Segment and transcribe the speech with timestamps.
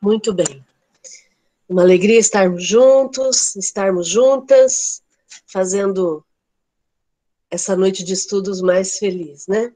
[0.00, 0.64] Muito bem.
[1.68, 5.02] Uma alegria estarmos juntos, estarmos juntas,
[5.46, 6.24] fazendo
[7.50, 9.72] essa noite de estudos mais feliz, né?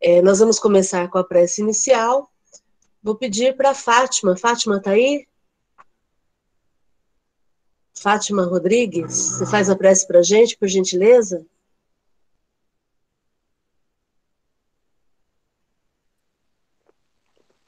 [0.00, 2.30] É, nós vamos começar com a prece inicial.
[3.02, 4.36] Vou pedir para Fátima.
[4.36, 5.26] Fátima está aí?
[7.94, 11.46] Fátima Rodrigues, você faz a prece para a gente, por gentileza?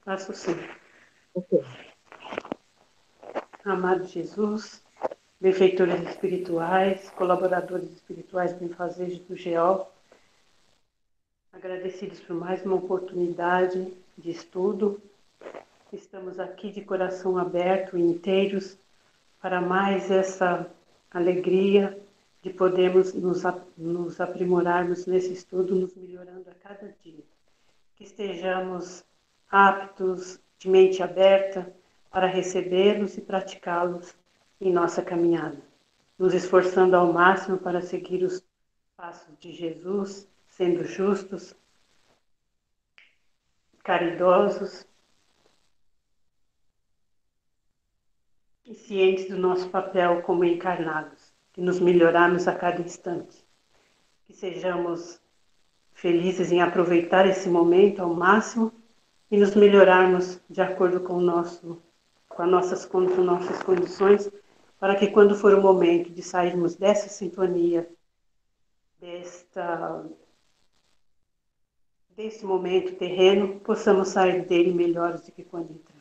[0.05, 0.57] Faço sim.
[3.63, 4.83] Amado Jesus,
[5.39, 9.93] benfeitores espirituais, colaboradores espirituais benfazejos do GEOL,
[11.53, 14.99] agradecidos por mais uma oportunidade de estudo.
[15.93, 18.79] Estamos aqui de coração aberto e inteiros
[19.39, 20.67] para mais essa
[21.11, 22.01] alegria
[22.41, 23.43] de podermos nos,
[23.77, 27.25] nos aprimorarmos nesse estudo, nos melhorando a cada dia.
[27.95, 29.05] Que estejamos
[29.51, 31.75] aptos, de mente aberta,
[32.11, 34.15] para recebê-los e praticá-los
[34.61, 35.61] em nossa caminhada,
[36.19, 38.43] nos esforçando ao máximo para seguir os
[38.97, 41.55] passos de Jesus, sendo justos,
[43.85, 44.87] caridosos
[48.65, 53.45] e cientes do nosso papel como encarnados, de nos melhorarmos a cada instante.
[54.27, 55.21] Que sejamos
[55.93, 58.73] felizes em aproveitar esse momento ao máximo
[59.31, 61.83] e nos melhorarmos de acordo com, nosso,
[62.29, 64.31] com, as nossas, com as nossas condições,
[64.79, 67.89] para que quando for o momento de sairmos dessa sintonia,
[69.01, 70.05] desta,
[72.11, 75.97] desse momento terreno, possamos sair dele melhores do que quando entramos.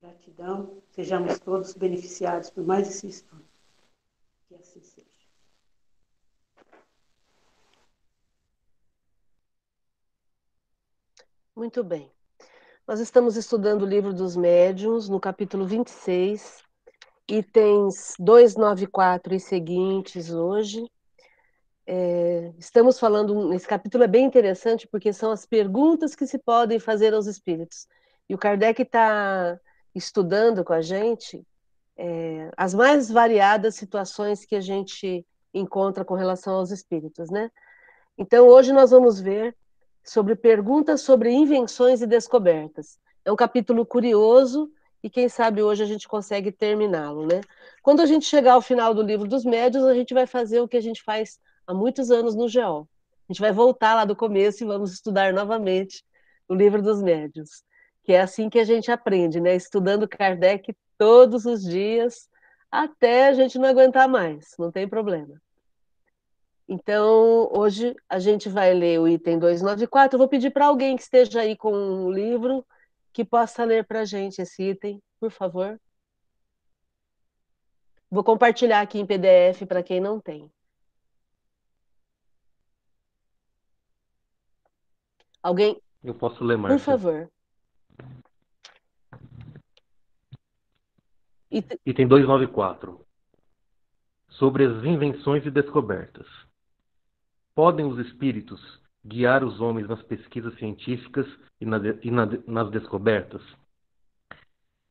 [0.00, 3.44] Gratidão, sejamos todos beneficiados por mais esse estudo.
[4.48, 5.06] Que assim seja.
[11.54, 12.10] Muito bem.
[12.90, 16.60] Nós estamos estudando o livro dos médiuns, no capítulo 26,
[17.28, 20.84] itens 294 e seguintes hoje.
[21.86, 26.80] É, estamos falando, esse capítulo é bem interessante porque são as perguntas que se podem
[26.80, 27.86] fazer aos espíritos.
[28.28, 29.56] E o Kardec está
[29.94, 31.46] estudando com a gente
[31.96, 35.24] é, as mais variadas situações que a gente
[35.54, 37.52] encontra com relação aos espíritos, né?
[38.18, 39.56] Então, hoje nós vamos ver
[40.04, 42.98] sobre perguntas sobre invenções e descobertas.
[43.24, 44.70] É um capítulo curioso
[45.02, 47.40] e quem sabe hoje a gente consegue terminá-lo, né?
[47.82, 50.68] Quando a gente chegar ao final do livro dos médios, a gente vai fazer o
[50.68, 52.88] que a gente faz há muitos anos no GEOL.
[53.28, 56.04] A gente vai voltar lá do começo e vamos estudar novamente
[56.48, 57.62] o livro dos médios
[58.10, 59.54] que é assim que a gente aprende, né?
[59.54, 62.28] Estudando Kardec todos os dias,
[62.70, 65.40] até a gente não aguentar mais, não tem problema.
[66.72, 70.14] Então, hoje a gente vai ler o item 294.
[70.14, 72.64] Eu vou pedir para alguém que esteja aí com um livro
[73.12, 75.80] que possa ler para a gente esse item, por favor.
[78.08, 80.48] Vou compartilhar aqui em PDF para quem não tem.
[85.42, 85.82] Alguém?
[86.04, 86.78] Eu posso ler, Márcia.
[86.78, 87.30] Por favor.
[91.50, 93.04] Item 294.
[94.28, 96.28] Sobre as invenções e descobertas.
[97.54, 98.60] Podem os espíritos
[99.04, 101.26] guiar os homens nas pesquisas científicas
[101.60, 103.42] e, na, e na, nas descobertas?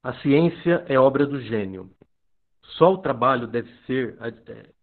[0.04, 1.90] A ciência é obra do gênio.
[2.78, 4.18] Só o trabalho deve ser,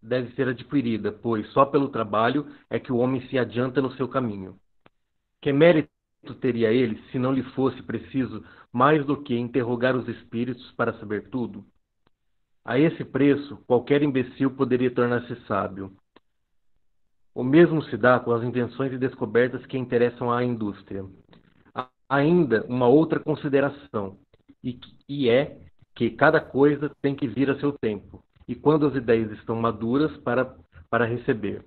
[0.03, 4.09] deve ser adquirida, pois só pelo trabalho é que o homem se adianta no seu
[4.09, 4.59] caminho.
[5.41, 5.89] Que mérito
[6.41, 11.31] teria ele se não lhe fosse preciso mais do que interrogar os espíritos para saber
[11.31, 11.65] tudo?
[12.65, 15.97] A esse preço, qualquer imbecil poderia tornar-se sábio.
[17.37, 21.05] O mesmo se dá com as invenções e descobertas que interessam à indústria.
[21.75, 24.17] Há ainda uma outra consideração,
[24.65, 25.61] e, e é
[25.95, 30.17] que cada coisa tem que vir a seu tempo, e quando as ideias estão maduras
[30.23, 30.57] para,
[30.89, 31.63] para receber.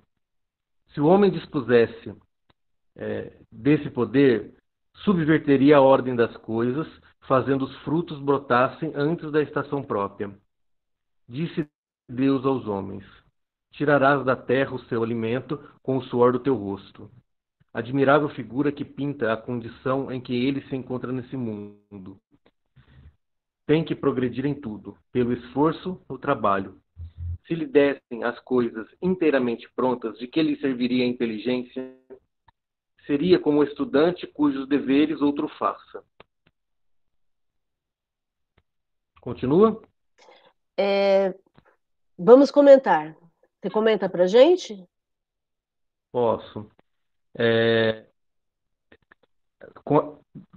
[0.92, 2.16] Se o homem dispusesse
[2.96, 4.52] é, desse poder
[5.04, 6.88] subverteria a ordem das coisas,
[7.28, 10.36] fazendo os frutos brotassem antes da estação própria.
[11.28, 11.64] Disse
[12.08, 13.04] Deus aos homens:
[13.72, 17.10] Tirarás da terra o seu alimento com o suor do teu rosto.
[17.72, 22.20] Admirável figura que pinta a condição em que ele se encontra nesse mundo.
[23.66, 26.80] Tem que progredir em tudo, pelo esforço, o trabalho.
[27.46, 32.00] Se lhe dessem as coisas inteiramente prontas, de que lhe serviria a inteligência?
[33.10, 36.04] seria como estudante cujos deveres outro faça.
[39.20, 39.82] Continua?
[40.78, 41.34] É,
[42.16, 43.16] vamos comentar.
[43.60, 44.86] Você comenta para gente?
[46.10, 46.70] Posso.
[47.36, 48.06] É,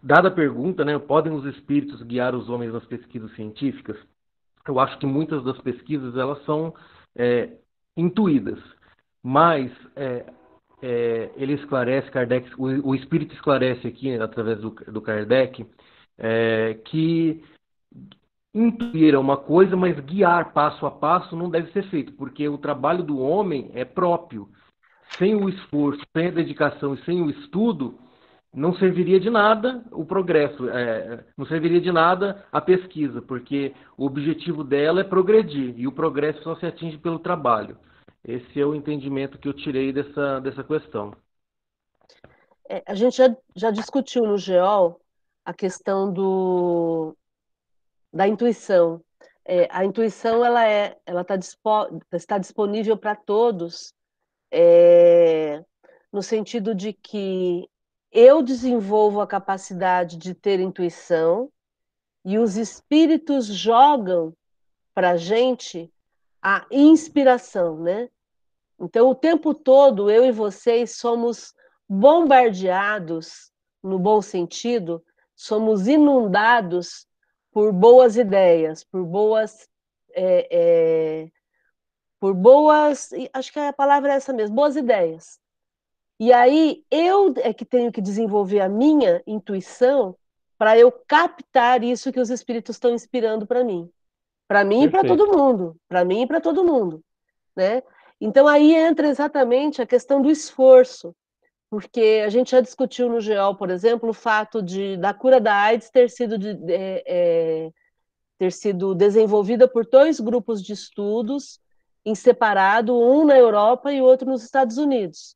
[0.01, 3.97] dada a pergunta, né, podem os espíritos guiar os homens nas pesquisas científicas?
[4.65, 6.73] Eu acho que muitas das pesquisas elas são
[7.15, 7.57] é,
[7.97, 8.59] intuídas,
[9.21, 10.25] mas é,
[10.81, 15.65] é, ele esclarece, Kardec, o, o, espírito esclarece aqui através do, do Kardec
[16.17, 17.43] é, que
[18.53, 22.57] intuir é uma coisa, mas guiar passo a passo não deve ser feito, porque o
[22.57, 24.49] trabalho do homem é próprio.
[25.17, 27.99] Sem o esforço, sem a dedicação e sem o estudo,
[28.53, 34.05] não serviria de nada o progresso, é, não serviria de nada a pesquisa, porque o
[34.05, 37.77] objetivo dela é progredir e o progresso só se atinge pelo trabalho.
[38.23, 41.13] Esse é o entendimento que eu tirei dessa, dessa questão.
[42.69, 44.99] É, a gente já, já discutiu no GEOL
[45.43, 47.15] a questão do,
[48.13, 49.03] da intuição.
[49.43, 51.69] É, a intuição ela é, ela tá dispo,
[52.13, 53.93] está disponível para todos,
[54.51, 55.65] é,
[56.11, 57.67] no sentido de que
[58.11, 61.51] eu desenvolvo a capacidade de ter intuição
[62.23, 64.33] e os espíritos jogam
[64.93, 65.91] para a gente
[66.41, 68.09] a inspiração, né?
[68.79, 71.53] Então, o tempo todo, eu e vocês somos
[71.89, 73.51] bombardeados,
[73.81, 75.03] no bom sentido,
[75.35, 77.07] somos inundados
[77.53, 79.69] por boas ideias, por boas.
[80.15, 81.31] É, é,
[82.19, 83.11] por boas.
[83.31, 85.39] Acho que a palavra é essa mesmo, boas ideias.
[86.19, 90.15] E aí eu é que tenho que desenvolver a minha intuição
[90.57, 93.89] para eu captar isso que os espíritos estão inspirando para mim.
[94.47, 95.75] Para mim e para todo mundo.
[95.87, 97.03] Para mim e para todo mundo.
[97.55, 97.83] Né?
[98.21, 101.15] Então aí entra exatamente a questão do esforço.
[101.73, 105.55] Porque a gente já discutiu no GEOL, por exemplo, o fato de da cura da
[105.55, 107.71] AIDS ter sido, de, é, é,
[108.37, 111.59] ter sido desenvolvida por dois grupos de estudos
[112.05, 115.35] em separado, um na Europa e outro nos Estados Unidos.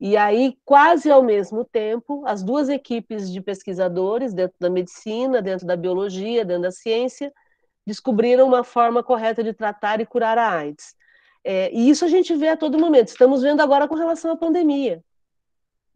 [0.00, 5.64] E aí, quase ao mesmo tempo, as duas equipes de pesquisadores, dentro da medicina, dentro
[5.64, 7.32] da biologia, dentro da ciência,
[7.86, 10.96] descobriram uma forma correta de tratar e curar a AIDS.
[11.44, 13.06] É, e isso a gente vê a todo momento.
[13.06, 15.04] Estamos vendo agora com relação à pandemia.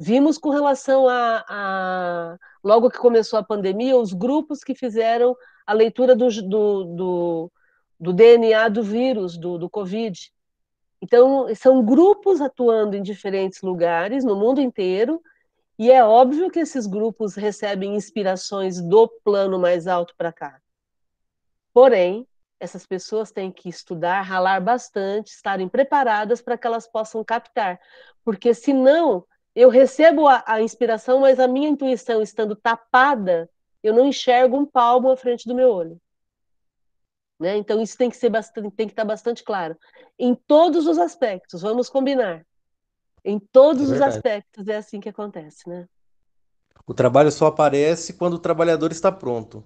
[0.03, 5.37] Vimos com relação a, a logo que começou a pandemia, os grupos que fizeram
[5.67, 7.53] a leitura do, do, do,
[8.01, 10.33] do DNA do vírus, do, do Covid.
[11.03, 15.21] Então, são grupos atuando em diferentes lugares, no mundo inteiro,
[15.79, 20.63] e é óbvio que esses grupos recebem inspirações do plano mais alto para cá.
[21.75, 22.27] Porém,
[22.59, 27.79] essas pessoas têm que estudar, ralar bastante, estarem preparadas para que elas possam captar.
[28.25, 33.49] Porque senão, eu recebo a, a, inspiração, mas a minha intuição estando tapada,
[33.83, 36.01] eu não enxergo um palmo à frente do meu olho.
[37.39, 37.57] Né?
[37.57, 39.77] Então isso tem que ser bastante, tem que estar bastante claro
[40.19, 41.63] em todos os aspectos.
[41.63, 42.47] Vamos combinar.
[43.25, 45.89] Em todos é os aspectos é assim que acontece, né?
[46.87, 49.65] O trabalho só aparece quando o trabalhador está pronto.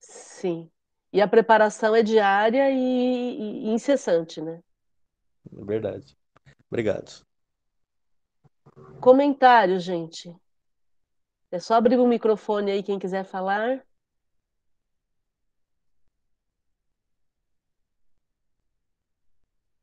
[0.00, 0.70] Sim.
[1.12, 4.60] E a preparação é diária e, e, incessante, né?
[5.56, 6.16] É verdade.
[6.68, 7.25] Obrigado.
[9.00, 10.34] Comentário, gente.
[11.50, 13.84] É só abrir o microfone aí quem quiser falar.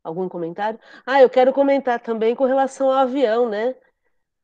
[0.03, 0.79] Algum comentário?
[1.05, 3.73] Ah, eu quero comentar também com relação ao avião, né?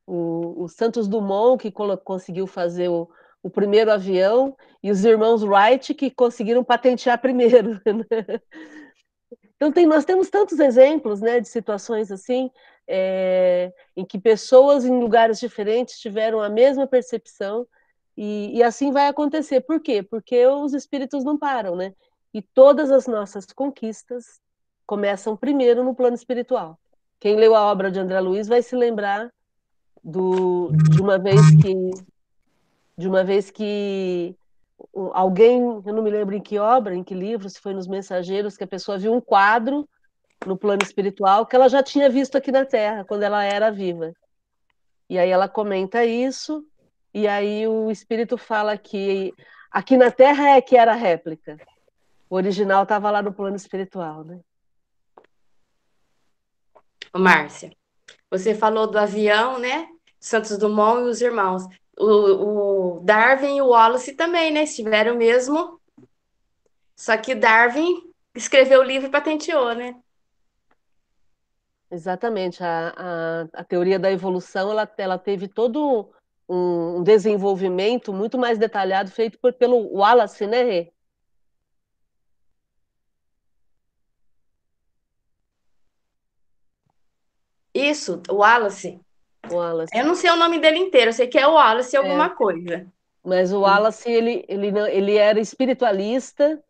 [0.06, 1.70] O, o Santos Dumont, que
[2.02, 3.08] conseguiu fazer o,
[3.42, 7.80] o, primeiro avião, e os irmãos Wright, que conseguiram patentear primeiro.
[7.84, 8.40] Né?
[9.56, 12.50] Então, tem, nós temos tantos exemplos né, de situações assim,
[12.92, 17.66] é, em que pessoas em lugares diferentes tiveram a mesma percepção,
[18.16, 19.60] e, e assim vai acontecer.
[19.60, 20.02] Por quê?
[20.02, 21.94] Porque os espíritos não param, né?
[22.34, 24.40] E todas as nossas conquistas
[24.84, 26.78] começam primeiro no plano espiritual.
[27.20, 29.32] Quem leu a obra de André Luiz vai se lembrar
[30.02, 31.90] do, de uma vez que
[32.98, 34.36] de uma vez que
[35.14, 38.56] alguém, eu não me lembro em que obra, em que livro, se foi nos Mensageiros,
[38.58, 39.88] que a pessoa viu um quadro
[40.46, 44.12] no plano espiritual que ela já tinha visto aqui na Terra, quando ela era viva.
[45.08, 46.64] E aí ela comenta isso,
[47.12, 49.34] e aí o espírito fala que
[49.70, 51.58] aqui na Terra é que era a réplica.
[52.28, 54.40] O original estava lá no plano espiritual, né?
[57.12, 57.72] Márcia,
[58.30, 59.88] você falou do avião, né?
[60.20, 61.64] Santos Dumont e os irmãos.
[61.98, 64.62] O, o Darwin e o Wallace também, né?
[64.62, 65.80] Estiveram mesmo.
[66.94, 69.96] Só que Darwin escreveu o livro e patenteou, né?
[71.90, 72.62] Exatamente.
[72.62, 76.08] A, a, a teoria da evolução ela, ela teve todo
[76.48, 80.92] um, um desenvolvimento muito mais detalhado feito por, pelo Wallace, né, Rê?
[87.74, 89.00] Isso, o Wallace.
[89.50, 89.96] Wallace.
[89.96, 92.28] Eu não sei o nome dele inteiro, eu sei que é o Wallace alguma é.
[92.30, 92.86] coisa.
[93.24, 96.62] Mas o Wallace, ele, ele, ele era espiritualista,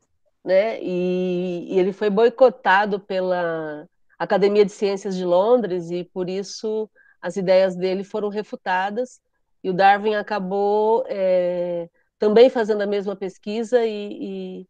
[0.45, 0.81] né?
[0.83, 3.89] E, e ele foi boicotado pela
[4.21, 6.91] Academia de Ciências de Londres e por isso
[7.23, 9.19] as ideias dele foram refutadas.
[9.65, 14.67] E o Darwin acabou é, também fazendo a mesma pesquisa e,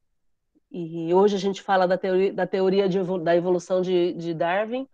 [0.70, 4.32] e, e, hoje a gente fala da teoria, da, teoria de, da evolução de, de
[4.32, 4.88] Darwin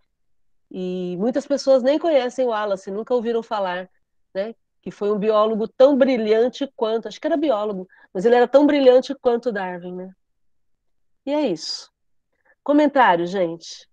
[0.71, 3.87] e muitas pessoas nem conhecem o Wallace, nunca ouviram falar,
[4.33, 4.55] né?
[4.81, 8.65] Que foi um biólogo tão brilhante quanto, acho que era biólogo, mas ele era tão
[8.65, 10.11] brilhante quanto Darwin, né?
[11.27, 11.91] E é isso.
[12.63, 13.87] Comentário, gente.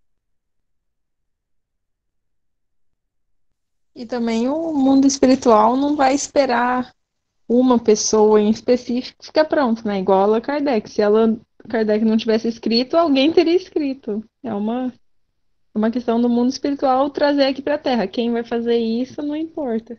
[3.95, 6.93] E também o mundo espiritual não vai esperar
[7.49, 10.01] uma pessoa em específico ficar pronto, né?
[10.01, 10.91] Igual a Kardec.
[10.91, 14.25] Se ela Kardec não tivesse escrito, alguém teria escrito.
[14.43, 14.93] É uma
[15.75, 18.07] uma questão do mundo espiritual trazer aqui para a Terra.
[18.07, 19.99] Quem vai fazer isso não importa.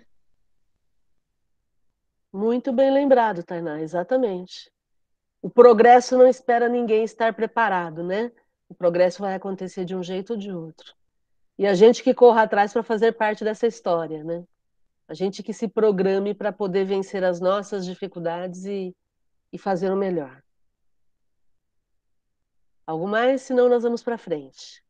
[2.31, 4.71] Muito bem lembrado, Tainá, exatamente.
[5.41, 8.31] O progresso não espera ninguém estar preparado, né?
[8.67, 10.93] O progresso vai acontecer de um jeito ou de outro.
[11.57, 14.45] E a gente que corra atrás para fazer parte dessa história, né?
[15.07, 18.95] A gente que se programe para poder vencer as nossas dificuldades e,
[19.53, 20.43] e fazer o melhor.
[22.85, 23.41] Algo mais?
[23.43, 24.83] Senão nós vamos para frente.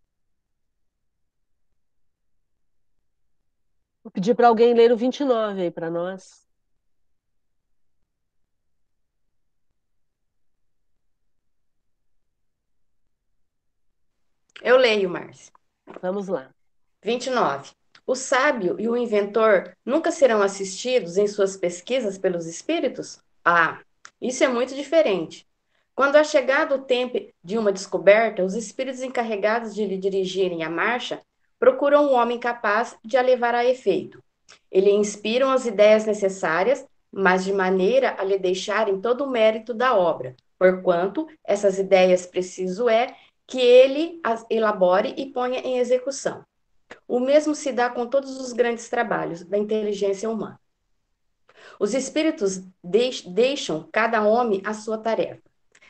[4.04, 6.46] Vou pedir para alguém ler o 29 aí para nós.
[14.62, 15.52] Eu leio, Márcia.
[16.02, 16.55] Vamos lá.
[17.06, 17.70] 29.
[18.08, 23.20] O sábio e o inventor nunca serão assistidos em suas pesquisas pelos espíritos?
[23.46, 23.80] Ah,
[24.20, 25.46] isso é muito diferente.
[25.94, 30.70] Quando é chegado o tempo de uma descoberta, os espíritos encarregados de lhe dirigirem a
[30.70, 31.22] marcha
[31.60, 34.20] procuram um homem capaz de a levar a efeito.
[34.72, 39.96] Ele inspiram as ideias necessárias, mas de maneira a lhe deixarem todo o mérito da
[39.96, 46.44] obra, porquanto essas ideias preciso é que ele as elabore e ponha em execução.
[47.08, 50.60] O mesmo se dá com todos os grandes trabalhos da inteligência humana.
[51.80, 55.42] Os espíritos deixam cada homem a sua tarefa.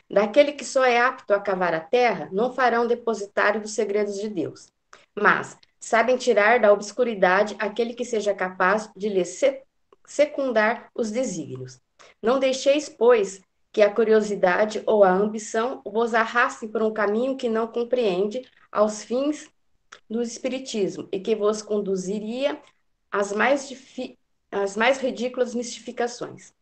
[0.08, 4.28] Daquele que só é apto a cavar a terra, não farão depositário dos segredos de
[4.28, 4.68] Deus.
[5.14, 9.22] Mas sabem tirar da obscuridade aquele que seja capaz de lhe
[10.04, 11.80] secundar os desígnios.
[12.22, 13.40] Não deixeis, pois,
[13.72, 19.02] que a curiosidade ou a ambição vos arrastem por um caminho que não compreende aos
[19.02, 19.50] fins
[20.08, 22.60] do espiritismo e que vos conduziria
[23.10, 23.70] às mais,
[24.50, 26.52] às mais ridículas mistificações.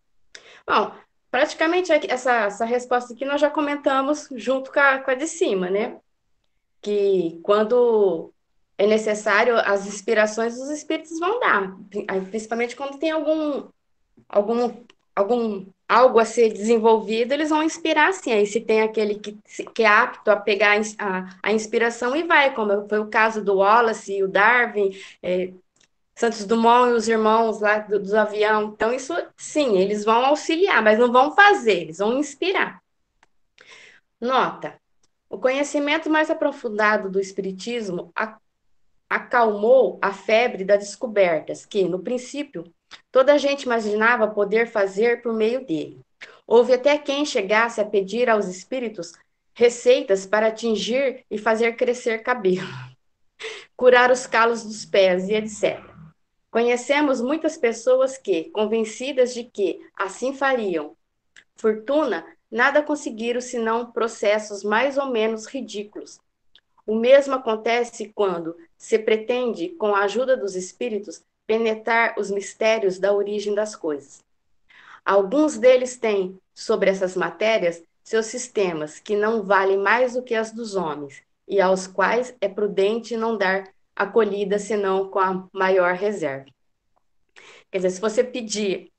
[0.67, 0.93] Bom,
[1.31, 5.69] praticamente essa, essa resposta aqui nós já comentamos junto com a, com a de cima,
[5.69, 5.99] né?
[6.81, 8.33] Que quando
[8.77, 11.77] é necessário, as inspirações dos espíritos vão dar,
[12.31, 13.69] principalmente quando tem algum,
[14.29, 18.33] algum, algum algo a ser desenvolvido, eles vão inspirar sim.
[18.33, 19.39] Aí se tem aquele que,
[19.75, 23.57] que é apto a pegar a, a inspiração e vai, como foi o caso do
[23.57, 24.91] Wallace e o Darwin,
[25.23, 25.53] é,
[26.15, 28.73] Santos Dumont e os irmãos lá do, do avião.
[28.75, 32.83] Então, isso sim, eles vão auxiliar, mas não vão fazer, eles vão inspirar.
[34.21, 34.81] Nota:
[35.29, 38.13] o conhecimento mais aprofundado do Espiritismo
[39.09, 42.65] acalmou a febre das descobertas que, no princípio,
[43.11, 46.01] toda a gente imaginava poder fazer por meio dele.
[46.47, 49.13] Houve até quem chegasse a pedir aos espíritos
[49.55, 52.67] receitas para atingir e fazer crescer cabelo,
[53.77, 55.81] curar os calos dos pés e etc.
[56.51, 60.97] Conhecemos muitas pessoas que, convencidas de que assim fariam
[61.57, 66.21] fortuna, nada conseguiram senão processos mais ou menos ridículos,
[66.87, 73.13] o mesmo acontece quando se pretende, com a ajuda dos espíritos, penetrar os mistérios da
[73.13, 74.25] origem das coisas.
[75.05, 80.53] Alguns deles têm, sobre essas matérias, seus sistemas que não valem mais do que as
[80.53, 86.47] dos homens, e aos quais é prudente não dar acolhida senão com a maior reserva.
[87.71, 88.91] Quer dizer, se você pedir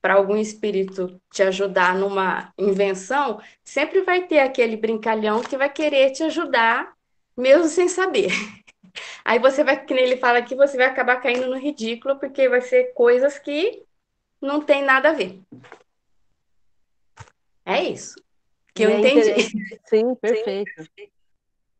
[0.00, 6.12] para algum espírito te ajudar numa invenção, sempre vai ter aquele brincalhão que vai querer
[6.12, 6.94] te ajudar
[7.36, 8.30] mesmo sem saber.
[9.24, 12.60] Aí você vai, que ele fala aqui, você vai acabar caindo no ridículo, porque vai
[12.60, 13.84] ser coisas que
[14.40, 15.40] não tem nada a ver.
[17.64, 18.14] É isso
[18.74, 19.34] que eu é entendi.
[19.86, 20.88] Sim, perfeito.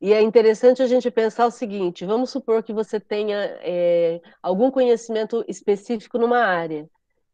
[0.00, 4.70] E é interessante a gente pensar o seguinte: vamos supor que você tenha é, algum
[4.70, 6.88] conhecimento específico numa área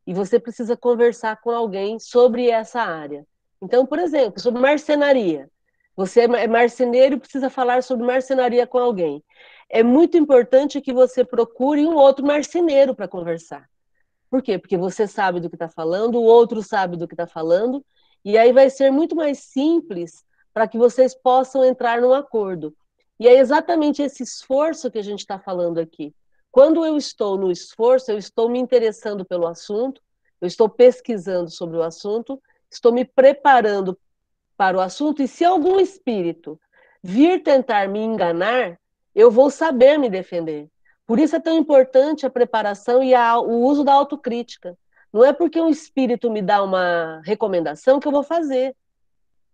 [0.06, 3.26] e você precisa conversar com alguém sobre essa área.
[3.60, 5.50] Então, por exemplo, sobre marcenaria.
[5.96, 9.24] Você é marceneiro e precisa falar sobre marcenaria com alguém.
[9.68, 13.68] É muito importante que você procure um outro marceneiro para conversar.
[14.30, 14.58] Por quê?
[14.58, 17.84] Porque você sabe do que está falando, o outro sabe do que está falando,
[18.24, 22.74] e aí vai ser muito mais simples para que vocês possam entrar num acordo.
[23.18, 26.14] E é exatamente esse esforço que a gente está falando aqui.
[26.50, 30.00] Quando eu estou no esforço, eu estou me interessando pelo assunto,
[30.40, 33.98] eu estou pesquisando sobre o assunto, estou me preparando
[34.56, 36.58] para o assunto, e se algum espírito
[37.02, 38.78] vir tentar me enganar,
[39.16, 40.68] eu vou saber me defender.
[41.06, 44.76] Por isso é tão importante a preparação e a, o uso da autocrítica.
[45.10, 48.76] Não é porque um espírito me dá uma recomendação que eu vou fazer.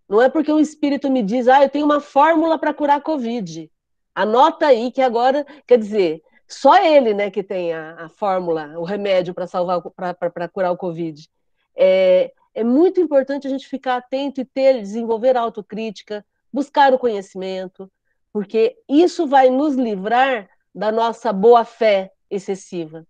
[0.09, 3.01] Não é porque um espírito me diz, ah, eu tenho uma fórmula para curar a
[3.01, 3.71] Covid.
[4.13, 8.83] Anota aí que agora, quer dizer, só ele, né, que tem a, a fórmula, o
[8.83, 11.31] remédio para salvar, para curar o Covid.
[11.77, 16.99] É, é muito importante a gente ficar atento e ter, desenvolver a autocrítica, buscar o
[16.99, 17.89] conhecimento,
[18.33, 23.07] porque isso vai nos livrar da nossa boa fé excessiva.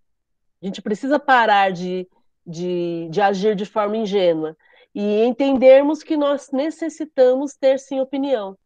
[0.60, 2.08] A gente precisa parar de,
[2.46, 4.56] de, de agir de forma ingênua
[4.94, 8.58] e entendermos que nós necessitamos ter sim opinião,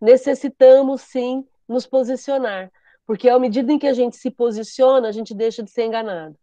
[0.00, 2.70] necessitamos sim nos posicionar,
[3.06, 6.36] porque à medida em que a gente se posiciona, a gente deixa de ser enganado,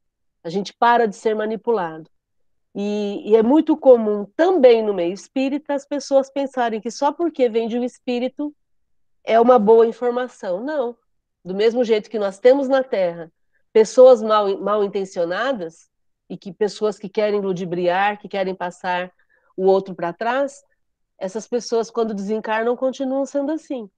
[0.44, 2.10] a gente para de ser manipulado.
[2.74, 7.50] E, e, é muito comum também no meio espírita as pessoas pensarem que só porque
[7.50, 8.56] vem de um espírito
[9.24, 10.64] é uma boa informação.
[10.64, 10.96] Não.
[11.44, 13.32] Do mesmo jeito que nós temos na Terra
[13.74, 15.90] pessoas mal, mal intencionadas
[16.30, 19.12] e que pessoas que querem ludibriar, que querem passar
[19.56, 20.64] o outro para trás,
[21.18, 23.90] essas pessoas, quando desencarnam, continuam sendo assim.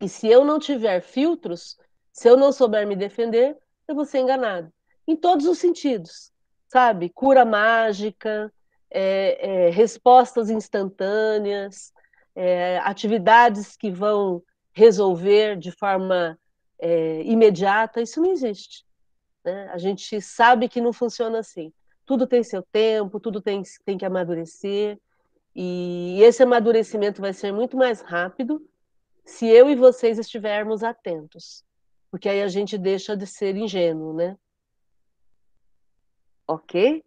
[0.00, 1.76] E se eu não tiver filtros,
[2.12, 4.72] se eu não souber me defender, eu vou ser enganado.
[5.06, 6.32] Em todos os sentidos,
[6.68, 7.10] sabe?
[7.10, 8.52] Cura mágica,
[8.90, 11.92] é, é, respostas instantâneas,
[12.34, 16.38] é, atividades que vão resolver de forma
[16.78, 18.84] é, imediata, isso não existe.
[19.44, 19.68] Né?
[19.72, 21.72] A gente sabe que não funciona assim.
[22.04, 24.98] Tudo tem seu tempo, tudo tem, tem que amadurecer,
[25.54, 28.66] e esse amadurecimento vai ser muito mais rápido
[29.24, 31.64] se eu e vocês estivermos atentos,
[32.10, 34.36] porque aí a gente deixa de ser ingênuo, né?
[36.46, 37.02] Ok?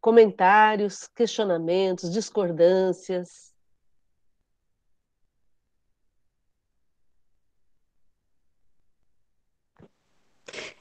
[0.00, 3.53] Comentários, questionamentos, discordâncias.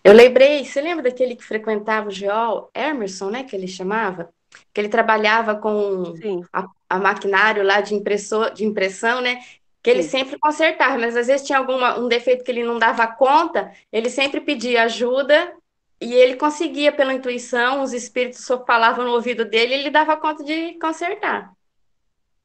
[0.03, 4.29] Eu lembrei, você lembra daquele que frequentava o Geol, Emerson, né, que ele chamava?
[4.73, 6.13] Que ele trabalhava com
[6.51, 9.41] a, a, maquinário lá de, impressor, de impressão, né?
[9.81, 10.09] Que ele Sim.
[10.09, 14.09] sempre consertava, mas às vezes tinha algum um defeito que ele não dava conta, ele
[14.09, 15.53] sempre pedia ajuda
[15.99, 20.17] e ele conseguia pela intuição, os espíritos só falavam no ouvido dele e ele dava
[20.17, 21.53] conta de consertar.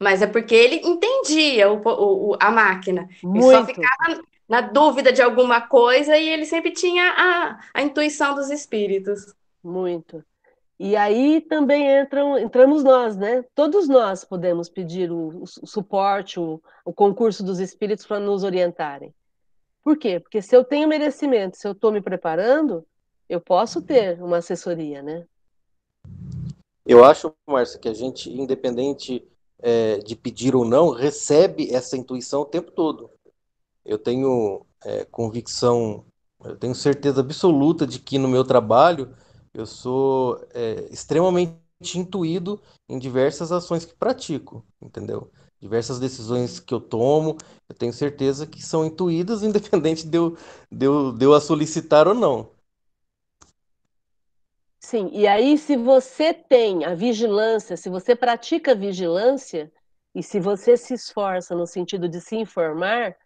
[0.00, 3.08] Mas é porque ele entendia o, o, a máquina.
[3.22, 3.50] Muito.
[3.50, 8.34] Ele só ficava na dúvida de alguma coisa e ele sempre tinha a, a intuição
[8.34, 9.34] dos espíritos.
[9.62, 10.24] Muito.
[10.80, 13.44] E aí também entram, entramos nós, né?
[13.54, 19.12] Todos nós podemos pedir o, o suporte, o, o concurso dos espíritos para nos orientarem.
[19.82, 20.20] Por quê?
[20.20, 22.86] Porque se eu tenho merecimento, se eu estou me preparando,
[23.28, 25.26] eu posso ter uma assessoria, né?
[26.86, 29.26] Eu acho, Márcia, que a gente, independente
[29.58, 33.10] é, de pedir ou não, recebe essa intuição o tempo todo
[33.88, 36.04] eu tenho é, convicção,
[36.44, 39.14] eu tenho certeza absoluta de que no meu trabalho
[39.54, 41.58] eu sou é, extremamente
[41.96, 45.30] intuído em diversas ações que pratico, entendeu?
[45.58, 47.36] Diversas decisões que eu tomo,
[47.68, 50.36] eu tenho certeza que são intuídas, independente de eu,
[50.70, 52.50] de eu, de eu a solicitar ou não.
[54.78, 59.72] Sim, e aí se você tem a vigilância, se você pratica a vigilância,
[60.14, 63.16] e se você se esforça no sentido de se informar,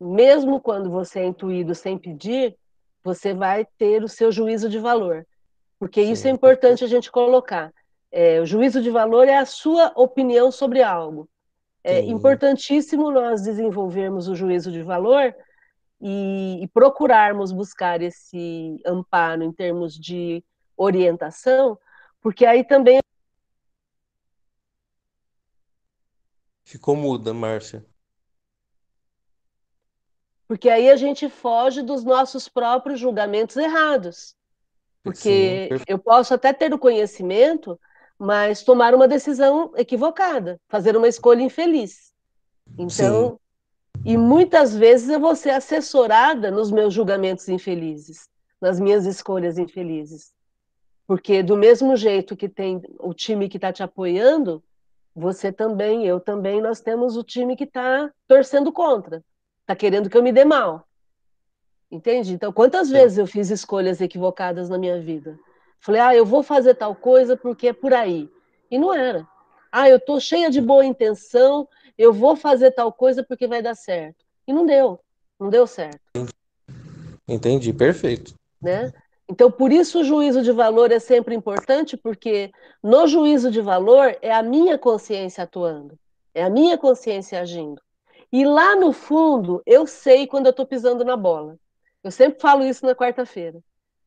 [0.00, 2.56] mesmo quando você é intuído sem pedir,
[3.04, 5.26] você vai ter o seu juízo de valor.
[5.78, 7.72] Porque isso é importante a gente colocar.
[8.10, 11.28] É, o juízo de valor é a sua opinião sobre algo.
[11.84, 12.10] É Sim.
[12.10, 15.34] importantíssimo nós desenvolvermos o juízo de valor
[16.00, 20.44] e, e procurarmos buscar esse amparo em termos de
[20.76, 21.78] orientação,
[22.20, 23.00] porque aí também.
[26.64, 27.84] Ficou muda, Márcia
[30.50, 34.34] porque aí a gente foge dos nossos próprios julgamentos errados.
[35.00, 37.78] Porque Sim, eu posso até ter o conhecimento,
[38.18, 42.12] mas tomar uma decisão equivocada, fazer uma escolha infeliz.
[42.76, 43.38] Então,
[43.94, 44.00] Sim.
[44.04, 48.28] e muitas vezes eu vou ser assessorada nos meus julgamentos infelizes,
[48.60, 50.32] nas minhas escolhas infelizes.
[51.06, 54.60] Porque do mesmo jeito que tem o time que está te apoiando,
[55.14, 59.22] você também, eu também, nós temos o time que está torcendo contra.
[59.70, 60.84] Tá querendo que eu me dê mal.
[61.88, 62.34] Entende?
[62.34, 65.38] Então, quantas vezes eu fiz escolhas equivocadas na minha vida?
[65.78, 68.28] Falei, ah, eu vou fazer tal coisa porque é por aí.
[68.68, 69.24] E não era.
[69.70, 73.76] Ah, eu estou cheia de boa intenção, eu vou fazer tal coisa porque vai dar
[73.76, 74.24] certo.
[74.44, 74.98] E não deu.
[75.38, 76.00] Não deu certo.
[77.28, 78.34] Entendi, perfeito.
[78.60, 78.92] Né?
[79.28, 82.50] Então, por isso o juízo de valor é sempre importante, porque
[82.82, 85.96] no juízo de valor é a minha consciência atuando,
[86.34, 87.80] é a minha consciência agindo.
[88.32, 91.58] E lá no fundo, eu sei quando eu estou pisando na bola.
[92.02, 93.60] Eu sempre falo isso na quarta-feira.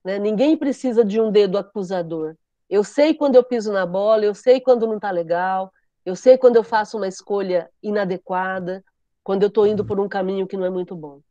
[0.04, 0.18] Né?
[0.18, 2.36] Ninguém precisa de um dedo acusador.
[2.70, 5.72] Eu sei quando eu piso na bola, eu sei quando não está legal,
[6.06, 8.84] eu sei quando eu faço uma escolha inadequada,
[9.24, 11.22] quando eu estou indo por um caminho que não é muito bom.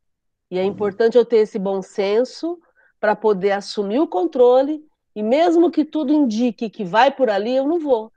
[0.51, 2.61] E é importante eu ter esse bom senso
[3.01, 7.67] para poder assumir o controle, e mesmo que tudo indique que vai por ali, eu
[7.67, 8.13] não vou.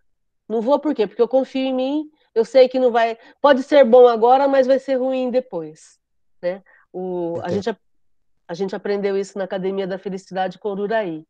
[0.48, 1.08] Não vou por quê?
[1.08, 3.18] Porque eu confio em mim, eu sei que não vai.
[3.42, 5.98] Pode ser bom agora, mas vai ser ruim depois.
[6.42, 6.62] Né?
[6.92, 7.76] O, a, gente,
[8.46, 11.26] a gente aprendeu isso na Academia da Felicidade com Ururaí.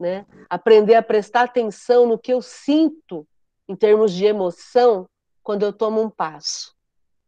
[0.00, 0.24] Né?
[0.48, 3.28] Aprender a prestar atenção no que eu sinto
[3.68, 5.06] em termos de emoção
[5.42, 6.74] quando eu tomo um passo,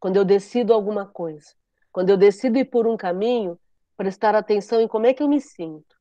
[0.01, 1.53] quando eu decido alguma coisa,
[1.93, 3.59] quando eu decido ir por um caminho,
[3.97, 5.97] prestar atenção em como é que eu me sinto.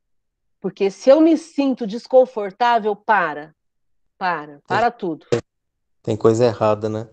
[0.60, 3.54] Porque se eu me sinto desconfortável, para,
[4.18, 5.28] para, para tudo.
[6.02, 7.08] Tem coisa errada, né?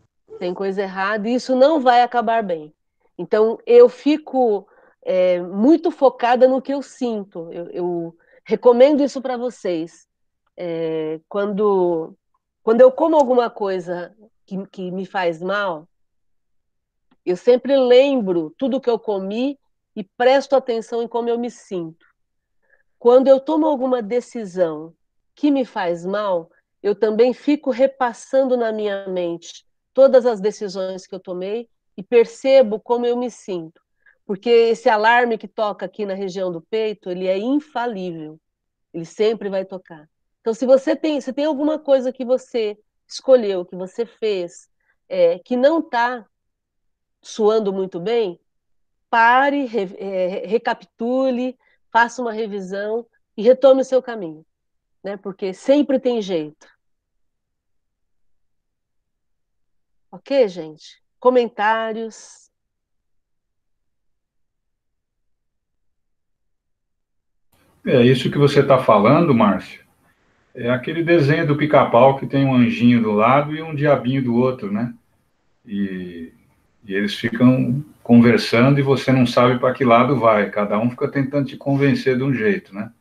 [0.45, 2.71] Tem coisa errada e isso não vai acabar bem.
[3.17, 4.69] Então eu fico
[5.01, 7.51] é, muito focada no que eu sinto.
[7.51, 10.07] Eu, eu recomendo isso para vocês.
[10.55, 12.15] É, quando,
[12.63, 15.89] quando eu como alguma coisa que, que me faz mal,
[17.25, 19.59] eu sempre lembro tudo que eu comi
[19.97, 22.05] e presto atenção em como eu me sinto.
[22.99, 24.95] Quando eu tomo alguma decisão
[25.35, 26.51] que me faz mal,
[26.83, 32.81] eu também fico repassando na minha mente todas as decisões que eu tomei e percebo
[32.81, 33.81] como eu me sinto
[34.27, 38.41] porque esse alarme que toca aqui na região do peito, ele é infalível.
[38.93, 40.09] Ele sempre vai tocar.
[40.41, 44.69] Então, se você tem, se tem alguma coisa que você escolheu, que você fez,
[45.09, 46.27] é, que não está
[47.21, 48.41] suando muito bem,
[49.11, 51.59] pare, re, é, recapitule,
[51.93, 54.45] faça uma revisão e retome o seu caminho,
[55.03, 55.17] né?
[55.17, 56.67] Porque sempre tem jeito.
[60.15, 61.03] Ok, gente?
[61.19, 62.49] Comentários.
[67.85, 69.85] É isso que você está falando, Márcio.
[70.55, 74.37] É aquele desenho do pica-pau que tem um anjinho do lado e um diabinho do
[74.37, 74.95] outro, né?
[75.67, 76.33] E,
[76.85, 80.49] e eles ficam conversando e você não sabe para que lado vai.
[80.49, 82.93] Cada um fica tentando te convencer de um jeito, né?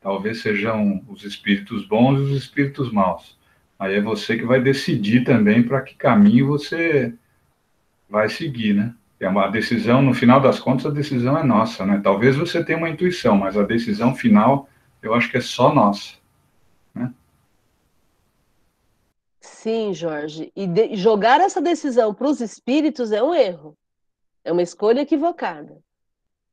[0.00, 3.35] Talvez sejam os espíritos bons e os espíritos maus.
[3.78, 7.12] Aí é você que vai decidir também para que caminho você
[8.08, 8.94] vai seguir, né?
[9.18, 12.00] É uma decisão, no final das contas, a decisão é nossa, né?
[12.02, 14.68] Talvez você tenha uma intuição, mas a decisão final,
[15.02, 16.14] eu acho que é só nossa,
[16.94, 17.12] né?
[19.40, 20.52] Sim, Jorge.
[20.54, 23.76] E de, jogar essa decisão para os espíritos é um erro.
[24.44, 25.78] É uma escolha equivocada.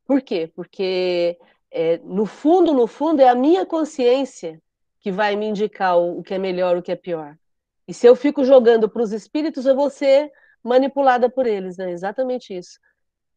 [0.06, 0.52] Por quê?
[0.56, 1.38] Porque,
[1.72, 4.62] é, no fundo, no fundo, é a minha consciência
[5.04, 7.38] que vai me indicar o, que é melhor, o que é pior.
[7.86, 10.32] E se eu fico jogando para os espíritos, eu vou ser
[10.64, 11.92] manipulada por eles, né?
[11.92, 12.80] Exatamente isso.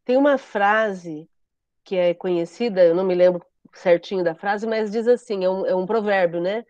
[0.05, 1.29] Tem uma frase
[1.85, 5.67] que é conhecida, eu não me lembro certinho da frase, mas diz assim, é um,
[5.67, 6.65] é um provérbio, né?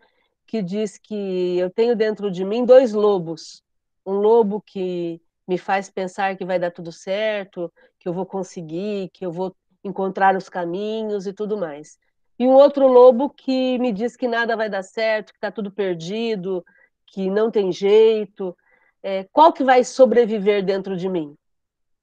[0.47, 3.61] Que diz que eu tenho dentro de mim dois lobos.
[4.03, 9.09] Um lobo que me faz pensar que vai dar tudo certo, que eu vou conseguir,
[9.13, 11.99] que eu vou encontrar os caminhos e tudo mais.
[12.39, 15.71] E um outro lobo que me diz que nada vai dar certo, que está tudo
[15.71, 16.63] perdido,
[17.07, 18.55] que não tem jeito
[19.03, 21.33] é, qual que vai sobreviver dentro de mim?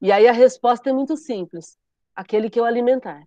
[0.00, 1.76] E aí a resposta é muito simples:
[2.14, 3.22] aquele que eu alimentar.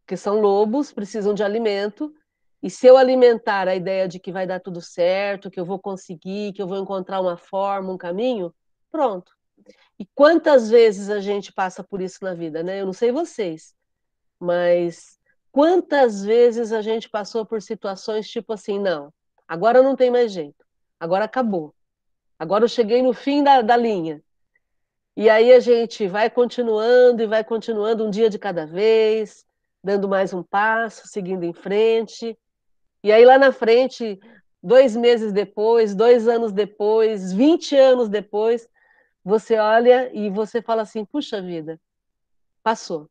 [0.00, 2.14] Porque são lobos, precisam de alimento,
[2.62, 5.78] e se eu alimentar a ideia de que vai dar tudo certo, que eu vou
[5.78, 8.54] conseguir, que eu vou encontrar uma forma, um caminho,
[8.90, 9.30] pronto.
[9.98, 12.80] E quantas vezes a gente passa por isso na vida, né?
[12.80, 13.74] Eu não sei vocês,
[14.40, 15.17] mas
[15.50, 19.12] quantas vezes a gente passou por situações tipo assim, não,
[19.46, 20.64] agora não tem mais jeito,
[20.98, 21.74] agora acabou.
[22.38, 24.22] Agora eu cheguei no fim da, da linha.
[25.16, 29.44] E aí a gente vai continuando e vai continuando um dia de cada vez,
[29.82, 32.38] dando mais um passo, seguindo em frente.
[33.02, 34.20] E aí lá na frente,
[34.62, 38.68] dois meses depois, dois anos depois, vinte anos depois,
[39.24, 41.80] você olha e você fala assim: puxa vida,
[42.62, 43.10] passou.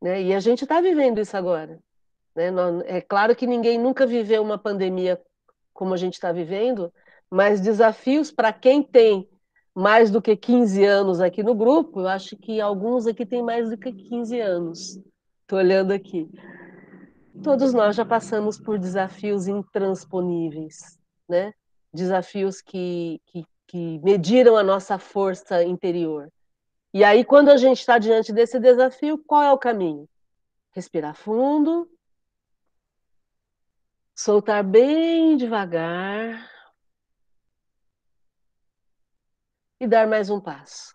[0.00, 0.22] Né?
[0.22, 1.78] E a gente está vivendo isso agora.
[2.34, 2.50] Né?
[2.86, 5.20] É claro que ninguém nunca viveu uma pandemia
[5.72, 6.92] como a gente está vivendo,
[7.28, 9.28] mas desafios para quem tem
[9.74, 13.70] mais do que 15 anos aqui no grupo, eu acho que alguns aqui têm mais
[13.70, 15.00] do que 15 anos.
[15.42, 16.30] Estou olhando aqui.
[17.42, 20.96] Todos nós já passamos por desafios intransponíveis,
[21.28, 21.52] né?
[21.92, 26.30] Desafios que, que, que mediram a nossa força interior.
[26.94, 30.08] E aí, quando a gente está diante desse desafio, qual é o caminho?
[30.70, 31.90] Respirar fundo,
[34.14, 36.48] soltar bem devagar
[39.80, 40.94] e dar mais um passo.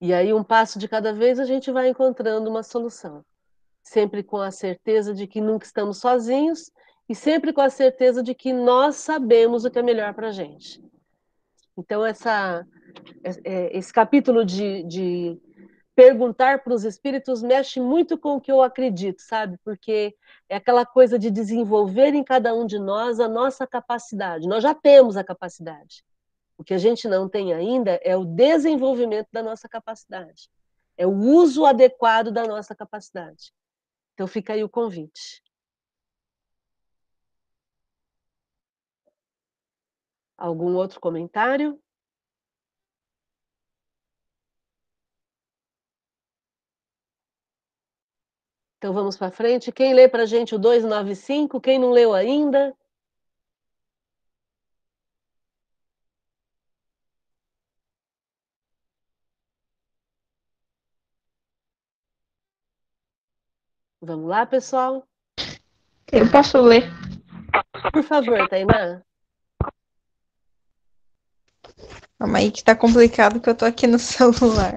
[0.00, 3.22] E aí, um passo de cada vez, a gente vai encontrando uma solução.
[3.82, 6.70] Sempre com a certeza de que nunca estamos sozinhos
[7.06, 10.32] e sempre com a certeza de que nós sabemos o que é melhor para a
[10.32, 10.82] gente.
[11.76, 12.66] Então, essa,
[13.72, 15.40] esse capítulo de, de
[15.94, 19.58] perguntar para os espíritos mexe muito com o que eu acredito, sabe?
[19.64, 20.16] Porque
[20.48, 24.48] é aquela coisa de desenvolver em cada um de nós a nossa capacidade.
[24.48, 26.02] Nós já temos a capacidade.
[26.56, 30.50] O que a gente não tem ainda é o desenvolvimento da nossa capacidade,
[30.96, 33.52] é o uso adequado da nossa capacidade.
[34.14, 35.42] Então fica aí o convite.
[40.36, 41.80] Algum outro comentário?
[48.80, 49.70] Então vamos para frente.
[49.70, 51.60] Quem lê para a gente o 295?
[51.60, 52.74] Quem não leu ainda?
[64.00, 65.06] Vamos lá, pessoal?
[66.10, 66.90] Eu posso ler.
[67.92, 69.02] Por favor, Tainá.
[72.18, 74.74] Calma aí que tá complicado que eu tô aqui no celular.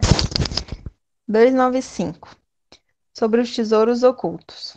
[1.26, 2.43] 295.
[3.16, 4.76] Sobre os tesouros ocultos.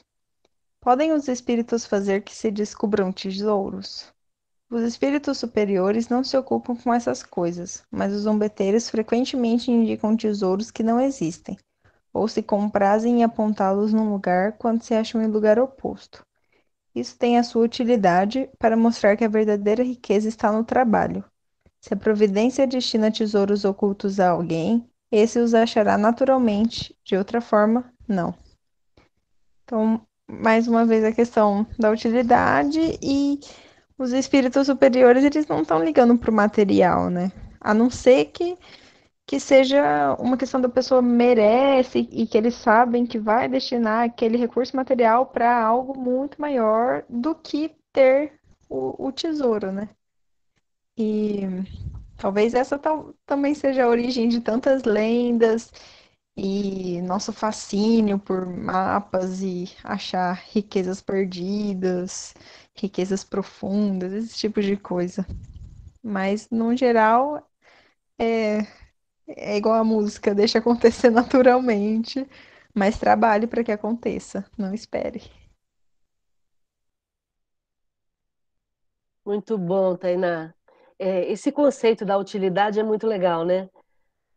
[0.78, 4.12] Podem os espíritos fazer que se descubram tesouros?
[4.70, 10.70] Os espíritos superiores não se ocupam com essas coisas, mas os zombeteiros frequentemente indicam tesouros
[10.70, 11.56] que não existem,
[12.12, 16.22] ou se comprazem em apontá-los num lugar quando se acham em lugar oposto.
[16.94, 21.24] Isso tem a sua utilidade para mostrar que a verdadeira riqueza está no trabalho.
[21.80, 27.95] Se a providência destina tesouros ocultos a alguém, esse os achará naturalmente, de outra forma,
[28.08, 28.34] não.
[29.64, 33.40] Então, mais uma vez a questão da utilidade e
[33.98, 37.32] os espíritos superiores, eles não estão ligando para o material, né?
[37.60, 38.56] A não ser que
[39.26, 44.38] que seja uma questão da pessoa merece e que eles sabem que vai destinar aquele
[44.38, 48.34] recurso material para algo muito maior do que ter
[48.68, 49.88] o, o tesouro, né?
[50.96, 51.40] E
[52.16, 55.72] talvez essa tal, também seja a origem de tantas lendas
[56.36, 62.34] e nosso fascínio por mapas e achar riquezas perdidas,
[62.74, 65.26] riquezas profundas, esse tipo de coisa.
[66.02, 67.48] Mas, no geral,
[68.18, 68.60] é,
[69.28, 72.26] é igual a música, deixa acontecer naturalmente,
[72.74, 75.22] mas trabalhe para que aconteça, não espere.
[79.24, 80.54] Muito bom, Tainá.
[80.98, 83.68] É, esse conceito da utilidade é muito legal, né?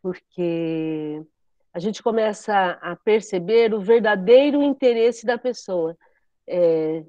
[0.02, 1.26] Porque
[1.74, 5.96] a gente começa a perceber o verdadeiro interesse da pessoa.
[6.48, 7.04] É,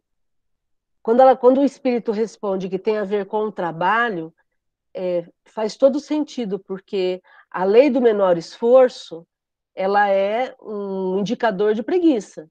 [1.03, 4.33] quando, ela, quando o espírito responde que tem a ver com o trabalho,
[4.95, 9.27] é, faz todo sentido, porque a lei do menor esforço,
[9.75, 12.49] ela é um indicador de preguiça.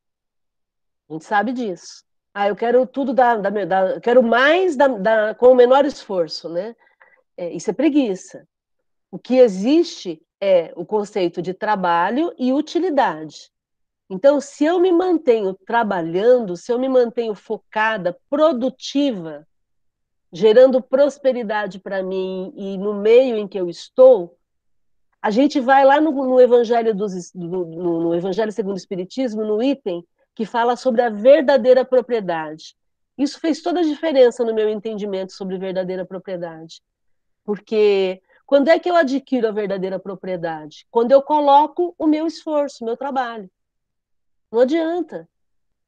[1.09, 2.03] A gente sabe disso.
[2.33, 6.49] Ah, eu quero tudo da, da, da quero mais da, da, com o menor esforço,
[6.49, 6.75] né?
[7.35, 8.47] É, isso é preguiça.
[9.11, 13.51] O que existe é o conceito de trabalho e utilidade.
[14.09, 19.47] Então, se eu me mantenho trabalhando, se eu me mantenho focada, produtiva,
[20.31, 24.37] gerando prosperidade para mim e no meio em que eu estou,
[25.21, 29.61] a gente vai lá no, no Evangelho dos, no, no Evangelho segundo o Espiritismo, no
[29.61, 32.75] item que fala sobre a verdadeira propriedade.
[33.17, 36.81] Isso fez toda a diferença no meu entendimento sobre verdadeira propriedade.
[37.43, 40.85] Porque quando é que eu adquiro a verdadeira propriedade?
[40.89, 43.49] Quando eu coloco o meu esforço, o meu trabalho.
[44.51, 45.29] Não adianta.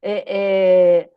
[0.02, 1.10] É, é...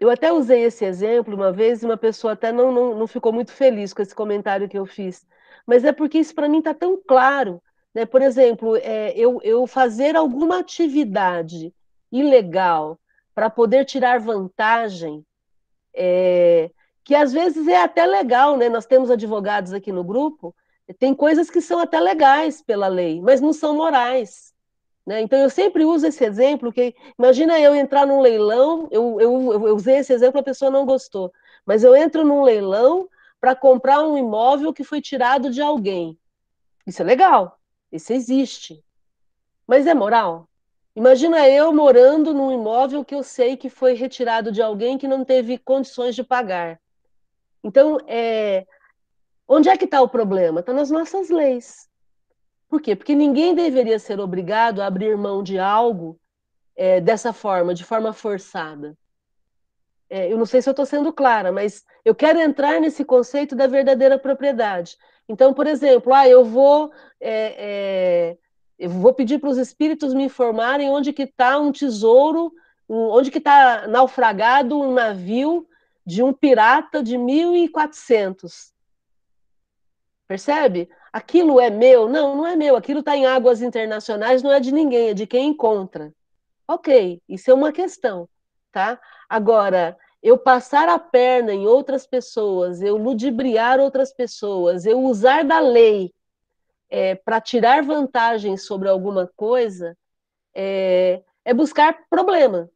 [0.00, 3.32] Eu até usei esse exemplo uma vez e uma pessoa até não, não, não ficou
[3.32, 5.26] muito feliz com esse comentário que eu fiz
[5.66, 7.62] mas é porque isso para mim está tão claro.
[7.94, 8.06] Né?
[8.06, 11.72] Por exemplo, é, eu, eu fazer alguma atividade
[12.10, 12.98] ilegal
[13.34, 15.24] para poder tirar vantagem,
[15.94, 16.70] é,
[17.04, 18.68] que às vezes é até legal, né?
[18.68, 20.54] Nós temos advogados aqui no grupo,
[20.98, 24.52] tem coisas que são até legais pela lei, mas não são morais.
[25.06, 25.20] Né?
[25.20, 29.74] Então eu sempre uso esse exemplo, que imagina eu entrar num leilão, eu, eu, eu
[29.74, 31.32] usei esse exemplo, a pessoa não gostou,
[31.66, 33.08] mas eu entro num leilão
[33.40, 36.16] para comprar um imóvel que foi tirado de alguém.
[36.86, 37.58] Isso é legal,
[37.90, 38.84] isso existe.
[39.66, 40.48] Mas é moral?
[40.94, 45.24] Imagina eu morando num imóvel que eu sei que foi retirado de alguém que não
[45.24, 46.78] teve condições de pagar.
[47.62, 48.66] Então, é,
[49.46, 50.60] onde é que está o problema?
[50.60, 51.88] Está nas nossas leis.
[52.68, 52.96] Por quê?
[52.96, 56.18] Porque ninguém deveria ser obrigado a abrir mão de algo
[56.76, 58.96] é, dessa forma, de forma forçada.
[60.08, 63.54] É, eu não sei se eu estou sendo clara, mas eu quero entrar nesse conceito
[63.54, 64.96] da verdadeira propriedade.
[65.28, 68.38] Então, por exemplo, ah, eu vou é, é
[68.78, 72.52] eu vou pedir para os espíritos me informarem onde que está um tesouro,
[72.88, 75.66] onde que está naufragado um navio
[76.04, 78.72] de um pirata de 1400.
[80.26, 80.88] Percebe?
[81.12, 82.08] Aquilo é meu?
[82.08, 82.76] Não, não é meu.
[82.76, 86.12] Aquilo está em águas internacionais, não é de ninguém, é de quem encontra.
[86.66, 88.28] Ok, isso é uma questão,
[88.70, 88.98] tá?
[89.28, 95.58] Agora, eu passar a perna em outras pessoas, eu ludibriar outras pessoas, eu usar da
[95.58, 96.14] lei
[96.88, 99.96] é, para tirar vantagem sobre alguma coisa
[100.54, 102.70] é, é buscar problema.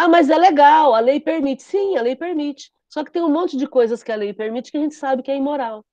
[0.00, 1.64] Ah, mas é legal, a lei permite.
[1.64, 2.70] Sim, a lei permite.
[2.88, 5.24] Só que tem um monte de coisas que a lei permite que a gente sabe
[5.24, 5.84] que é imoral.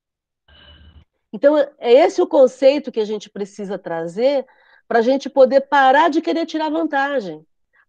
[1.34, 4.46] Então, é esse o conceito que a gente precisa trazer
[4.88, 7.44] para a gente poder parar de querer tirar vantagem.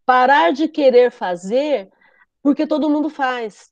[0.06, 1.90] Parar de querer fazer
[2.42, 3.70] porque todo mundo faz.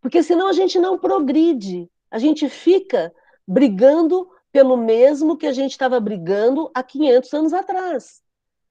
[0.00, 1.88] Porque senão a gente não progride.
[2.10, 3.14] A gente fica
[3.46, 8.23] brigando pelo mesmo que a gente estava brigando há 500 anos atrás.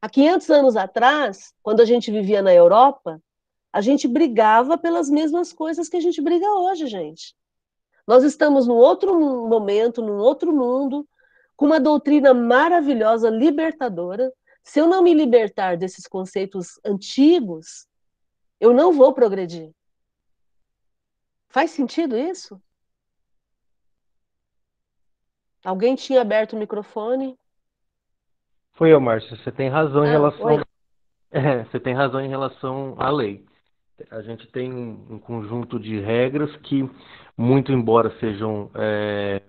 [0.03, 3.23] Há 500 anos atrás, quando a gente vivia na Europa,
[3.71, 7.33] a gente brigava pelas mesmas coisas que a gente briga hoje, gente.
[8.05, 11.07] Nós estamos num outro momento, num outro mundo,
[11.55, 14.29] com uma doutrina maravilhosa, libertadora.
[14.61, 17.87] Se eu não me libertar desses conceitos antigos,
[18.59, 19.71] eu não vou progredir.
[21.47, 22.61] Faz sentido isso?
[25.63, 27.39] Alguém tinha aberto o microfone?
[28.75, 29.36] Foi eu, Márcia.
[29.38, 30.63] Você tem razão em Ah, relação.
[31.36, 33.43] É, você tem razão em relação à lei.
[34.12, 36.88] A gente tem um, um conjunto de regras que,
[37.36, 39.41] muito embora sejam é,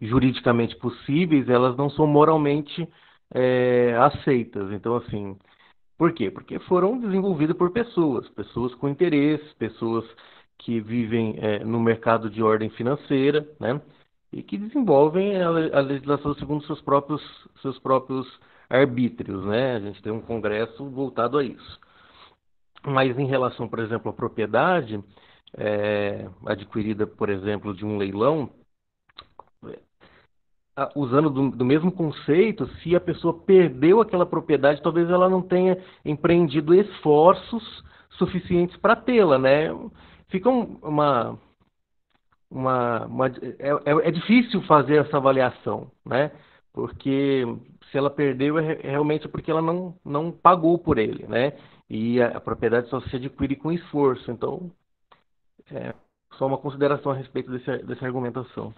[0.00, 2.88] juridicamente possíveis, elas não são moralmente
[3.32, 4.72] é, aceitas.
[4.72, 5.38] Então, assim,
[5.96, 6.32] por quê?
[6.32, 10.04] Porque foram desenvolvidas por pessoas, pessoas com interesse, pessoas
[10.58, 13.80] que vivem é, no mercado de ordem financeira, né?
[14.34, 17.22] E que desenvolvem a, legislação segundo seus próprios,
[17.62, 18.26] seus próprios
[18.68, 19.76] arbítrios, né?
[19.76, 21.80] A gente tem um congresso voltado a isso.
[22.84, 25.02] Mas em relação, por exemplo, à propriedade
[25.56, 28.50] é, adquirida, por exemplo, de um leilão,
[30.96, 35.78] usando do, do, mesmo conceito, se a pessoa perdeu aquela propriedade, talvez ela não tenha
[36.04, 37.84] empreendido esforços
[38.18, 39.68] suficientes para tê-la, né?
[40.28, 41.38] Fica uma,
[42.50, 46.30] uma, uma é, é, é, difícil fazer essa avaliação, né?
[46.72, 47.44] Porque
[47.90, 51.52] se ela perdeu é realmente porque ela não, não pagou por ele, né?
[51.88, 54.30] E a, a propriedade só se adquire com esforço.
[54.30, 54.70] Então,
[55.70, 55.94] é
[56.38, 58.72] só uma consideração a respeito desse, dessa argumentação.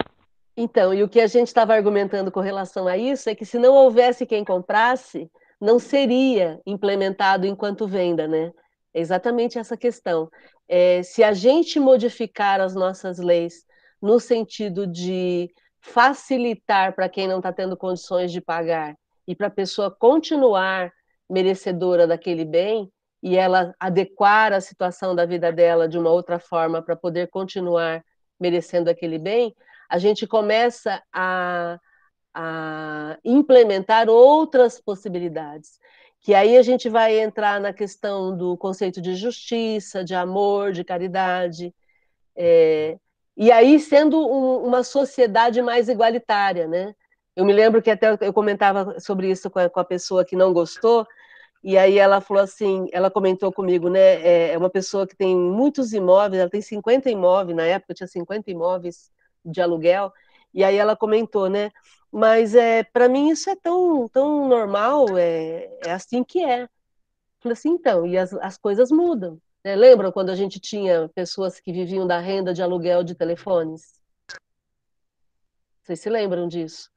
[0.56, 3.58] Então, e o que a gente estava argumentando com relação a isso é que se
[3.58, 8.52] não houvesse quem comprasse, não seria implementado enquanto venda, né?
[8.96, 10.30] É exatamente essa questão.
[10.66, 13.66] É, se a gente modificar as nossas leis
[14.00, 15.50] no sentido de
[15.82, 18.96] facilitar para quem não está tendo condições de pagar
[19.28, 20.90] e para a pessoa continuar
[21.28, 22.90] merecedora daquele bem
[23.22, 28.02] e ela adequar a situação da vida dela de uma outra forma para poder continuar
[28.40, 29.54] merecendo aquele bem,
[29.90, 31.78] a gente começa a,
[32.34, 35.78] a implementar outras possibilidades
[36.26, 40.82] que aí a gente vai entrar na questão do conceito de justiça, de amor, de
[40.82, 41.72] caridade,
[42.34, 42.98] é,
[43.36, 46.96] e aí sendo um, uma sociedade mais igualitária, né?
[47.36, 50.34] Eu me lembro que até eu comentava sobre isso com a, com a, pessoa que
[50.34, 51.06] não gostou,
[51.62, 54.20] e aí ela falou assim, ela comentou comigo, né?
[54.20, 58.08] É, é uma pessoa que tem muitos imóveis, ela tem 50 imóveis, na época tinha
[58.08, 59.12] 50 imóveis
[59.44, 60.12] de aluguel,
[60.52, 61.70] e aí ela comentou, né?
[62.10, 66.68] Mas é, para mim isso é tão, tão normal, é, é assim que é.
[67.40, 69.38] Falei assim, então, e as, as coisas mudam.
[69.64, 69.76] Né?
[69.76, 74.00] Lembram quando a gente tinha pessoas que viviam da renda de aluguel de telefones?
[75.82, 76.90] Vocês se lembram disso?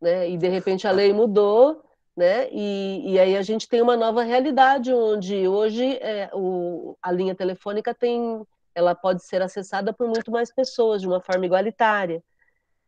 [0.00, 0.30] Né?
[0.30, 1.84] E de repente a lei mudou,
[2.16, 2.48] né?
[2.50, 7.34] E, e aí a gente tem uma nova realidade onde hoje é, o, a linha
[7.34, 12.22] telefônica tem, ela pode ser acessada por muito mais pessoas de uma forma igualitária.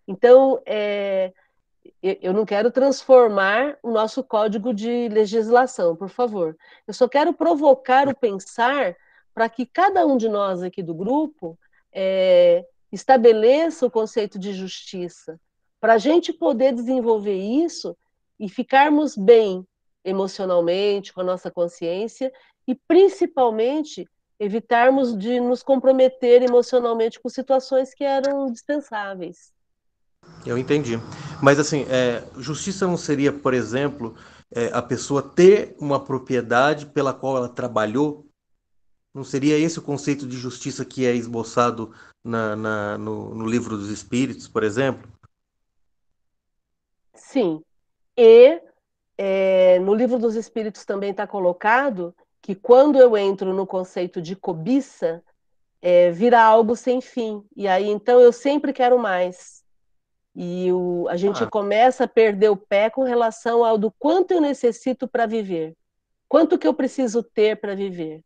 [0.07, 1.33] Então, é,
[2.03, 6.57] eu não quero transformar o nosso código de legislação, por favor.
[6.87, 8.95] Eu só quero provocar o pensar
[9.35, 11.59] para que cada um de nós aqui do grupo
[11.93, 15.41] é, estabeleça o conceito de justiça,
[15.81, 17.97] para a gente poder desenvolver isso
[18.39, 19.67] e ficarmos bem
[20.05, 22.33] emocionalmente, com a nossa consciência
[22.67, 24.07] e principalmente
[24.39, 29.54] evitarmos de nos comprometer emocionalmente com situações que eram dispensáveis.
[30.47, 30.99] Eu entendi.
[31.43, 34.15] Mas assim, é, justiça não seria, por exemplo,
[34.55, 38.27] é, a pessoa ter uma propriedade pela qual ela trabalhou?
[39.15, 43.77] Não seria esse o conceito de justiça que é esboçado na, na no, no livro
[43.77, 45.09] dos Espíritos, por exemplo?
[47.15, 47.63] Sim.
[48.17, 48.61] E
[49.17, 54.37] é, no livro dos Espíritos também está colocado que quando eu entro no conceito de
[54.37, 55.23] cobiça,
[55.81, 57.43] é, vira algo sem fim.
[57.57, 59.64] E aí, então, eu sempre quero mais.
[60.35, 61.47] E o, a gente ah.
[61.47, 65.75] começa a perder o pé com relação ao do quanto eu necessito para viver.
[66.29, 68.23] Quanto que eu preciso ter para viver.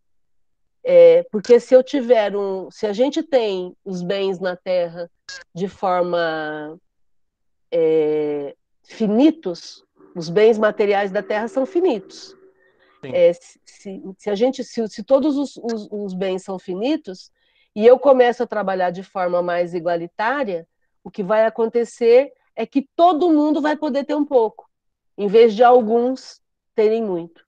[0.83, 2.71] É, porque se eu tiver um.
[2.71, 5.11] Se a gente tem os bens na Terra
[5.55, 6.79] de forma
[7.71, 8.55] é,
[8.85, 9.85] finitos,
[10.15, 12.35] os bens materiais da Terra são finitos.
[13.03, 13.61] É, se,
[14.17, 17.31] se, a gente, se, se todos os, os, os, bens são finitos
[17.75, 20.67] e eu começo a trabalhar de forma mais igualitária,
[21.03, 24.69] o que vai acontecer é que todo mundo vai poder ter um pouco,
[25.17, 26.41] em vez de alguns
[26.75, 27.45] terem muito.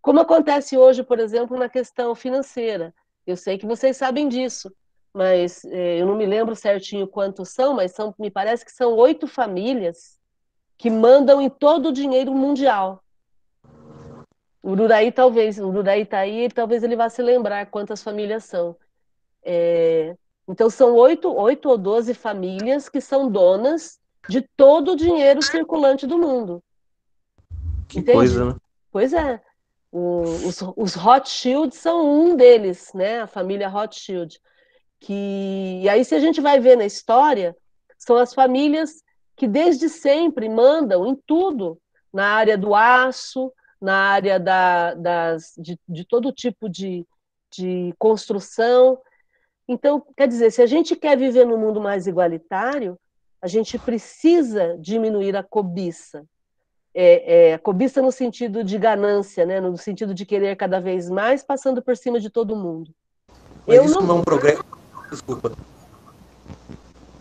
[0.00, 2.94] Como acontece hoje, por exemplo, na questão financeira.
[3.26, 4.72] Eu sei que vocês sabem disso,
[5.12, 8.94] mas é, eu não me lembro certinho quantos são, mas são, me parece que são
[8.94, 10.18] oito famílias
[10.78, 13.02] que mandam em todo o dinheiro mundial.
[14.62, 18.76] O Ururaí talvez, o Ururaí está aí, talvez ele vá se lembrar quantas famílias são.
[19.42, 20.16] É,
[20.48, 26.06] então são oito, oito ou doze famílias que são donas de todo o dinheiro circulante
[26.06, 26.62] do mundo.
[27.88, 28.16] Que Entende?
[28.16, 28.56] coisa, né?
[28.90, 29.40] Pois é.
[29.90, 33.20] O, os, os Rothschild são um deles, né?
[33.20, 34.38] A família Rothschild.
[35.00, 37.56] Que, e aí, se a gente vai ver na história,
[37.96, 39.02] são as famílias
[39.36, 41.78] que desde sempre mandam em tudo,
[42.12, 47.06] na área do aço, na área da, das, de, de todo tipo de,
[47.50, 48.98] de construção.
[49.68, 52.98] Então, quer dizer, se a gente quer viver num mundo mais igualitário,
[53.40, 56.24] a gente precisa diminuir a cobiça.
[56.94, 59.60] É, é, a cobiça no sentido de ganância, né?
[59.60, 62.92] no sentido de querer cada vez mais, passando por cima de todo mundo.
[63.66, 64.64] Mas Eu isso não, não progresso.
[65.10, 65.52] Desculpa.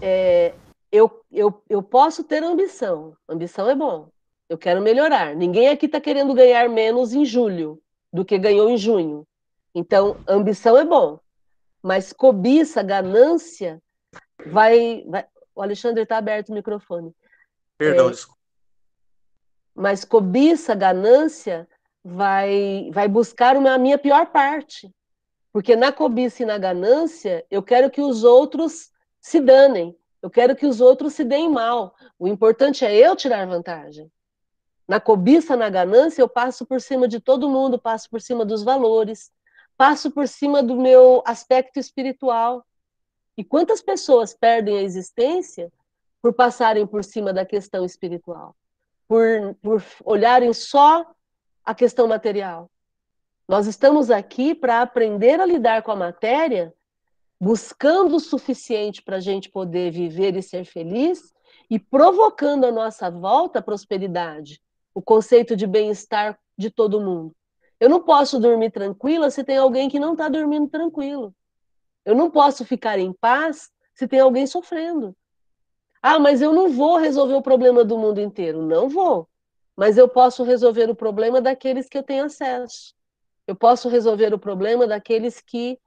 [0.02, 0.54] É,
[0.92, 3.16] eu, eu, eu posso ter ambição.
[3.28, 4.08] Ambição é bom.
[4.50, 5.36] Eu quero melhorar.
[5.36, 7.80] Ninguém aqui está querendo ganhar menos em julho
[8.12, 9.28] do que ganhou em junho.
[9.76, 11.20] Então, ambição é bom.
[11.88, 13.82] Mas cobiça, ganância,
[14.46, 15.06] vai.
[15.08, 15.26] vai...
[15.56, 17.16] O Alexandre está aberto o microfone.
[17.78, 18.12] Perdão, é...
[18.12, 18.42] desculpa.
[19.74, 21.66] Mas cobiça, ganância,
[22.04, 24.94] vai, vai buscar uma, a minha pior parte.
[25.54, 29.98] Porque na cobiça e na ganância, eu quero que os outros se danem.
[30.22, 31.96] Eu quero que os outros se deem mal.
[32.20, 34.12] O importante é eu tirar vantagem.
[34.86, 38.62] Na cobiça, na ganância, eu passo por cima de todo mundo, passo por cima dos
[38.62, 39.32] valores,
[39.78, 42.66] passo por cima do meu aspecto espiritual.
[43.38, 45.72] E quantas pessoas perdem a existência
[46.22, 48.56] por passarem por cima da questão espiritual,
[49.08, 51.06] por, por olharem só
[51.64, 52.70] a questão material?
[53.48, 56.74] Nós estamos aqui para aprender a lidar com a matéria
[57.40, 61.32] buscando o suficiente para a gente poder viver e ser feliz
[61.70, 64.60] e provocando a nossa volta a prosperidade,
[64.94, 67.37] o conceito de bem-estar de todo mundo.
[67.80, 71.34] Eu não posso dormir tranquila se tem alguém que não está dormindo tranquilo.
[72.04, 75.16] Eu não posso ficar em paz se tem alguém sofrendo.
[76.02, 78.62] Ah, mas eu não vou resolver o problema do mundo inteiro.
[78.62, 79.28] Não vou.
[79.76, 82.94] Mas eu posso resolver o problema daqueles que eu tenho acesso.
[83.46, 85.80] Eu posso resolver o problema daqueles que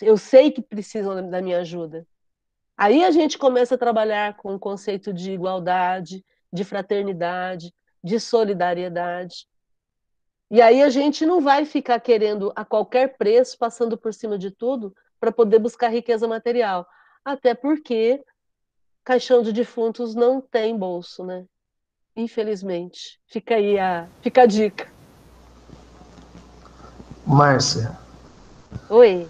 [0.00, 2.06] eu sei que precisam da minha ajuda.
[2.76, 9.46] Aí a gente começa a trabalhar com o conceito de igualdade, de fraternidade, de solidariedade.
[10.52, 14.52] E aí a gente não vai ficar querendo a qualquer preço, passando por cima de
[14.52, 16.86] tudo, para poder buscar riqueza material.
[17.24, 18.22] Até porque
[19.02, 21.44] caixão de defuntos não tem bolso, né?
[22.14, 23.18] Infelizmente.
[23.26, 24.86] Fica aí a, fica a dica.
[27.26, 27.98] Márcia.
[28.90, 29.26] Oi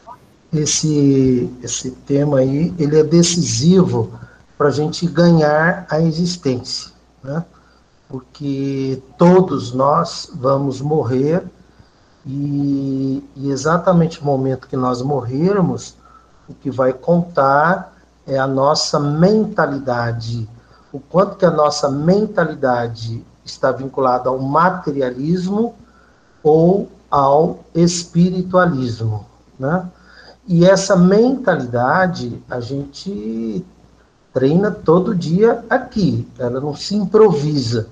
[0.53, 4.19] esse, esse tema aí, ele é decisivo
[4.59, 6.93] para a gente ganhar a existência,
[7.23, 7.45] né?
[8.13, 11.43] Porque todos nós vamos morrer
[12.27, 15.97] e, e exatamente no momento que nós morrermos,
[16.47, 17.97] o que vai contar
[18.27, 20.47] é a nossa mentalidade,
[20.93, 25.75] o quanto que a nossa mentalidade está vinculada ao materialismo
[26.43, 29.25] ou ao espiritualismo,
[29.59, 29.89] né?
[30.47, 33.65] E essa mentalidade a gente
[34.35, 37.89] treina todo dia aqui, ela não se improvisa.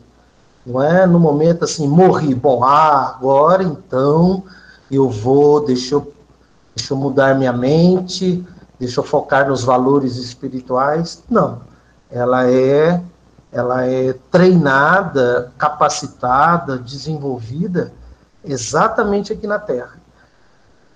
[0.71, 4.45] Não é no momento assim, morri, bom, ah, agora então
[4.89, 6.13] eu vou, deixa eu,
[6.77, 8.47] deixa eu mudar minha mente,
[8.79, 11.23] deixa eu focar nos valores espirituais.
[11.29, 11.63] Não.
[12.09, 13.03] Ela é
[13.53, 17.93] ela é treinada, capacitada, desenvolvida
[18.45, 19.99] exatamente aqui na Terra.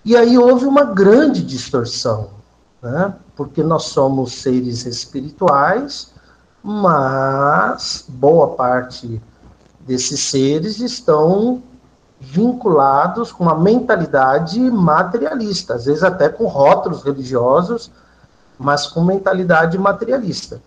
[0.04, 2.30] E aí houve uma grande distorção,
[2.80, 3.12] né?
[3.34, 6.12] porque nós somos seres espirituais,
[6.62, 9.20] mas boa parte
[9.87, 11.62] desses seres estão
[12.20, 17.91] vinculados com uma mentalidade materialista, às vezes até com rótulos religiosos,
[18.59, 20.61] mas com mentalidade materialista.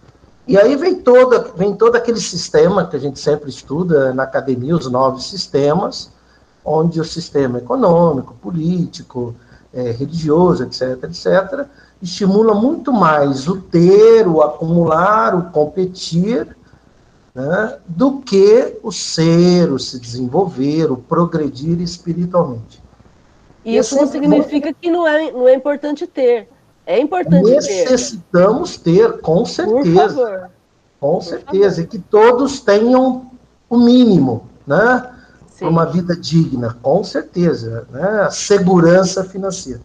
[0.47, 4.76] E aí vem, toda, vem todo aquele sistema que a gente sempre estuda na academia,
[4.76, 6.09] os nove sistemas,
[6.63, 9.36] onde o sistema econômico, político,
[9.74, 11.65] é, religioso, etc., etc.,
[12.01, 16.56] estimula muito mais o ter, o acumular, o competir,
[17.38, 22.81] né, do que o ser, o se desenvolver, o progredir espiritualmente.
[23.63, 26.49] E isso não significa que não é, não é importante ter.
[26.83, 30.49] É importante Necessitamos ter, ter com certeza.
[30.99, 31.81] Com certeza.
[31.81, 33.29] E que todos tenham
[33.69, 35.13] o mínimo, né?
[35.59, 38.21] para uma vida digna, com certeza, né?
[38.21, 39.81] a segurança financeira.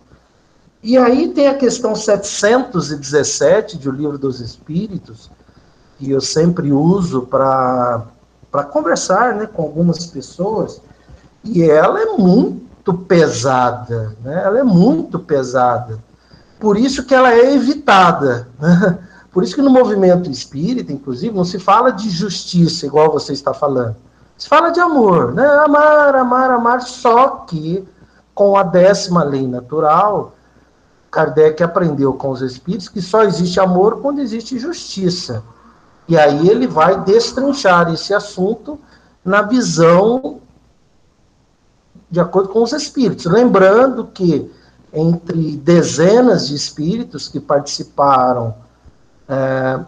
[0.83, 5.31] E aí tem a questão 717 de O Livro dos Espíritos,
[6.03, 8.05] que eu sempre uso para
[8.73, 10.81] conversar né, com algumas pessoas,
[11.45, 14.43] e ela é muito pesada, né?
[14.45, 15.99] ela é muito pesada.
[16.59, 18.49] Por isso que ela é evitada.
[18.59, 18.99] Né?
[19.33, 23.55] Por isso que no movimento espírita, inclusive, não se fala de justiça, igual você está
[23.55, 23.97] falando
[24.43, 25.47] se fala de amor, né?
[25.47, 27.87] Amar, amar, amar, só que
[28.35, 30.35] com a décima lei natural,
[31.13, 35.45] Kardec aprendeu com os espíritos que só existe amor quando existe justiça.
[36.09, 38.79] E aí ele vai destrinchar esse assunto
[39.25, 40.41] na visão
[42.11, 43.25] de acordo com os espíritos.
[43.25, 44.51] Lembrando que
[44.93, 48.55] entre dezenas de espíritos que participaram
[49.27, 49.81] é,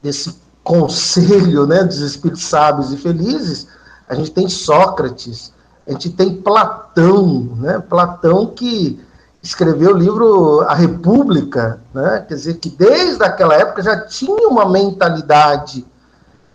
[0.00, 3.66] desse conselho né, dos espíritos sábios e felizes,
[4.08, 5.52] a gente tem Sócrates,
[5.86, 8.98] a gente tem Platão, né, Platão que
[9.42, 14.68] escreveu o livro A República, né, quer dizer que desde aquela época já tinha uma
[14.68, 15.84] mentalidade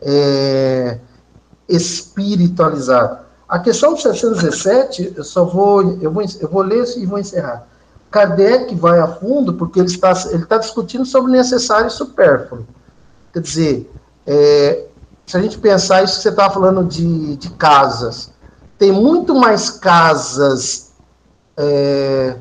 [0.02, 1.00] é,
[1.68, 3.28] espiritualizada.
[3.48, 7.68] A questão do 717, eu só vou eu, vou, eu vou ler e vou encerrar.
[8.10, 12.66] Kardec vai a fundo porque ele está, ele está discutindo sobre necessário e supérfluo.
[13.34, 13.92] Quer dizer,
[14.26, 14.86] é,
[15.26, 18.32] se a gente pensar isso que você estava falando de, de casas,
[18.78, 20.92] tem muito mais casas,
[21.58, 22.38] é,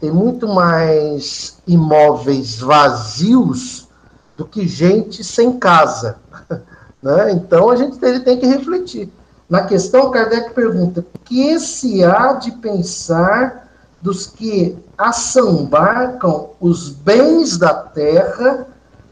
[0.00, 3.88] tem muito mais imóveis vazios
[4.36, 6.16] do que gente sem casa.
[7.00, 7.30] Né?
[7.30, 9.08] Então a gente tem, que refletir.
[9.48, 13.70] Na questão, Kardec pergunta: que se há de pensar
[14.02, 18.66] dos que assambarcam os bens da terra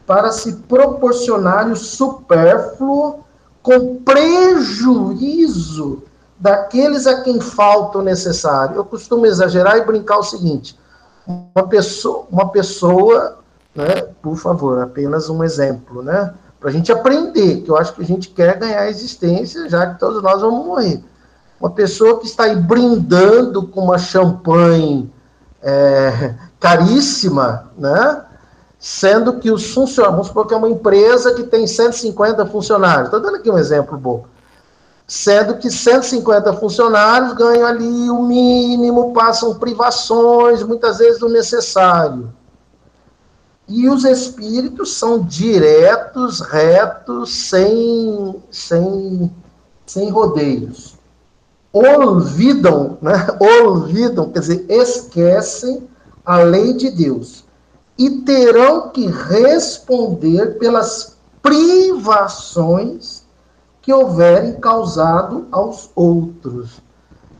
[0.05, 3.23] para se proporcionar o supérfluo
[3.63, 6.03] com prejuízo
[6.39, 8.75] daqueles a quem falta o necessário.
[8.75, 10.77] Eu costumo exagerar e brincar o seguinte:
[11.55, 13.37] uma pessoa, uma pessoa
[13.77, 16.33] né, por favor, apenas um exemplo, né?
[16.59, 19.93] Para a gente aprender, que eu acho que a gente quer ganhar a existência, já
[19.93, 21.03] que todos nós vamos morrer.
[21.61, 25.13] Uma pessoa que está aí brindando com uma champanhe
[25.61, 28.23] é, caríssima, né?
[28.79, 33.19] sendo que os funcionários, vamos supor que é uma empresa que tem 150 funcionários, estou
[33.19, 34.25] dando aqui um exemplo bom,
[35.07, 42.33] sendo que 150 funcionários ganham ali o mínimo, passam privações, muitas vezes do necessário.
[43.69, 49.31] E os espíritos são diretos, retos, sem, sem,
[49.85, 50.97] sem rodeios.
[51.71, 53.27] Olvidam, né?
[53.39, 55.87] Olvidam, quer dizer, esquecem
[56.25, 57.45] a lei de Deus
[57.97, 63.16] e terão que responder pelas privações
[63.87, 66.81] que houverem causado aos outros.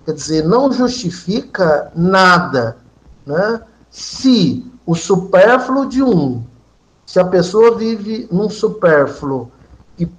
[0.06, 2.78] Quer dizer, não justifica nada,
[3.26, 3.64] né?
[3.92, 6.42] Se o supérfluo de um,
[7.06, 9.52] se a pessoa vive num supérfluo
[9.98, 10.10] que,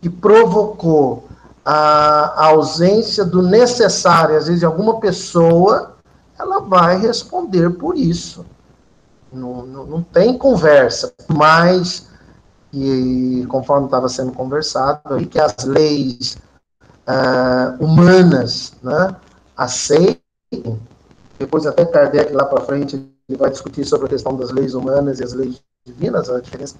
[0.00, 1.28] que provocou
[1.62, 5.96] a, a ausência do necessário, às vezes, de alguma pessoa,
[6.38, 8.46] ela vai responder por isso.
[9.30, 12.05] Não, não, não tem conversa, mas,
[12.76, 16.36] e conforme estava sendo conversado, que as leis
[17.08, 19.16] uh, humanas né,
[19.56, 20.20] aceitem,
[21.38, 22.96] depois até Kardec lá para frente
[23.26, 26.76] ele vai discutir sobre a questão das leis humanas e as leis divinas, a diferença.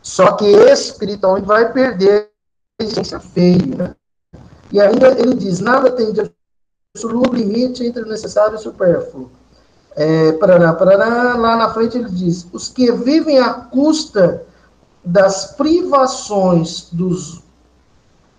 [0.00, 2.30] Só que espiritualmente vai perder
[2.80, 3.94] existência feio, né?
[4.72, 6.32] E ainda ele diz, nada tem de
[6.94, 9.30] absoluto limite entre o necessário e o supérfluo.
[9.94, 14.46] É, parará, parará, lá na frente ele diz, os que vivem à custa
[15.06, 17.40] das privações dos,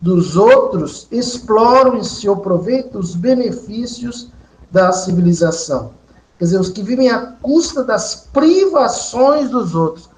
[0.01, 4.29] dos outros exploram em seu proveito os benefícios
[4.69, 5.91] da civilização.
[6.37, 10.09] Quer dizer, os que vivem à custa das privações dos outros.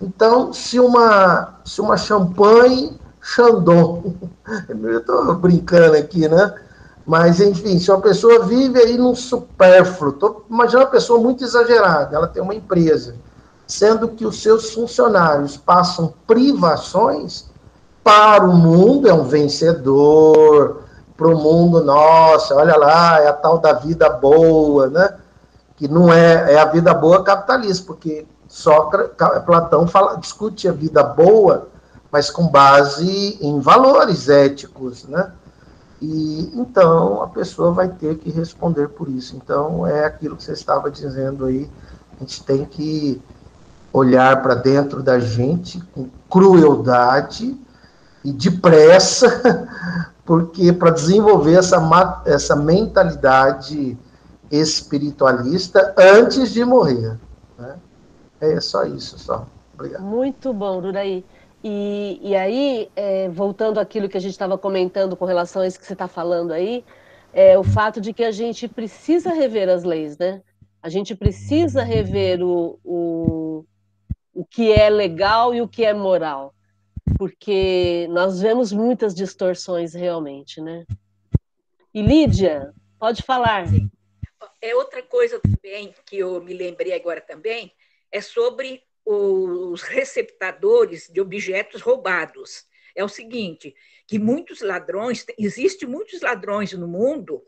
[0.00, 4.14] Então, se uma, se uma champanhe Chandon,
[4.68, 6.54] eu estou brincando aqui, né?
[7.06, 12.26] Mas, enfim, se uma pessoa vive aí num supérfluo, imagina uma pessoa muito exagerada, ela
[12.26, 13.14] tem uma empresa,
[13.66, 17.50] sendo que os seus funcionários passam privações,
[18.04, 20.82] para o mundo é um vencedor,
[21.16, 25.16] para o mundo, nossa, olha lá, é a tal da vida boa, né?
[25.76, 31.02] Que não é, é a vida boa capitalista, porque Sócrates, Platão fala, discute a vida
[31.02, 31.68] boa,
[32.12, 35.32] mas com base em valores éticos, né?
[36.00, 39.34] E então a pessoa vai ter que responder por isso.
[39.34, 41.68] Então é aquilo que você estava dizendo aí,
[42.16, 43.20] a gente tem que
[43.98, 47.56] olhar para dentro da gente com crueldade
[48.24, 49.68] e depressa,
[50.24, 53.96] porque para desenvolver essa, essa mentalidade
[54.50, 57.18] espiritualista antes de morrer.
[57.58, 57.76] Né?
[58.40, 59.46] É só isso, só.
[59.74, 60.02] Obrigado.
[60.02, 61.24] Muito bom, Duraí.
[61.64, 65.80] E, e aí, é, voltando àquilo que a gente estava comentando com relação a isso
[65.80, 66.84] que você está falando aí,
[67.32, 70.42] é o fato de que a gente precisa rever as leis, né?
[70.82, 73.64] A gente precisa rever o, o,
[74.36, 76.54] o que é legal e o que é moral,
[77.16, 80.84] porque nós vemos muitas distorções realmente, né?
[81.94, 83.66] E Lídia, pode falar.
[83.66, 83.90] Sim.
[84.60, 87.72] É outra coisa também que eu me lembrei agora também,
[88.12, 92.66] é sobre os receptadores de objetos roubados.
[92.94, 93.74] É o seguinte,
[94.06, 97.42] que muitos ladrões, existe muitos ladrões no mundo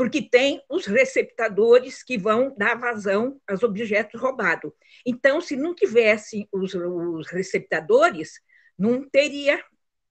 [0.00, 4.72] porque tem os receptadores que vão dar vazão aos objetos roubados.
[5.04, 8.40] Então, se não tivesse os, os receptadores,
[8.78, 9.62] não teria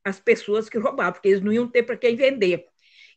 [0.06, 2.66] as pessoas que roubavam, porque eles não iam ter para quem vender.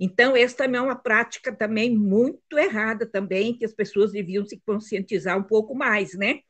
[0.01, 4.59] Então, essa também é uma prática também muito errada também, que as pessoas deviam se
[4.65, 6.41] conscientizar um pouco mais, né?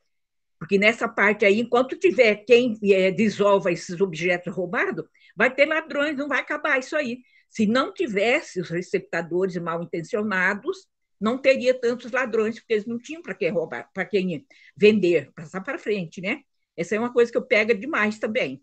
[0.57, 5.03] Porque nessa parte aí, enquanto tiver quem é, dissolva esses objetos roubados,
[5.35, 7.17] vai ter ladrões, não vai acabar isso aí.
[7.53, 10.87] Se não tivesse os receptadores mal intencionados,
[11.21, 14.43] não teria tantos ladrões, porque eles não tinham para quem roubar, para quem
[14.75, 16.39] vender, passar para frente, né?
[16.75, 18.59] Essa é uma coisa que eu pego demais também.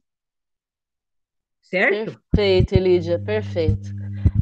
[1.63, 2.21] Certo?
[2.33, 3.91] Perfeito, Elídia, perfeito.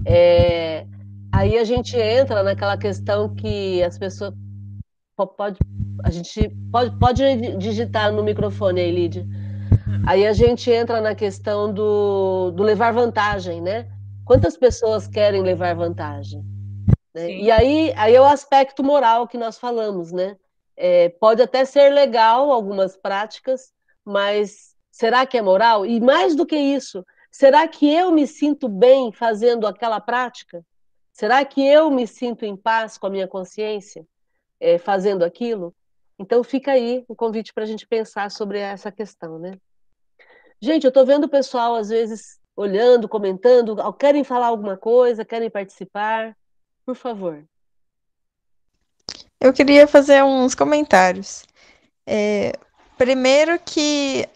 [0.06, 0.86] É,
[1.30, 4.32] aí a gente entra naquela questão que as pessoas.
[5.36, 5.58] Pode,
[6.04, 7.22] a gente pode, pode
[7.58, 9.26] digitar no microfone aí, Lídia.
[10.06, 13.97] Aí a gente entra na questão do, do levar vantagem, né?
[14.28, 16.44] Quantas pessoas querem levar vantagem?
[17.14, 17.30] Né?
[17.30, 20.36] E aí, aí é o aspecto moral que nós falamos, né?
[20.76, 23.72] É, pode até ser legal algumas práticas,
[24.04, 25.86] mas será que é moral?
[25.86, 30.62] E mais do que isso, será que eu me sinto bem fazendo aquela prática?
[31.10, 34.06] Será que eu me sinto em paz com a minha consciência
[34.60, 35.74] é, fazendo aquilo?
[36.18, 39.52] Então fica aí o convite para a gente pensar sobre essa questão, né?
[40.60, 43.76] Gente, eu estou vendo o pessoal às vezes olhando, comentando?
[43.92, 45.24] Querem falar alguma coisa?
[45.24, 46.36] Querem participar?
[46.84, 47.44] Por favor.
[49.40, 51.44] Eu queria fazer uns comentários.
[52.04, 52.52] É,
[52.96, 54.28] primeiro que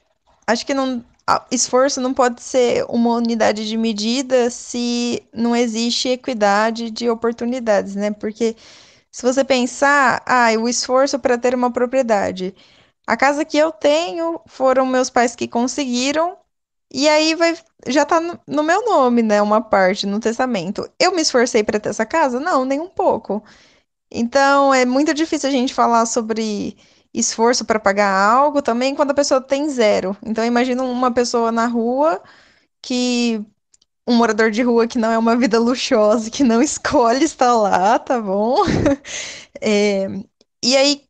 [0.46, 1.04] acho que não,
[1.50, 8.12] esforço não pode ser uma unidade de medida se não existe equidade de oportunidades, né?
[8.12, 8.54] Porque
[9.10, 12.54] se você pensar, ah, o esforço para ter uma propriedade.
[13.04, 16.38] A casa que eu tenho foram meus pais que conseguiram
[16.92, 19.40] e aí vai, já tá no, meu nome, né?
[19.42, 20.88] Uma parte no testamento.
[20.98, 22.38] Eu me esforcei para ter essa casa?
[22.40, 23.42] Não, nem um pouco.
[24.10, 26.76] Então é muito difícil a gente falar sobre
[27.14, 30.16] esforço para pagar algo também quando a pessoa tem zero.
[30.24, 32.22] Então imagina uma pessoa na rua
[32.82, 33.44] que
[34.06, 37.98] um morador de rua que não é uma vida luxuosa, que não escolhe estar lá,
[37.98, 38.56] tá bom?
[39.64, 40.08] É,
[40.62, 41.02] e aí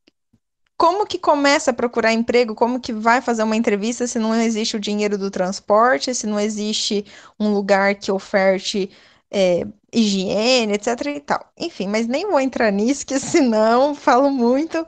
[0.82, 2.56] como que começa a procurar emprego?
[2.56, 6.40] Como que vai fazer uma entrevista se não existe o dinheiro do transporte, se não
[6.40, 7.06] existe
[7.38, 8.90] um lugar que oferte
[9.30, 11.52] é, higiene, etc e tal.
[11.56, 14.84] Enfim, mas nem vou entrar nisso, que senão falo muito.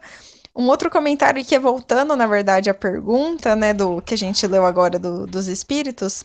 [0.52, 4.44] Um outro comentário que é voltando, na verdade, à pergunta, né, do que a gente
[4.48, 6.24] leu agora do, dos espíritos,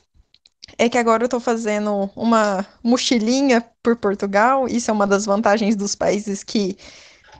[0.79, 4.67] é que agora eu estou fazendo uma mochilinha por Portugal.
[4.67, 6.75] Isso é uma das vantagens dos países que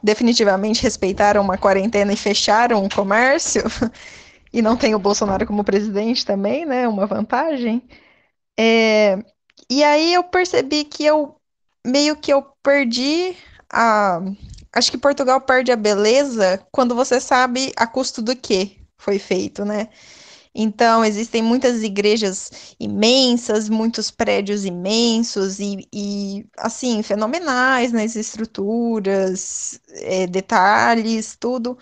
[0.03, 3.63] definitivamente respeitaram uma quarentena e fecharam o comércio,
[4.53, 6.87] e não tem o Bolsonaro como presidente também, né?
[6.87, 7.81] Uma vantagem.
[8.57, 9.17] É,
[9.69, 11.35] e aí eu percebi que eu
[11.85, 13.35] meio que eu perdi
[13.71, 14.21] a.
[14.73, 19.65] Acho que Portugal perde a beleza quando você sabe a custo do que foi feito,
[19.65, 19.89] né?
[20.53, 30.27] Então, existem muitas igrejas imensas, muitos prédios imensos e, e assim, fenomenais nas estruturas, é,
[30.27, 31.77] detalhes, tudo.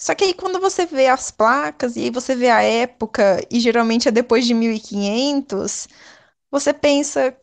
[0.00, 3.60] Só que aí quando você vê as placas e aí você vê a época, e
[3.60, 5.88] geralmente é depois de 1500,
[6.50, 7.36] você pensa,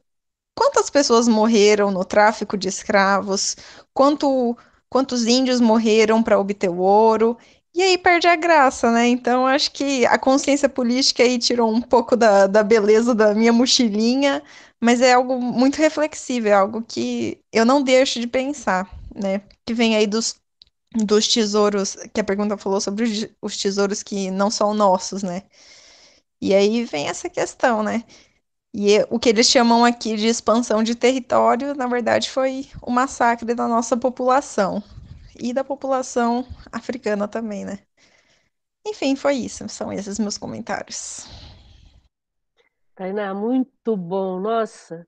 [0.56, 3.56] quantas pessoas morreram no tráfico de escravos?
[3.94, 4.58] Quanto,
[4.90, 7.38] quantos índios morreram para obter o ouro?
[7.78, 9.08] E aí perde a graça, né?
[9.08, 13.54] Então acho que a consciência política aí tirou um pouco da, da beleza da minha
[13.54, 14.42] mochilinha,
[14.82, 19.44] mas é algo muito reflexivo, é algo que eu não deixo de pensar, né?
[19.64, 20.38] Que vem aí dos,
[20.96, 25.44] dos tesouros, que a pergunta falou sobre os, os tesouros que não são nossos, né?
[26.42, 28.04] E aí vem essa questão, né?
[28.74, 32.92] E é, o que eles chamam aqui de expansão de território, na verdade, foi o
[32.92, 34.84] massacre da nossa população
[35.40, 37.80] e da população africana também, né?
[38.86, 39.68] Enfim, foi isso.
[39.70, 41.28] São esses meus comentários.
[42.96, 44.40] Tainá, muito bom.
[44.40, 45.06] Nossa,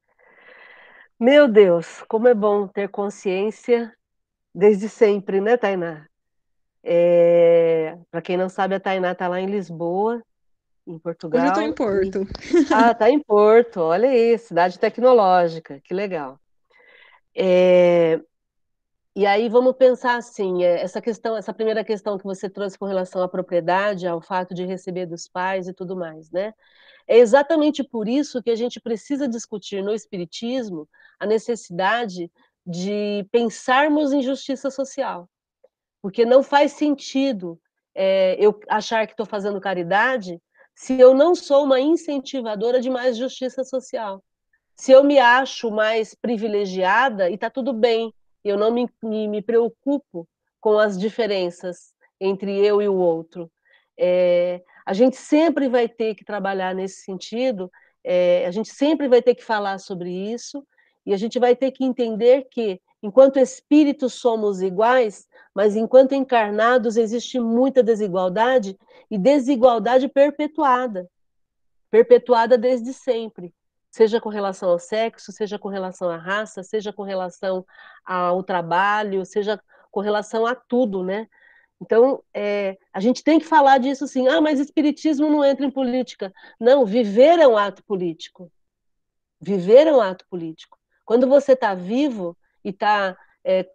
[1.19, 3.93] meu Deus, como é bom ter consciência
[4.53, 6.05] desde sempre, né, Tainá?
[6.83, 7.97] É...
[8.11, 10.23] Para quem não sabe, a Tainá está lá em Lisboa,
[10.85, 11.41] em Portugal.
[11.41, 12.21] Hoje eu estou em Porto.
[12.21, 12.73] E...
[12.73, 16.39] Ah, está em Porto, olha aí, cidade tecnológica, que legal.
[17.35, 18.21] É...
[19.19, 22.85] E aí vamos pensar assim, é, essa questão, essa primeira questão que você trouxe com
[22.85, 26.53] relação à propriedade, ao fato de receber dos pais e tudo mais, né?
[27.05, 30.87] É exatamente por isso que a gente precisa discutir no espiritismo
[31.19, 32.31] a necessidade
[32.65, 35.29] de pensarmos em justiça social,
[36.01, 37.59] porque não faz sentido
[37.93, 40.41] é, eu achar que estou fazendo caridade
[40.73, 44.23] se eu não sou uma incentivadora de mais justiça social.
[44.77, 48.13] Se eu me acho mais privilegiada, e está tudo bem,
[48.43, 50.27] eu não me, me, me preocupo
[50.59, 53.51] com as diferenças entre eu e o outro.
[53.97, 57.71] É, a gente sempre vai ter que trabalhar nesse sentido,
[58.03, 60.65] é, a gente sempre vai ter que falar sobre isso,
[61.05, 66.97] e a gente vai ter que entender que, enquanto espíritos somos iguais, mas enquanto encarnados
[66.97, 68.77] existe muita desigualdade,
[69.11, 71.09] e desigualdade perpetuada
[71.89, 73.53] perpetuada desde sempre
[73.89, 77.65] seja com relação ao sexo, seja com relação à raça, seja com relação
[78.05, 79.59] ao trabalho, seja
[79.91, 81.27] com relação a tudo, né?
[81.81, 84.27] Então, é, a gente tem que falar disso sim.
[84.27, 86.31] Ah, mas espiritismo não entra em política.
[86.59, 88.51] Não, viver é um ato político.
[89.39, 90.77] Viver é um ato político.
[91.05, 93.65] Quando você está vivo e está é,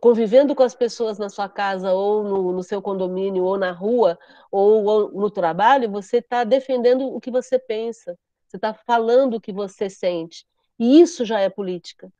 [0.00, 4.18] convivendo com as pessoas na sua casa, ou no, no seu condomínio, ou na rua,
[4.50, 8.18] ou, ou no trabalho, você está defendendo o que você pensa
[8.52, 10.44] você está falando o que você sente.
[10.78, 12.12] E isso já é política.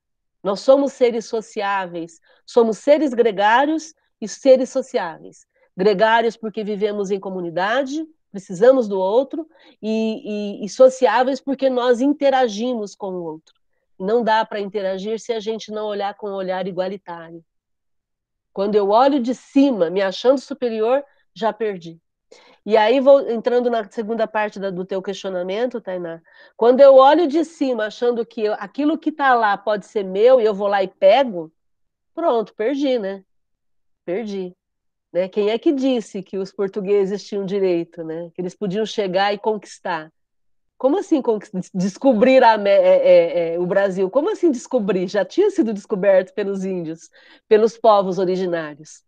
[0.43, 5.47] Nós somos seres sociáveis, somos seres gregários e seres sociáveis.
[5.77, 9.47] Gregários porque vivemos em comunidade, precisamos do outro,
[9.81, 13.55] e, e, e sociáveis porque nós interagimos com o outro.
[13.99, 17.45] Não dá para interagir se a gente não olhar com um olhar igualitário.
[18.55, 21.05] Quando eu olho de cima, me achando superior,
[21.35, 22.01] já perdi.
[22.65, 26.23] E aí, vou entrando na segunda parte da, do teu questionamento, Tainá,
[26.57, 30.41] quando eu olho de cima achando que eu, aquilo que está lá pode ser meu
[30.41, 31.53] e eu vou lá e pego,
[32.15, 33.25] pronto, perdi, né?
[34.05, 34.55] Perdi.
[35.13, 35.29] Né?
[35.29, 38.31] Quem é que disse que os portugueses tinham direito, né?
[38.35, 40.13] Que eles podiam chegar e conquistar?
[40.79, 41.23] Como assim
[41.75, 44.11] descobrir a, é, é, é, o Brasil?
[44.11, 45.07] Como assim descobrir?
[45.07, 47.09] Já tinha sido descoberto pelos índios,
[47.49, 49.05] pelos povos originários,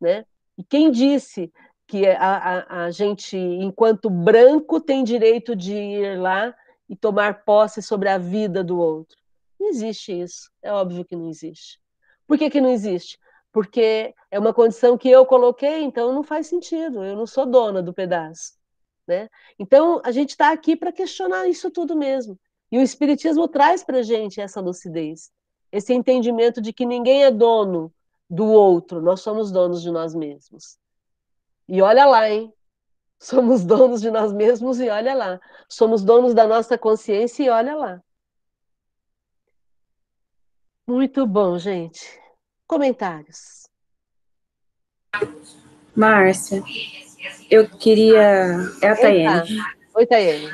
[0.00, 0.24] né?
[0.58, 1.52] E quem disse
[1.86, 6.54] que a, a, a gente, enquanto branco, tem direito de ir lá
[6.88, 9.16] e tomar posse sobre a vida do outro.
[9.58, 10.50] Não existe isso.
[10.62, 11.80] É óbvio que não existe.
[12.26, 13.18] Por que, que não existe?
[13.52, 17.04] Porque é uma condição que eu coloquei, então não faz sentido.
[17.04, 18.54] Eu não sou dona do pedaço.
[19.06, 19.28] Né?
[19.58, 22.38] Então, a gente está aqui para questionar isso tudo mesmo.
[22.70, 25.30] E o Espiritismo traz para gente essa lucidez,
[25.70, 27.92] esse entendimento de que ninguém é dono
[28.28, 30.76] do outro, nós somos donos de nós mesmos.
[31.68, 32.52] E olha lá, hein?
[33.18, 35.40] Somos donos de nós mesmos e olha lá.
[35.68, 38.00] Somos donos da nossa consciência e olha lá.
[40.86, 42.20] Muito bom, gente.
[42.66, 43.68] Comentários.
[45.96, 46.62] Márcia,
[47.50, 48.58] eu queria.
[48.82, 49.58] É a Tayane.
[49.94, 50.50] Oi, Tayane.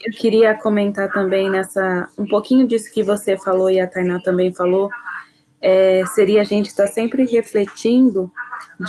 [0.00, 2.08] Eu queria comentar também nessa.
[2.18, 4.88] Um pouquinho disso que você falou e a Tainá também falou.
[5.60, 8.32] É, seria a gente estar tá sempre refletindo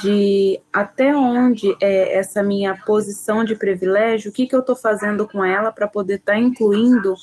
[0.01, 5.27] de até onde é essa minha posição de privilégio, o que, que eu estou fazendo
[5.27, 7.15] com ela para poder estar tá incluindo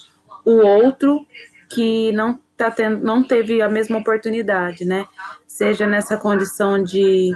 [0.44, 1.26] o outro
[1.68, 5.06] que não tá tendo, não teve a mesma oportunidade, né?
[5.46, 7.32] Seja nessa condição de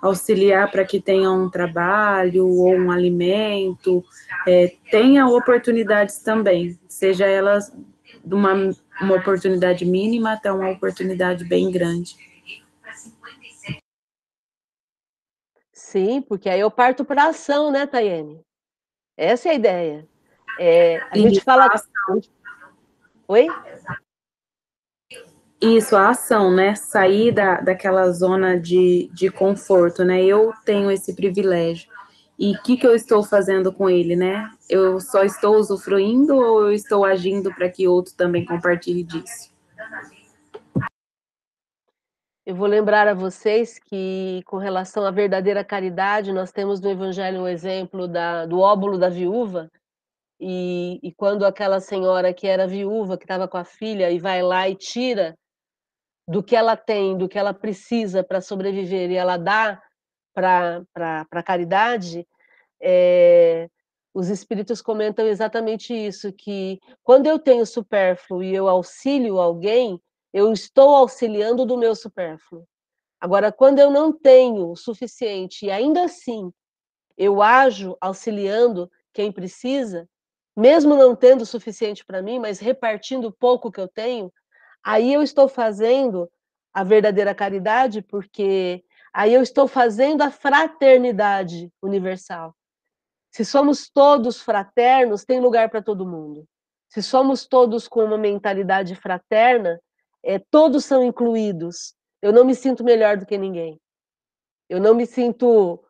[0.00, 4.04] auxiliar para que tenha um trabalho ou um alimento,
[4.46, 7.72] é, tenha oportunidades também, seja elas
[8.24, 8.54] de uma,
[9.00, 12.16] uma oportunidade mínima até uma oportunidade bem grande.
[15.86, 18.40] Sim, porque aí eu parto para a ação, né, Tayane?
[19.16, 20.08] Essa é a ideia.
[20.58, 21.68] É, a gente fala.
[23.28, 23.46] Oi?
[25.60, 26.74] Isso, a ação, né?
[26.74, 30.24] Sair da, daquela zona de, de conforto, né?
[30.24, 31.88] Eu tenho esse privilégio.
[32.36, 34.50] E o que, que eu estou fazendo com ele, né?
[34.68, 39.55] Eu só estou usufruindo ou eu estou agindo para que outro também compartilhe disso?
[42.46, 47.40] Eu vou lembrar a vocês que, com relação à verdadeira caridade, nós temos no Evangelho
[47.40, 49.68] um exemplo da, do óbolo da viúva,
[50.38, 54.42] e, e quando aquela senhora que era viúva, que estava com a filha, e vai
[54.42, 55.36] lá e tira
[56.28, 59.82] do que ela tem, do que ela precisa para sobreviver, e ela dá
[60.32, 60.86] para
[61.32, 62.24] a caridade,
[62.80, 63.68] é,
[64.14, 70.00] os espíritos comentam exatamente isso, que quando eu tenho supérfluo e eu auxilio alguém,
[70.36, 72.68] eu estou auxiliando do meu supérfluo.
[73.18, 76.52] Agora, quando eu não tenho o suficiente e ainda assim
[77.16, 80.06] eu ajo auxiliando quem precisa,
[80.54, 84.30] mesmo não tendo o suficiente para mim, mas repartindo o pouco que eu tenho,
[84.84, 86.30] aí eu estou fazendo
[86.70, 88.84] a verdadeira caridade, porque
[89.14, 92.54] aí eu estou fazendo a fraternidade universal.
[93.30, 96.46] Se somos todos fraternos, tem lugar para todo mundo.
[96.90, 99.80] Se somos todos com uma mentalidade fraterna,
[100.26, 101.94] é, todos são incluídos.
[102.20, 103.80] Eu não me sinto melhor do que ninguém.
[104.68, 105.80] Eu não me sinto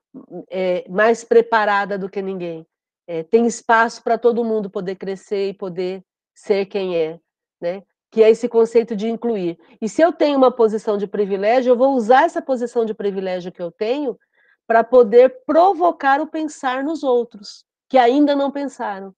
[0.51, 2.67] é, mais preparada do que ninguém.
[3.07, 7.19] É, tem espaço para todo mundo poder crescer e poder ser quem é,
[7.61, 7.83] né?
[8.11, 9.59] que é esse conceito de incluir.
[9.81, 13.53] E se eu tenho uma posição de privilégio, eu vou usar essa posição de privilégio
[13.53, 14.19] que eu tenho
[14.67, 19.15] para poder provocar o pensar nos outros, que ainda não pensaram.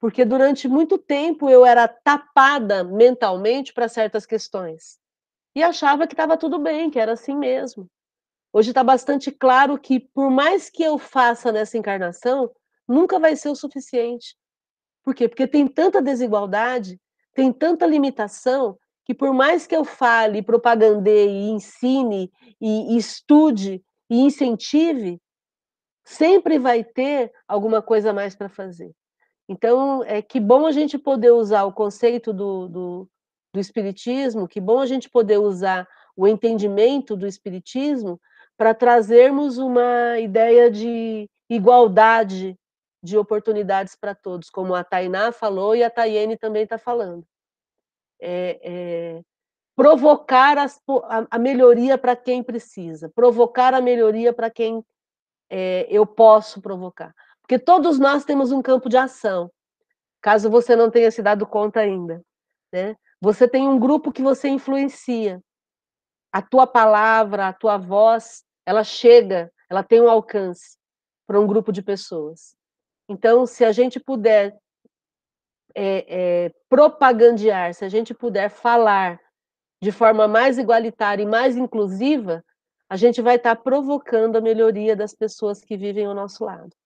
[0.00, 4.98] Porque durante muito tempo eu era tapada mentalmente para certas questões.
[5.54, 7.88] E achava que estava tudo bem, que era assim mesmo.
[8.52, 12.50] Hoje está bastante claro que, por mais que eu faça nessa encarnação,
[12.86, 14.36] nunca vai ser o suficiente.
[15.02, 15.28] Por quê?
[15.28, 16.98] Porque tem tanta desigualdade
[17.38, 23.80] tem tanta limitação que por mais que eu fale, propagandeie, ensine e, estude
[24.10, 25.22] e incentive,
[26.04, 28.92] sempre vai ter alguma coisa mais para fazer.
[29.48, 33.08] Então, é que bom a gente poder usar o conceito do, do,
[33.54, 38.20] do Espiritismo, que bom a gente poder usar o entendimento do Espiritismo
[38.56, 42.58] para trazermos uma ideia de igualdade
[43.02, 47.24] de oportunidades para todos, como a Tainá falou e a Tayene também está falando.
[48.20, 49.22] É, é,
[49.76, 54.84] provocar as, a, a, melhoria para quem precisa, provocar a melhoria para quem
[55.48, 57.14] é, eu posso provocar.
[57.48, 59.50] Porque todos nós temos um campo de ação,
[60.20, 62.22] caso você não tenha se dado conta ainda.
[62.70, 62.94] Né?
[63.22, 65.42] Você tem um grupo que você influencia.
[66.30, 70.76] A tua palavra, a tua voz, ela chega, ela tem um alcance
[71.26, 72.54] para um grupo de pessoas.
[73.08, 74.54] Então, se a gente puder
[75.74, 79.18] é, é, propagandear, se a gente puder falar
[79.82, 82.44] de forma mais igualitária e mais inclusiva,
[82.90, 86.76] a gente vai estar provocando a melhoria das pessoas que vivem ao nosso lado.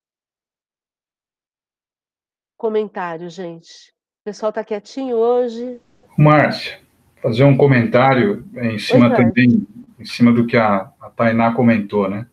[2.62, 3.90] Comentário, gente.
[4.20, 5.80] O pessoal está quietinho hoje?
[6.16, 6.78] Márcia,
[7.20, 9.66] fazer um comentário em cima Oi, também,
[9.98, 12.24] em cima do que a, a Tainá comentou, né?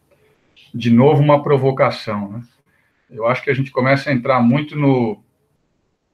[0.71, 2.43] De novo, uma provocação, né?
[3.09, 5.19] eu acho que a gente começa a entrar muito no,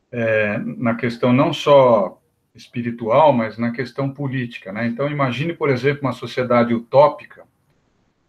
[0.09, 2.17] é, na questão não só
[2.55, 4.71] espiritual, mas na questão política.
[4.71, 4.87] Né?
[4.87, 7.43] Então, imagine, por exemplo, uma sociedade utópica,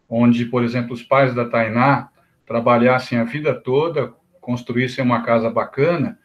[0.08, 2.08] onde, por exemplo, os pais da Tainá
[2.44, 4.12] trabalhassem a vida toda,
[4.46, 6.16] construíssem uma casa bacana,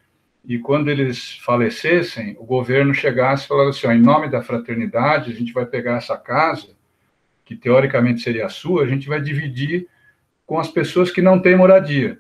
[0.45, 5.33] e quando eles falecessem, o governo chegasse e falasse assim, em nome da fraternidade, a
[5.33, 6.75] gente vai pegar essa casa,
[7.43, 9.87] que teoricamente seria a sua, a gente vai dividir
[10.45, 12.19] com as pessoas que não têm moradia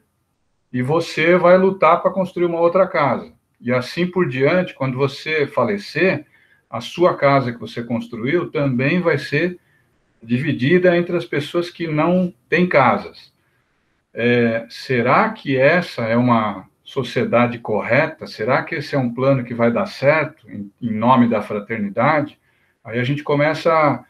[0.73, 3.31] e você vai lutar para construir uma outra casa.
[3.59, 6.25] E assim por diante, quando você falecer,
[6.67, 9.59] a sua casa que você construiu também vai ser
[10.23, 13.30] dividida entre as pessoas que não têm casas.
[14.13, 18.27] É, será que essa é uma sociedade correta?
[18.27, 22.37] Será que esse é um plano que vai dar certo em, em nome da fraternidade?
[22.83, 24.03] Aí a gente começa a,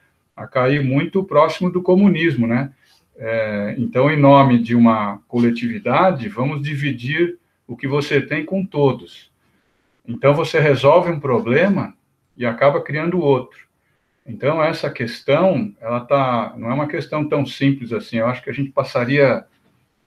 [0.43, 2.72] a cair muito próximo do comunismo, né?
[3.18, 7.38] É, então, em nome de uma coletividade, vamos dividir
[7.68, 9.32] o que você tem com todos.
[10.08, 11.93] Então você resolve um problema
[12.36, 13.60] e acaba criando outro.
[14.26, 18.18] Então essa questão, ela tá, não é uma questão tão simples assim.
[18.18, 19.45] Eu acho que a gente passaria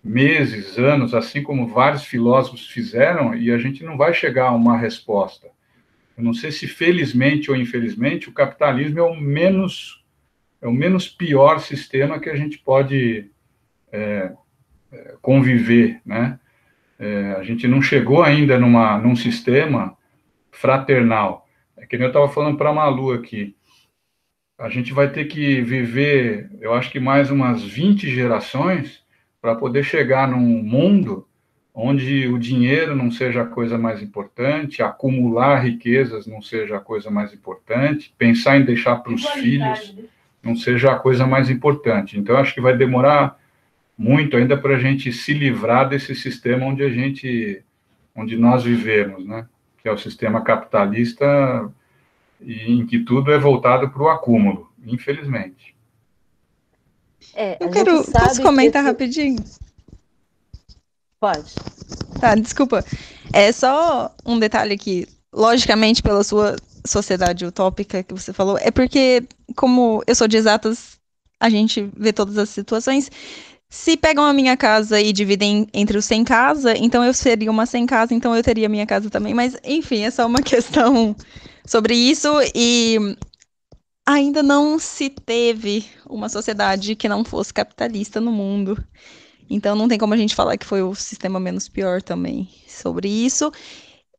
[0.04, 4.76] meses, anos, assim como vários filósofos fizeram, e a gente não vai chegar a uma
[4.76, 5.48] resposta.
[6.16, 10.04] Eu não sei se felizmente ou infelizmente o capitalismo é o menos
[10.60, 13.30] é o menos pior sistema que a gente pode
[13.92, 14.32] é,
[14.92, 16.38] é conviver, né?
[16.98, 19.96] É, a gente não chegou ainda numa, num sistema
[20.50, 21.46] fraternal.
[21.76, 23.54] É que nem eu estava falando para a Malu aqui.
[24.56, 29.03] A gente vai ter que viver, eu acho que mais umas 20 gerações
[29.44, 31.28] para poder chegar num mundo
[31.74, 37.10] onde o dinheiro não seja a coisa mais importante, acumular riquezas não seja a coisa
[37.10, 39.94] mais importante, pensar em deixar para os filhos
[40.42, 42.18] não seja a coisa mais importante.
[42.18, 43.38] Então, acho que vai demorar
[43.98, 47.62] muito ainda para a gente se livrar desse sistema onde a gente,
[48.16, 49.46] onde nós vivemos, né?
[49.82, 51.70] Que é o sistema capitalista
[52.40, 55.73] em que tudo é voltado para o acúmulo, infelizmente.
[57.34, 58.88] É, Eu quero posso comentar que...
[58.88, 59.42] rapidinho.
[61.20, 61.54] Pode.
[62.20, 62.84] Tá, desculpa.
[63.32, 65.08] É só um detalhe aqui.
[65.32, 66.56] Logicamente, pela sua
[66.86, 69.24] sociedade utópica que você falou, é porque,
[69.56, 70.98] como eu sou de exatas,
[71.40, 73.10] a gente vê todas as situações.
[73.68, 77.66] Se pegam a minha casa e dividem entre os sem casa, então eu seria uma
[77.66, 79.34] sem casa, então eu teria minha casa também.
[79.34, 81.16] Mas, enfim, é só uma questão
[81.66, 82.28] sobre isso.
[82.54, 83.16] E
[84.06, 88.82] ainda não se teve uma sociedade que não fosse capitalista no mundo.
[89.48, 93.08] Então não tem como a gente falar que foi o sistema menos pior também sobre
[93.08, 93.52] isso.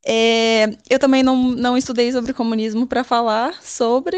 [0.05, 4.17] É, eu também não, não estudei sobre comunismo para falar sobre,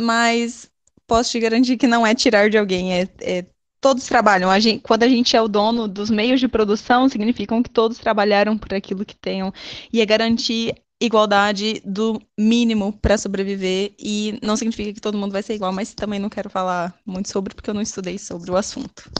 [0.00, 0.68] mas
[1.06, 3.46] posso te garantir que não é tirar de alguém, é, é
[3.80, 4.50] todos trabalham.
[4.50, 7.98] A gente, quando a gente é o dono dos meios de produção, significam que todos
[7.98, 9.52] trabalharam por aquilo que tenham.
[9.92, 13.92] E é garantir igualdade do mínimo para sobreviver.
[13.98, 17.28] E não significa que todo mundo vai ser igual, mas também não quero falar muito
[17.28, 19.10] sobre, porque eu não estudei sobre o assunto.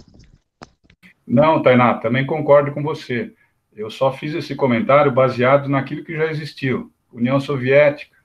[1.27, 3.33] Não, Tainá, também concordo com você.
[3.75, 6.91] Eu só fiz esse comentário baseado naquilo que já existiu.
[7.13, 8.17] União Soviética,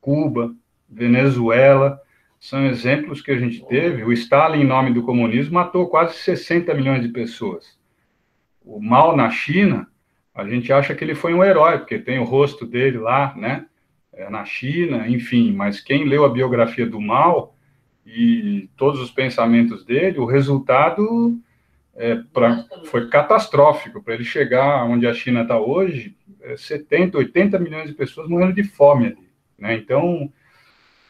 [0.00, 0.54] Cuba,
[0.88, 2.00] Venezuela,
[2.40, 4.04] são exemplos que a gente teve.
[4.04, 7.78] O Stalin, em nome do comunismo, matou quase 60 milhões de pessoas.
[8.64, 9.88] O Mao na China,
[10.38, 13.66] a gente acha que ele foi um herói, porque tem o rosto dele lá, né?
[14.12, 15.52] É, na China, enfim.
[15.52, 17.56] Mas quem leu a biografia do Mao
[18.06, 21.36] e todos os pensamentos dele, o resultado
[21.96, 24.00] é, pra, foi catastrófico.
[24.00, 28.52] Para ele chegar onde a China está hoje, é 70, 80 milhões de pessoas morrendo
[28.52, 29.28] de fome ali.
[29.58, 29.74] Né?
[29.74, 30.32] Então,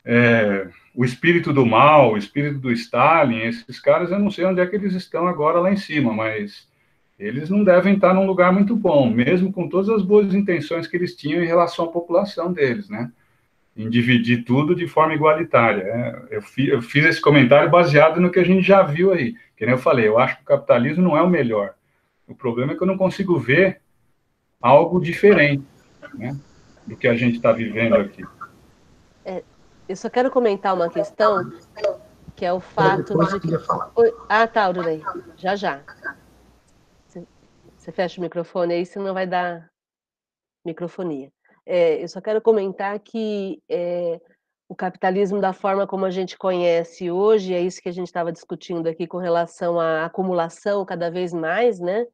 [0.06, 4.62] é, o espírito do mal, o espírito do Stalin, esses caras, eu não sei onde
[4.62, 6.66] é que eles estão agora lá em cima, mas
[7.18, 10.96] eles não devem estar num lugar muito bom, mesmo com todas as boas intenções que
[10.96, 13.10] eles tinham em relação à população deles, né?
[13.76, 15.82] Em dividir tudo de forma igualitária.
[15.82, 19.34] É, eu, fi, eu, fiz esse comentário baseado no que a gente já viu aí.
[19.56, 21.74] Que nem eu falei, eu acho que o capitalismo não é o melhor.
[22.26, 23.80] O problema é que eu não consigo ver
[24.60, 25.64] algo diferente
[26.14, 26.36] né,
[26.86, 28.24] do que a gente está vivendo aqui.
[29.24, 29.42] É,
[29.88, 31.50] eu só quero comentar uma questão,
[32.36, 33.48] que é o fato de que...
[34.28, 35.02] Ah, tá, Aurorei.
[35.36, 35.80] Já, já.
[37.88, 39.66] Você fecha o microfone aí, senão vai dar
[40.62, 41.32] microfonia.
[41.64, 44.20] É, eu só quero comentar que é,
[44.68, 48.30] o capitalismo da forma como a gente conhece hoje, é isso que a gente estava
[48.30, 52.06] discutindo aqui com relação à acumulação cada vez mais, né?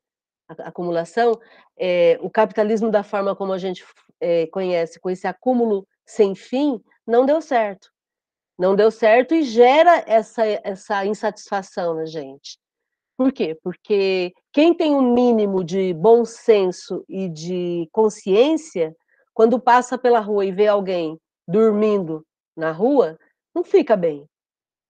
[0.48, 1.40] A acumulação,
[1.76, 3.84] é, o capitalismo da forma como a gente
[4.52, 7.90] conhece, com esse acúmulo sem fim, não deu certo.
[8.56, 12.60] Não deu certo e gera essa, essa insatisfação na gente.
[13.16, 13.58] Por quê?
[13.60, 18.96] Porque quem tem um mínimo de bom senso e de consciência,
[19.34, 22.24] quando passa pela rua e vê alguém dormindo
[22.56, 23.18] na rua,
[23.52, 24.24] não fica bem.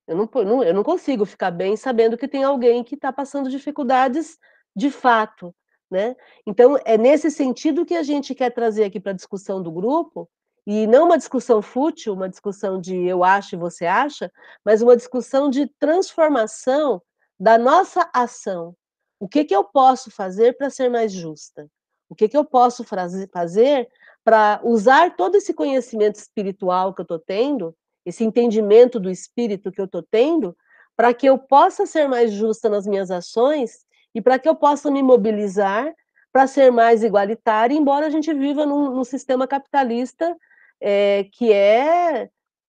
[0.07, 4.37] Eu não, eu não consigo ficar bem sabendo que tem alguém que está passando dificuldades
[4.77, 5.55] de fato.
[5.91, 6.15] Né?
[6.47, 10.29] Então, é nesse sentido que a gente quer trazer aqui para a discussão do grupo
[10.67, 14.31] e não uma discussão fútil, uma discussão de eu acho e você acha,
[14.63, 17.01] mas uma discussão de transformação
[17.41, 18.77] da nossa ação.
[19.25, 21.67] O que, que eu posso fazer para ser mais justa?
[22.11, 23.89] O que, que eu posso fazer
[24.23, 29.81] para usar todo esse conhecimento espiritual que eu estou tendo, esse entendimento do espírito que
[29.81, 30.55] eu estou tendo,
[30.95, 34.91] para que eu possa ser mais justa nas minhas ações e para que eu possa
[34.91, 35.91] me mobilizar
[36.31, 40.37] para ser mais igualitária, embora a gente viva num, num sistema capitalista
[40.79, 42.29] é, que é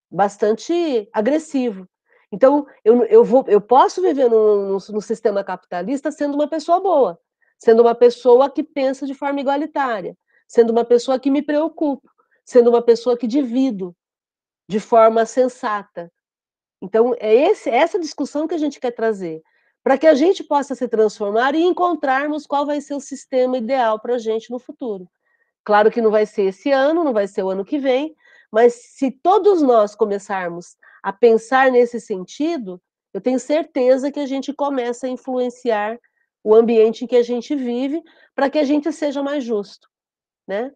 [0.09, 1.85] bastante agressivo.
[2.35, 7.17] Então, eu, eu, vou, eu posso viver no, no, sistema capitalista sendo uma pessoa boa,
[7.57, 12.11] sendo uma pessoa que pensa de forma igualitária, sendo uma pessoa que me preocupo,
[12.43, 13.95] sendo uma pessoa que divido
[14.67, 16.11] de forma sensata.
[16.81, 19.41] Então, é esse, é essa discussão que a gente quer trazer,
[19.81, 23.97] para que a gente possa se transformar e encontrarmos qual vai ser o sistema ideal
[23.97, 25.07] para a gente no futuro.
[25.63, 28.13] Claro que não vai ser esse ano, não vai ser o ano que vem,
[28.51, 30.75] mas se todos nós começarmos
[31.05, 32.81] a pensar nesse sentido,
[33.13, 35.99] eu tenho certeza que a gente começa a influenciar
[36.43, 38.01] o ambiente em que a gente vive
[38.33, 39.87] para que a gente seja mais justo,
[40.47, 40.71] né?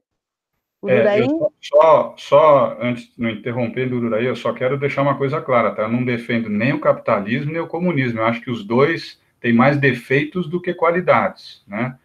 [0.85, 1.25] É,
[1.59, 5.81] só, só, antes de não interromper do eu só quero deixar uma coisa clara, tá?
[5.81, 8.19] Eu não defendo nem o capitalismo nem o comunismo.
[8.19, 11.97] Eu acho que os dois têm mais defeitos do que qualidades, né?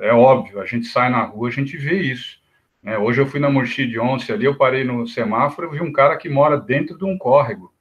[0.00, 2.42] É óbvio, a gente sai na rua, a gente vê isso.
[2.84, 2.98] Né?
[2.98, 6.16] Hoje eu fui na Murchid Once ali, eu parei no semáforo, eu vi um cara
[6.16, 7.72] que mora dentro de um córrego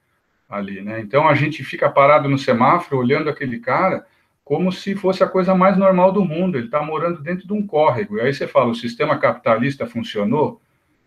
[0.49, 1.01] ali, né?
[1.01, 4.05] Então a gente fica parado no semáforo olhando aquele cara
[4.45, 6.57] como se fosse a coisa mais normal do mundo.
[6.57, 8.17] Ele está morando dentro de um córrego.
[8.17, 10.61] E aí você fala, o sistema capitalista funcionou?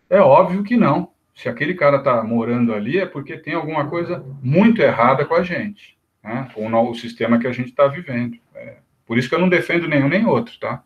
[0.09, 1.11] É óbvio que não.
[1.35, 5.43] Se aquele cara está morando ali é porque tem alguma coisa muito errada com a
[5.43, 6.49] gente, né?
[6.53, 8.37] com o sistema que a gente está vivendo.
[8.55, 10.83] É, por isso que eu não defendo nenhum nem outro, tá?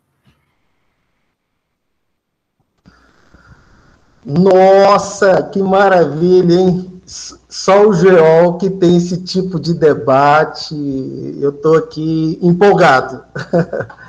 [4.24, 7.02] Nossa, que maravilha, hein?
[7.04, 10.74] Só o GEOL que tem esse tipo de debate,
[11.40, 13.22] eu estou aqui empolgado.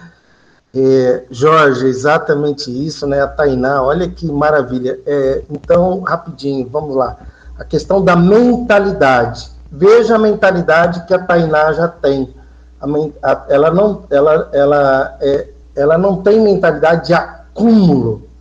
[0.75, 3.21] É, Jorge, exatamente isso, né?
[3.21, 4.99] A Tainá, olha que maravilha.
[5.05, 7.15] É, então, rapidinho, vamos lá.
[7.59, 9.51] A questão da mentalidade.
[9.71, 12.33] Veja a mentalidade que a Tainá já tem.
[12.81, 12.87] A,
[13.21, 18.32] a, ela, não, ela, ela, é, ela não tem mentalidade de acúmulo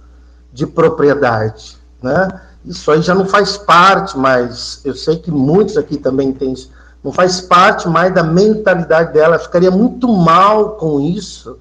[0.53, 2.29] de propriedade, né?
[2.65, 6.71] Isso aí já não faz parte mais, eu sei que muitos aqui também têm isso,
[7.03, 11.59] não faz parte mais da mentalidade dela, ficaria muito mal com isso,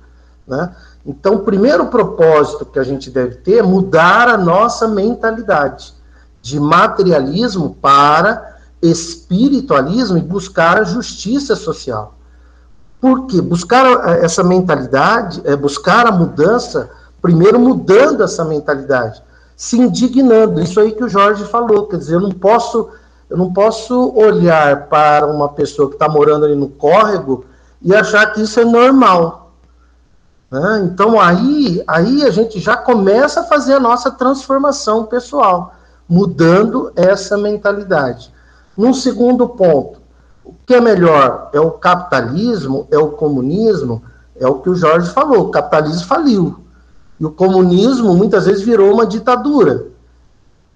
[0.48, 0.76] né?
[1.04, 5.94] Então, o primeiro propósito que a gente deve ter é mudar a nossa mentalidade
[6.42, 12.16] de materialismo para espiritualismo e buscar a justiça social.
[13.00, 13.42] Por quê?
[13.42, 16.90] Buscar essa mentalidade, é buscar a mudança,
[17.22, 19.22] primeiro mudando essa mentalidade
[19.62, 20.60] se indignando.
[20.60, 22.90] Isso aí que o Jorge falou, quer dizer, eu não posso,
[23.30, 27.46] eu não posso olhar para uma pessoa que está morando ali no córrego
[27.80, 29.52] e achar que isso é normal.
[30.50, 30.82] Né?
[30.86, 35.76] Então aí, aí a gente já começa a fazer a nossa transformação pessoal,
[36.10, 38.34] mudando essa mentalidade.
[38.76, 40.02] Num segundo ponto,
[40.44, 41.52] o que é melhor?
[41.54, 42.88] É o capitalismo?
[42.90, 44.02] É o comunismo?
[44.36, 46.62] É o que o Jorge falou, o capitalismo faliu.
[47.22, 49.86] E o comunismo muitas vezes virou uma ditadura.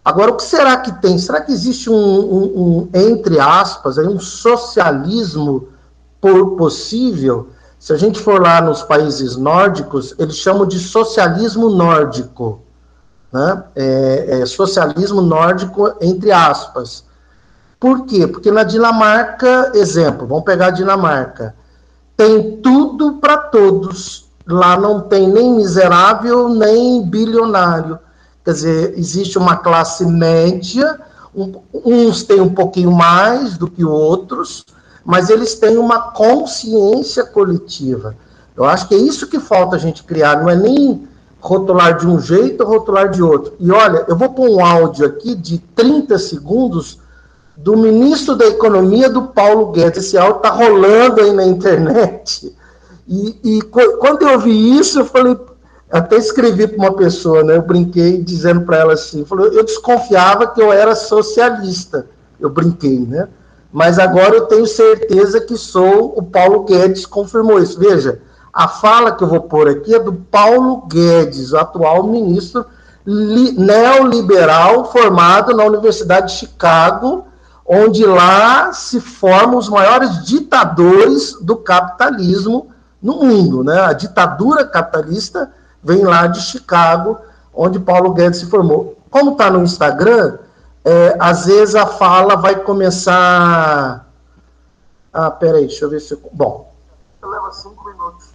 [0.03, 1.17] Agora, o que será que tem?
[1.17, 5.69] Será que existe um, um, um entre aspas, um socialismo
[6.55, 7.49] possível?
[7.79, 12.61] Se a gente for lá nos países nórdicos, eles chamam de socialismo nórdico.
[13.33, 13.63] Né?
[13.75, 17.05] É, é socialismo nórdico, entre aspas.
[17.79, 18.27] Por quê?
[18.27, 21.55] Porque na Dinamarca, exemplo, vamos pegar a Dinamarca,
[22.15, 27.97] tem tudo para todos Lá não tem nem miserável, nem bilionário.
[28.43, 30.99] Quer dizer, existe uma classe média,
[31.35, 34.63] um, uns têm um pouquinho mais do que outros,
[35.03, 38.15] mas eles têm uma consciência coletiva.
[38.55, 41.07] Eu acho que é isso que falta a gente criar, não é nem
[41.41, 43.53] rotular de um jeito ou rotular de outro.
[43.59, 46.99] E olha, eu vou pôr um áudio aqui de 30 segundos
[47.57, 50.05] do ministro da Economia do Paulo Guedes.
[50.05, 52.55] Esse áudio está rolando aí na internet.
[53.07, 55.37] E, e quando eu vi isso, eu falei,
[55.91, 57.55] até escrevi para uma pessoa, né?
[57.55, 62.07] Eu brinquei dizendo para ela assim, falou, eu desconfiava que eu era socialista.
[62.39, 63.29] Eu brinquei, né?
[63.71, 67.79] Mas agora eu tenho certeza que sou o Paulo Guedes confirmou isso.
[67.79, 68.21] Veja,
[68.53, 72.65] a fala que eu vou pôr aqui é do Paulo Guedes, o atual ministro
[73.05, 77.25] neoliberal formado na Universidade de Chicago,
[77.65, 82.69] onde lá se formam os maiores ditadores do capitalismo
[83.05, 83.63] no mundo.
[83.63, 83.79] Né?
[83.79, 85.53] A ditadura capitalista
[85.83, 87.19] vem lá de Chicago,
[87.53, 88.97] onde Paulo Guedes se formou.
[89.11, 90.39] Como está no Instagram,
[90.83, 94.07] é, às vezes a fala vai começar.
[95.13, 96.19] Ah, peraí, deixa eu ver se.
[96.33, 96.73] Bom.
[97.23, 98.33] Leva cinco minutos.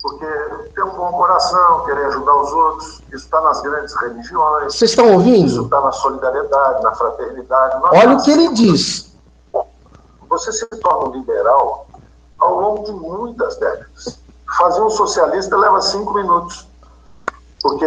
[0.00, 0.26] Porque
[0.74, 4.74] ter um bom coração, querer ajudar os outros, isso está nas grandes religiões.
[4.74, 5.46] Vocês estão ouvindo?
[5.46, 7.76] Isso está na solidariedade, na fraternidade.
[7.82, 9.14] Olha o que ele diz.
[10.28, 11.86] Você se torna um liberal
[12.44, 14.18] ao longo de muitas décadas.
[14.58, 16.68] Fazer um socialista leva cinco minutos,
[17.62, 17.86] porque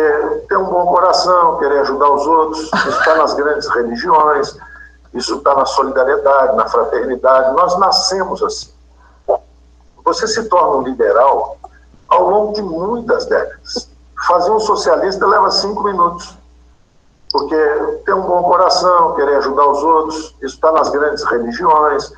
[0.49, 4.57] ter um bom coração, querer ajudar os outros, isso está nas grandes religiões,
[5.13, 7.55] isso está na solidariedade, na fraternidade.
[7.55, 8.73] Nós nascemos assim.
[10.03, 11.57] Você se torna um liberal
[12.09, 13.89] ao longo de muitas décadas.
[14.27, 16.35] Fazer um socialista leva cinco minutos.
[17.31, 17.55] Porque
[18.05, 22.11] ter um bom coração, querer ajudar os outros, isso está nas grandes religiões,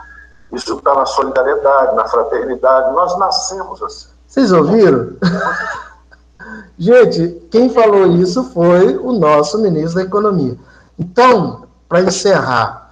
[0.51, 2.93] isso está na solidariedade, na fraternidade.
[2.93, 4.07] Nós nascemos assim.
[4.27, 5.13] Vocês ouviram?
[6.77, 10.57] Gente, quem falou isso foi o nosso ministro da Economia.
[10.97, 12.91] Então, para encerrar,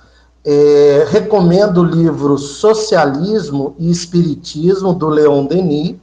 [0.49, 5.97] é, recomendo o livro Socialismo e Espiritismo, do Leon Denis.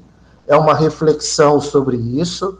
[0.46, 2.58] É uma reflexão sobre isso.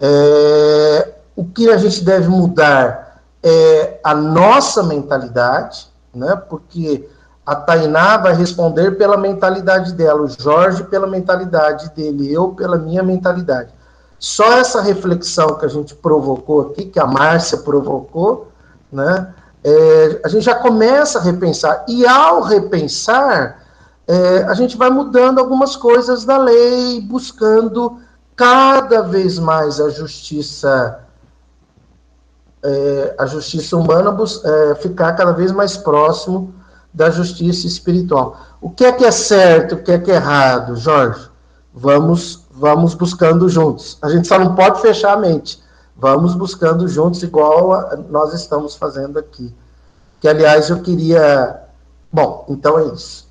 [0.00, 6.34] É, o que a gente deve mudar é a nossa mentalidade, né?
[6.34, 7.08] porque
[7.44, 13.02] a Tainá vai responder pela mentalidade dela, o Jorge pela mentalidade dele, eu pela minha
[13.02, 13.70] mentalidade.
[14.18, 18.48] Só essa reflexão que a gente provocou aqui, que a Márcia provocou,
[18.92, 19.34] né?
[19.64, 21.84] É, a gente já começa a repensar.
[21.88, 23.60] E ao repensar,
[24.06, 27.98] é, a gente vai mudando algumas coisas da lei, buscando
[28.36, 31.00] cada vez mais a justiça
[32.64, 36.54] é, a justiça humana é, ficar cada vez mais próximo
[36.92, 38.36] da justiça espiritual.
[38.60, 41.30] O que é que é certo, o que é que é errado, Jorge?
[41.72, 43.98] Vamos, vamos buscando juntos.
[44.02, 45.62] A gente só não pode fechar a mente.
[45.96, 49.54] Vamos buscando juntos, igual a, nós estamos fazendo aqui.
[50.20, 51.62] Que, aliás, eu queria.
[52.12, 53.30] Bom, então é isso.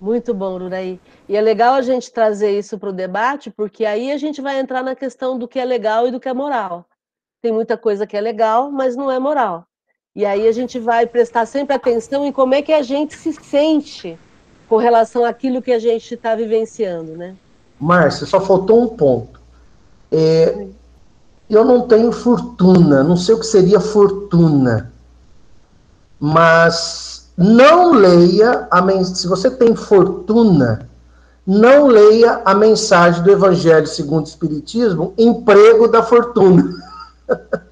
[0.00, 1.00] Muito bom, Ruraí.
[1.28, 4.58] E é legal a gente trazer isso para o debate, porque aí a gente vai
[4.58, 6.86] entrar na questão do que é legal e do que é moral.
[7.42, 9.66] Tem muita coisa que é legal, mas não é moral.
[10.18, 13.32] E aí a gente vai prestar sempre atenção em como é que a gente se
[13.32, 14.18] sente
[14.68, 17.36] com relação àquilo que a gente está vivenciando, né?
[17.78, 19.40] Márcia, só faltou um ponto.
[20.10, 20.66] É,
[21.48, 24.92] eu não tenho fortuna, não sei o que seria fortuna,
[26.18, 30.88] mas não leia a se você tem fortuna,
[31.46, 36.74] não leia a mensagem do Evangelho segundo o Espiritismo, emprego da fortuna.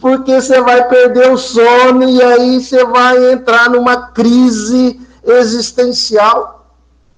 [0.00, 6.66] Porque você vai perder o sono e aí você vai entrar numa crise existencial.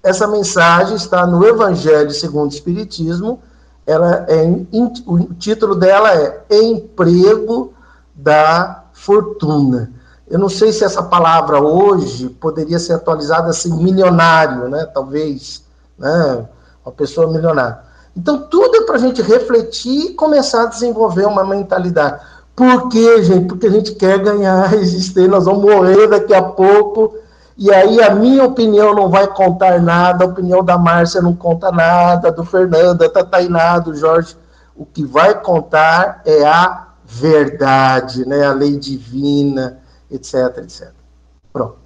[0.02, 3.42] Essa mensagem está no Evangelho segundo o Espiritismo.
[3.86, 4.44] Ela é,
[5.06, 7.72] o título dela é Emprego
[8.14, 9.92] da Fortuna.
[10.28, 14.86] Eu não sei se essa palavra hoje poderia ser atualizada assim, milionário, né?
[14.86, 15.64] Talvez,
[15.98, 16.46] né?
[16.84, 17.89] Uma pessoa milionária.
[18.16, 22.20] Então, tudo é para a gente refletir e começar a desenvolver uma mentalidade.
[22.54, 23.46] Por quê, gente?
[23.46, 27.14] Porque a gente quer ganhar a existência, nós vamos morrer daqui a pouco,
[27.56, 31.70] e aí a minha opinião não vai contar nada, a opinião da Márcia não conta
[31.70, 34.36] nada, do Fernando, da Tainá, do Jorge.
[34.74, 38.46] O que vai contar é a verdade, né?
[38.46, 39.78] a lei divina,
[40.10, 40.90] etc, etc.
[41.52, 41.78] Pronto.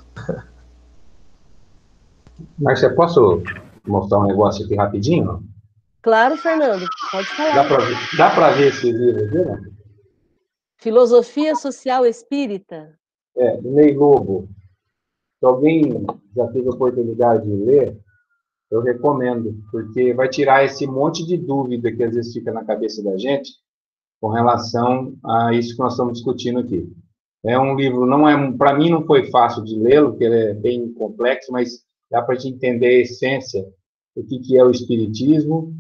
[2.59, 3.43] Márcia, posso
[3.87, 5.43] mostrar um negócio aqui rapidinho?
[6.05, 7.55] Claro, Fernando, pode falar.
[8.19, 9.71] Dá para ver, ver esse livro aqui, né?
[10.77, 12.95] Filosofia Social Espírita.
[13.35, 14.47] É, Ney Lobo.
[15.41, 16.05] Se alguém
[16.37, 17.99] já teve a oportunidade de ler,
[18.71, 23.03] eu recomendo, porque vai tirar esse monte de dúvida que às vezes fica na cabeça
[23.03, 23.53] da gente
[24.21, 26.87] com relação a isso que nós estamos discutindo aqui.
[27.43, 30.53] É um livro, não é, para mim não foi fácil de lê-lo, porque ele é
[30.53, 33.65] bem complexo, mas dá para gente entender a essência
[34.15, 35.75] do que, que é o espiritismo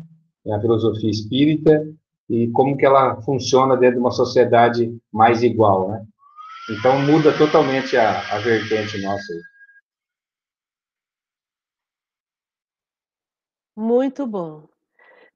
[0.52, 1.86] a filosofia espírita
[2.28, 6.04] e como que ela funciona dentro de uma sociedade mais igual, né?
[6.70, 9.32] Então muda totalmente a, a vertente nossa.
[13.76, 14.68] Muito bom.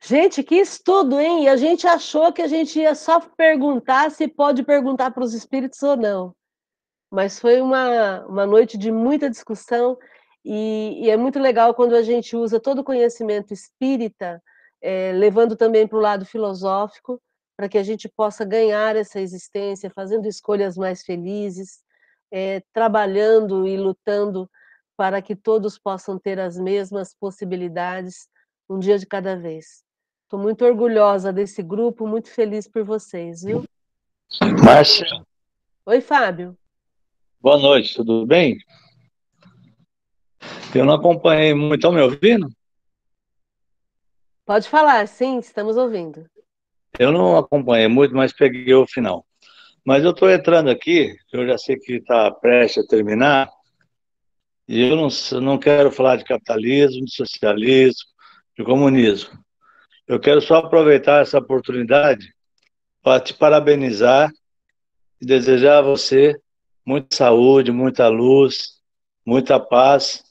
[0.00, 1.44] Gente, que estudo, hein?
[1.44, 5.34] E a gente achou que a gente ia só perguntar se pode perguntar para os
[5.34, 6.34] espíritos ou não.
[7.10, 9.98] Mas foi uma, uma noite de muita discussão
[10.44, 14.40] e, e é muito legal quando a gente usa todo o conhecimento espírita
[14.80, 17.20] é, levando também para o lado filosófico,
[17.56, 21.82] para que a gente possa ganhar essa existência, fazendo escolhas mais felizes,
[22.30, 24.48] é, trabalhando e lutando
[24.96, 28.28] para que todos possam ter as mesmas possibilidades,
[28.68, 29.82] um dia de cada vez.
[30.24, 33.64] Estou muito orgulhosa desse grupo, muito feliz por vocês, viu?
[34.62, 35.06] Márcia.
[35.86, 36.56] Oi, Fábio.
[37.40, 38.58] Boa noite, tudo bem?
[40.74, 42.48] Eu não acompanhei muito, estão me ouvindo?
[44.48, 46.24] Pode falar, sim, estamos ouvindo.
[46.98, 49.22] Eu não acompanhei muito, mas peguei o final.
[49.84, 53.50] Mas eu estou entrando aqui, eu já sei que está prestes a terminar,
[54.66, 55.08] e eu não,
[55.42, 58.08] não quero falar de capitalismo, de socialismo,
[58.56, 59.38] de comunismo.
[60.06, 62.34] Eu quero só aproveitar essa oportunidade
[63.02, 64.32] para te parabenizar
[65.20, 66.34] e desejar a você
[66.86, 68.80] muita saúde, muita luz,
[69.26, 70.24] muita paz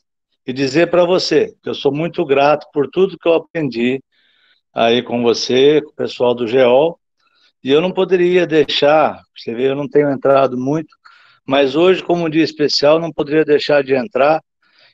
[0.44, 4.02] e dizer para você que eu sou muito grato por tudo que eu aprendi
[4.78, 7.00] aí com você, com o pessoal do GEOL,
[7.64, 10.96] e eu não poderia deixar, você vê, eu não tenho entrado muito,
[11.44, 14.40] mas hoje, como um dia especial, não poderia deixar de entrar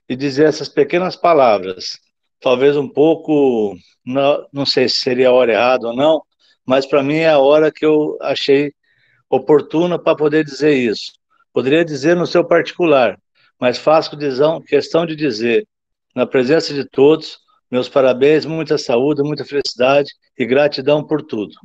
[0.08, 2.00] e dizer essas pequenas palavras.
[2.40, 6.22] Talvez um pouco, não, não sei se seria a hora errada ou não,
[6.66, 8.72] mas para mim é a hora que eu achei
[9.30, 11.12] oportuna para poder dizer isso.
[11.52, 13.20] Poderia dizer no seu particular,
[13.60, 14.18] mas faço
[14.66, 15.68] questão de dizer,
[16.16, 17.43] na presença de todos,
[17.74, 21.56] meus parabéns, muita saúde, muita felicidade e gratidão por tudo.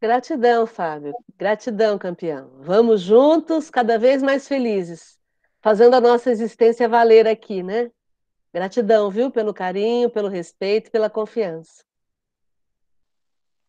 [0.00, 1.14] Gratidão, Fábio.
[1.38, 2.50] Gratidão, campeão.
[2.58, 5.16] Vamos juntos, cada vez mais felizes,
[5.62, 7.92] fazendo a nossa existência valer aqui, né?
[8.52, 11.84] Gratidão, viu, pelo carinho, pelo respeito, pela confiança.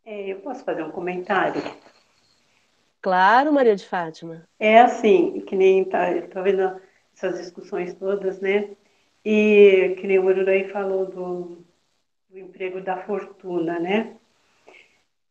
[0.03, 1.61] É, eu posso fazer um comentário?
[3.03, 4.49] Claro, Maria de Fátima.
[4.59, 6.81] É assim, que nem tá, tô vendo
[7.15, 8.75] essas discussões todas, né?
[9.25, 11.65] E que nem o Ururei falou do,
[12.29, 14.17] do emprego da fortuna, né?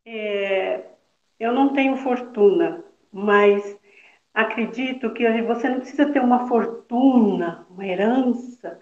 [0.05, 0.85] É,
[1.41, 3.79] eu não tenho fortuna, mas
[4.35, 8.81] acredito que você não precisa ter uma fortuna, uma herança,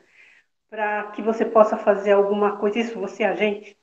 [0.71, 2.81] para que você possa fazer alguma coisa.
[2.81, 3.79] Isso você, a gente,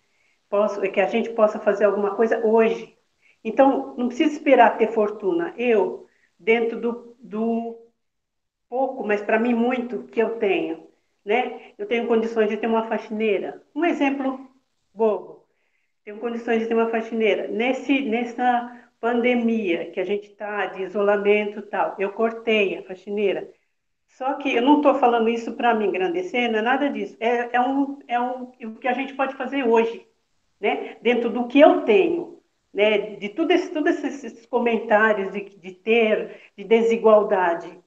[0.49, 2.97] possa, que a gente possa fazer alguma coisa hoje.
[3.43, 5.53] Então, não precisa esperar ter fortuna.
[5.57, 6.07] Eu,
[6.39, 7.77] dentro do, do
[8.69, 10.88] pouco, mas para mim muito que eu tenho,
[11.29, 11.73] né?
[11.77, 13.63] Eu tenho condições de ter uma faxineira.
[13.73, 14.49] Um exemplo
[14.93, 15.39] bobo
[16.09, 17.47] tenho condições de ter uma faxineira.
[17.47, 23.47] Nesse, nessa pandemia que a gente está de isolamento tal, eu cortei a faxineira.
[24.07, 27.15] Só que eu não estou falando isso para me engrandecer, não é nada disso.
[27.19, 30.03] É, é, um, é um, o que a gente pode fazer hoje,
[30.59, 30.97] né?
[30.99, 32.39] dentro do que eu tenho.
[32.73, 33.15] Né?
[33.17, 37.78] De tudo esse, todos esses comentários de, de ter, de desigualdade.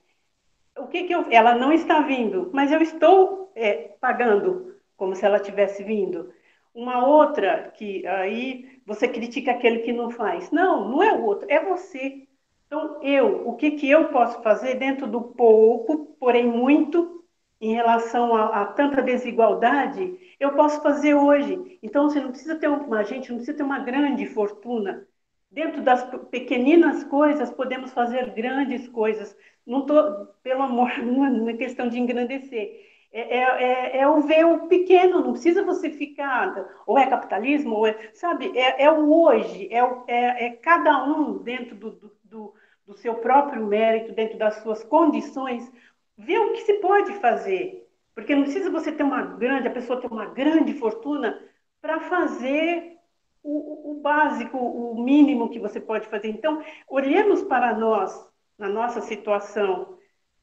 [0.82, 1.24] O que, que eu.
[1.30, 6.32] Ela não está vindo, mas eu estou é, pagando como se ela tivesse vindo.
[6.74, 10.50] Uma outra que aí você critica aquele que não faz.
[10.50, 12.26] Não, não é o outro, é você.
[12.66, 17.22] Então, eu, o que, que eu posso fazer dentro do pouco, porém muito,
[17.60, 21.78] em relação a, a, tanta desigualdade, eu posso fazer hoje.
[21.82, 25.06] Então, você não precisa ter uma gente, não precisa ter uma grande fortuna.
[25.50, 29.36] Dentro das pequeninas coisas, podemos fazer grandes coisas.
[29.66, 34.46] Não estou, pelo amor, não é questão de engrandecer é, é, é, é, o ver
[34.46, 39.12] o pequeno, não precisa você ficar, ou é capitalismo, ou é, sabe, é, é o
[39.12, 41.90] hoje, é, é, é, cada um dentro do,
[42.24, 42.54] do,
[42.86, 45.70] do, seu próprio mérito, dentro das suas condições,
[46.16, 47.86] ver o que se pode fazer.
[48.14, 51.38] Porque não precisa você ter uma grande, a pessoa ter uma grande fortuna
[51.80, 52.96] para fazer
[53.42, 56.28] o, o, básico, o mínimo que você pode fazer.
[56.28, 58.12] Então, olhemos para nós,
[58.58, 59.98] na nossa situação,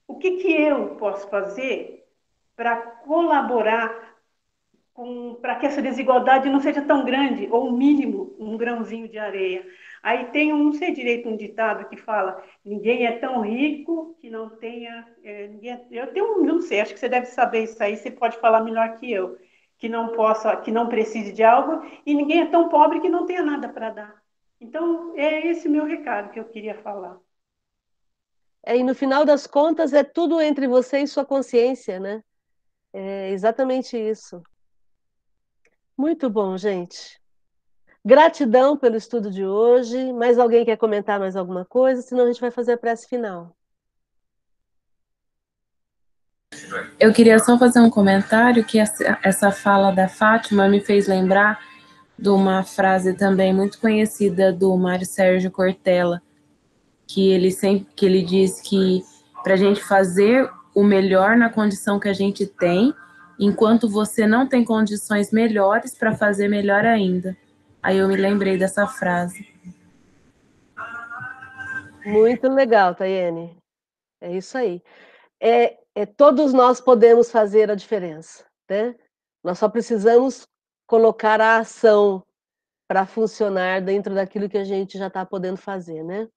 [0.08, 2.06] o que, que eu posso fazer
[2.56, 4.10] para colaborar
[5.42, 9.66] para que essa desigualdade não seja tão grande, ou o mínimo, um grãozinho de areia.
[10.04, 14.30] Aí tem, um, não sei direito, um ditado que fala: ninguém é tão rico que
[14.30, 15.08] não tenha.
[15.24, 18.38] É, ninguém, eu tenho não sei, acho que você deve saber isso aí, você pode
[18.40, 19.38] falar melhor que eu,
[19.78, 23.26] que não possa, que não precise de algo, e ninguém é tão pobre que não
[23.26, 24.22] tenha nada para dar.
[24.60, 27.18] Então, é esse meu recado que eu queria falar.
[28.66, 32.24] É, e no final das contas, é tudo entre você e sua consciência, né?
[32.94, 34.42] É exatamente isso.
[35.98, 37.20] Muito bom, gente.
[38.04, 40.14] Gratidão pelo estudo de hoje.
[40.14, 42.02] Mais alguém quer comentar mais alguma coisa?
[42.02, 43.56] Senão a gente vai fazer a prece final.
[47.00, 51.60] Eu queria só fazer um comentário que essa fala da Fátima me fez lembrar
[52.18, 56.22] de uma frase também muito conhecida do Mário Sérgio Cortella,
[57.10, 59.04] que ele sempre que ele diz que
[59.44, 62.94] para a gente fazer o melhor na condição que a gente tem,
[63.40, 67.36] enquanto você não tem condições melhores para fazer melhor ainda.
[67.82, 69.48] Aí eu me lembrei dessa frase.
[72.06, 73.58] Muito legal, Tayene.
[74.22, 74.84] É isso aí.
[75.42, 78.96] É, é, todos nós podemos fazer a diferença, né?
[79.44, 80.48] Nós só precisamos
[80.86, 82.24] colocar a ação
[82.88, 86.28] para funcionar dentro daquilo que a gente já está podendo fazer, né?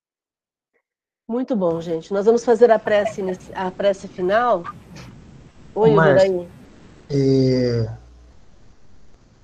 [1.29, 2.13] Muito bom, gente.
[2.13, 3.23] Nós vamos fazer a prece,
[3.55, 4.65] a prece final.
[5.75, 6.49] Oi, Márcio,
[7.09, 7.89] é...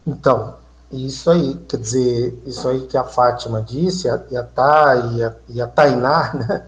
[0.06, 0.56] Então,
[0.90, 5.24] isso aí, quer dizer, isso aí que a Fátima disse, a, e a Thay, e
[5.24, 6.66] a, e a Tainá, né?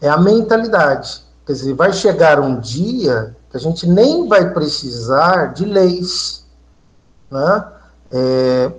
[0.00, 1.24] é a mentalidade.
[1.44, 6.46] Quer dizer, vai chegar um dia que a gente nem vai precisar de leis.
[7.30, 7.64] Né?
[8.12, 8.72] É,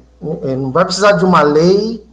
[0.44, 2.07] é não vai precisar de uma lei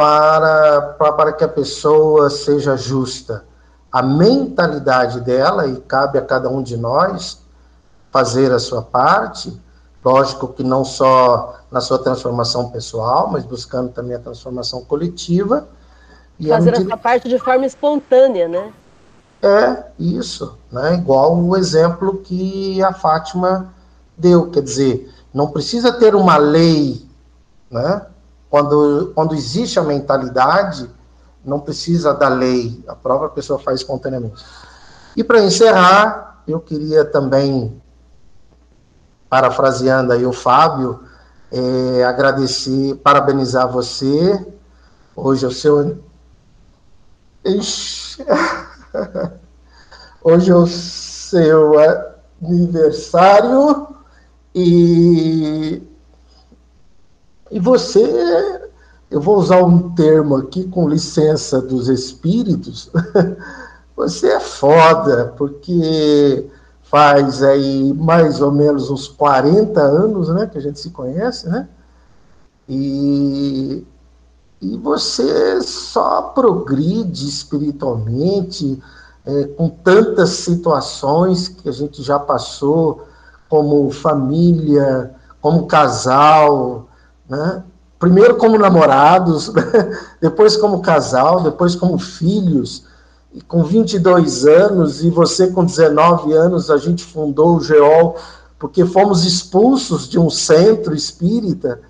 [0.00, 3.44] para, para, para que a pessoa seja justa.
[3.92, 7.42] A mentalidade dela, e cabe a cada um de nós
[8.10, 9.60] fazer a sua parte,
[10.02, 15.68] Lógico que não só na sua transformação pessoal, mas buscando também a transformação coletiva.
[16.38, 16.94] E Fazer medida...
[16.94, 18.72] essa parte de forma espontânea, né?
[19.42, 20.94] É, isso, né?
[20.94, 23.74] Igual o exemplo que a Fátima
[24.16, 27.06] deu, quer dizer, não precisa ter uma lei,
[27.70, 28.06] né?
[28.50, 30.90] Quando, quando existe a mentalidade,
[31.44, 34.44] não precisa da lei, a própria pessoa faz espontaneamente.
[35.16, 37.80] E para encerrar, eu queria também
[39.28, 41.04] parafraseando aí o Fábio,
[41.52, 44.46] é, agradecer, parabenizar você.
[45.14, 45.98] Hoje é o seu.
[50.22, 51.72] Hoje é o seu
[52.42, 53.88] aniversário
[54.54, 55.82] e,
[57.50, 58.60] e você,
[59.10, 62.90] eu vou usar um termo aqui com licença dos espíritos,
[63.96, 66.48] você é foda, porque
[66.84, 71.68] faz aí mais ou menos uns 40 anos, né, que a gente se conhece, né?
[72.68, 73.84] E,
[74.60, 78.80] e você só progride espiritualmente
[79.26, 83.06] é, com tantas situações que a gente já passou,
[83.48, 86.88] como família, como casal,
[87.30, 87.62] né?
[87.98, 89.52] Primeiro como namorados,
[90.20, 92.84] depois como casal, depois como filhos,
[93.32, 98.16] e com 22 anos, e você com 19 anos, a gente fundou o GEOL,
[98.58, 101.80] porque fomos expulsos de um centro espírita.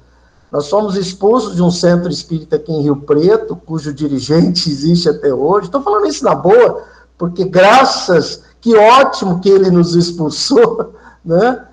[0.53, 5.33] Nós fomos expulsos de um centro espírita aqui em Rio Preto, cujo dirigente existe até
[5.33, 5.67] hoje.
[5.67, 6.85] Estou falando isso na boa,
[7.17, 10.93] porque graças, que ótimo que ele nos expulsou,
[11.25, 11.67] né?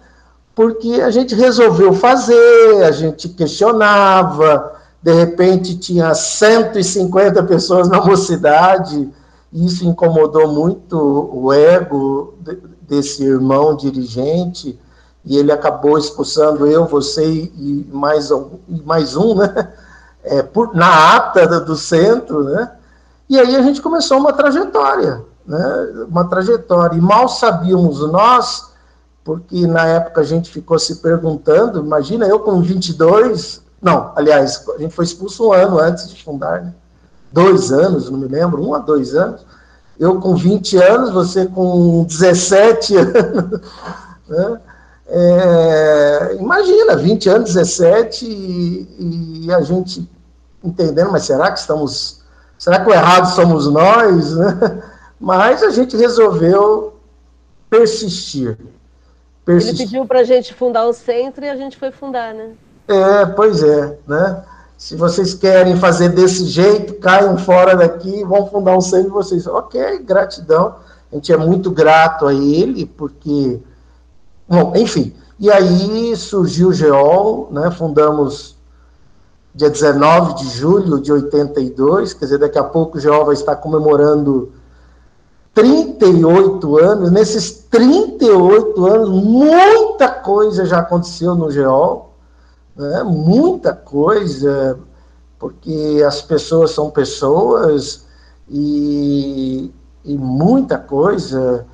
[0.58, 4.74] Porque a gente resolveu fazer, a gente questionava,
[5.04, 9.08] de repente tinha 150 pessoas na mocidade,
[9.54, 10.98] isso incomodou muito
[11.32, 12.34] o ego
[12.82, 14.80] desse irmão dirigente,
[15.24, 19.72] e ele acabou expulsando eu, você e mais um, mais um né?
[20.24, 22.72] É, por, na ata do centro, né?
[23.30, 26.06] E aí a gente começou uma trajetória, né?
[26.10, 26.98] Uma trajetória.
[26.98, 28.76] E mal sabíamos nós,
[29.28, 34.80] porque na época a gente ficou se perguntando, imagina eu com 22, não, aliás, a
[34.80, 36.74] gente foi expulso um ano antes de fundar, né?
[37.30, 39.46] dois anos, não me lembro, um a dois anos.
[40.00, 43.62] Eu com 20 anos, você com 17 anos.
[44.30, 44.62] Né?
[45.10, 50.10] É, imagina, 20 anos, 17, e, e, a gente
[50.64, 52.22] entendendo, mas será que estamos.
[52.58, 54.34] Será que o errado somos nós?
[54.34, 54.84] Né?
[55.20, 56.96] Mas a gente resolveu
[57.70, 58.58] persistir.
[59.48, 59.80] Persistir.
[59.80, 62.50] Ele pediu para a gente fundar o centro e a gente foi fundar, né?
[62.88, 64.44] É, pois é, né?
[64.78, 69.48] Se vocês querem fazer desse jeito, caiam fora daqui, vão fundar um centro vocês.
[69.48, 70.76] Ok, gratidão.
[71.12, 73.60] A gente é muito grato a ele, porque.
[74.48, 75.16] Bom, enfim.
[75.40, 77.72] E aí surgiu o GEOL, né?
[77.72, 78.56] Fundamos
[79.56, 83.56] dia 19 de julho de 82, quer dizer, daqui a pouco o GEOL vai estar
[83.56, 84.52] comemorando
[85.58, 87.12] 38 anos.
[87.12, 92.14] Nesses 38 anos, muita coisa já aconteceu no GEOL
[92.78, 93.02] né?
[93.02, 94.78] muita coisa,
[95.40, 98.06] porque as pessoas são pessoas
[98.48, 99.74] e,
[100.06, 101.66] e muita coisa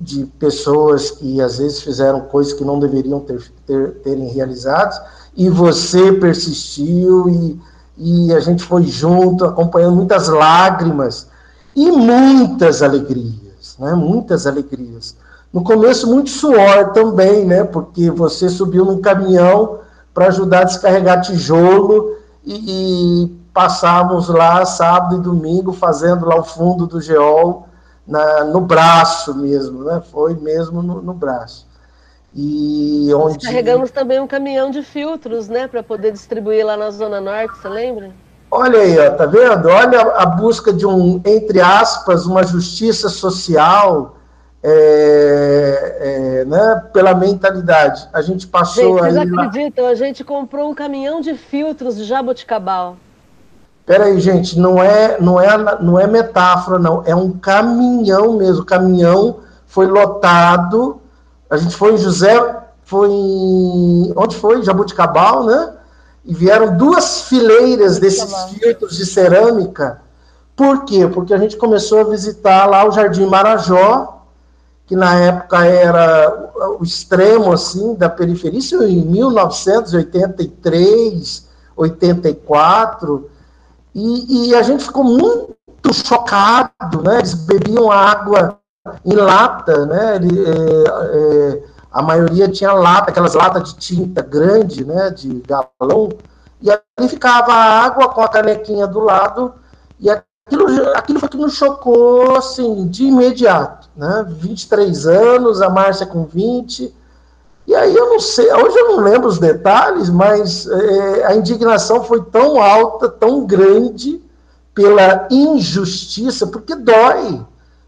[0.00, 5.04] de pessoas que às vezes fizeram coisas que não deveriam ter, ter terem realizado,
[5.34, 7.60] e você persistiu e,
[7.96, 11.28] e a gente foi junto, acompanhando muitas lágrimas
[11.76, 13.92] e muitas alegrias, né?
[13.92, 15.14] Muitas alegrias.
[15.52, 17.64] No começo, muito suor também, né?
[17.64, 19.80] Porque você subiu num caminhão
[20.14, 26.44] para ajudar a descarregar tijolo e, e passávamos lá sábado e domingo fazendo lá o
[26.44, 27.68] fundo do geol
[28.06, 30.02] na, no braço mesmo, né?
[30.10, 31.66] Foi mesmo no, no braço.
[32.34, 37.18] E onde carregamos também um caminhão de filtros, né, para poder distribuir lá na zona
[37.18, 38.10] norte, você lembra?
[38.50, 39.68] Olha aí, ó, tá vendo?
[39.68, 44.16] Olha a busca de um, entre aspas, uma justiça social
[44.62, 48.08] é, é, né, pela mentalidade.
[48.12, 49.12] A gente passou gente, aí.
[49.12, 49.84] Vocês acreditam?
[49.84, 49.90] Lá...
[49.90, 52.96] A gente comprou um caminhão de filtros de jabuticabal.
[53.84, 57.04] Peraí, gente, não é, não é, não é metáfora, não.
[57.06, 58.62] É um caminhão mesmo.
[58.62, 61.00] O caminhão foi lotado.
[61.48, 62.34] A gente foi em José,
[62.82, 64.12] foi em.
[64.16, 64.62] Onde foi?
[64.64, 65.75] Jabuticabal, né?
[66.26, 70.02] E vieram duas fileiras desses filtros de cerâmica.
[70.56, 71.06] Por quê?
[71.06, 74.24] Porque a gente começou a visitar lá o Jardim Marajó,
[74.86, 76.50] que na época era
[76.80, 81.46] o extremo assim da periferia, isso em 1983,
[81.76, 83.30] 84,
[83.94, 85.54] e, e a gente ficou muito
[85.92, 87.18] chocado, né?
[87.18, 88.58] Eles bebiam água
[89.04, 90.16] em lata, né?
[90.16, 91.62] Ele, é, é,
[91.96, 96.10] a maioria tinha lata, aquelas latas de tinta grande, né, de galão,
[96.60, 99.54] e ali ficava a água com a canequinha do lado,
[99.98, 106.04] e aquilo, aquilo foi que nos chocou, assim, de imediato, né, 23 anos, a Márcia
[106.04, 106.94] com 20,
[107.66, 112.04] e aí eu não sei, hoje eu não lembro os detalhes, mas é, a indignação
[112.04, 114.22] foi tão alta, tão grande,
[114.74, 117.42] pela injustiça, porque dói,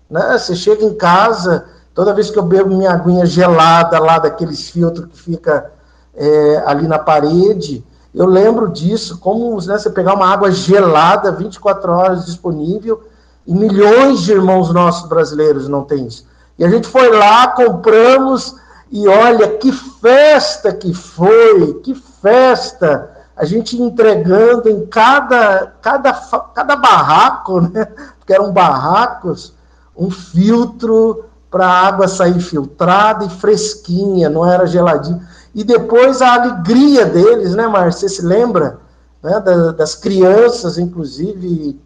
[0.09, 1.67] né, você chega em casa
[1.99, 5.69] Toda vez que eu bebo minha aguinha gelada lá daqueles filtros que fica
[6.15, 7.85] é, ali na parede,
[8.15, 13.03] eu lembro disso, como né, você pegar uma água gelada, 24 horas disponível,
[13.45, 16.25] e milhões de irmãos nossos brasileiros não têm isso.
[16.57, 18.55] E a gente foi lá, compramos,
[18.93, 23.11] e olha que festa que foi, que festa!
[23.37, 26.13] A gente entregando em cada, cada,
[26.55, 27.87] cada barraco, né?
[28.21, 29.53] Porque eram barracos,
[29.97, 35.27] um filtro para a água sair filtrada e fresquinha, não era geladinha.
[35.55, 38.09] E depois a alegria deles, né, Márcia?
[38.09, 38.79] Você se lembra?
[39.23, 39.41] Né,
[39.77, 41.81] das crianças, inclusive,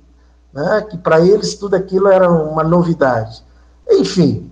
[0.53, 3.43] né, que para eles tudo aquilo era uma novidade.
[3.89, 4.51] Enfim,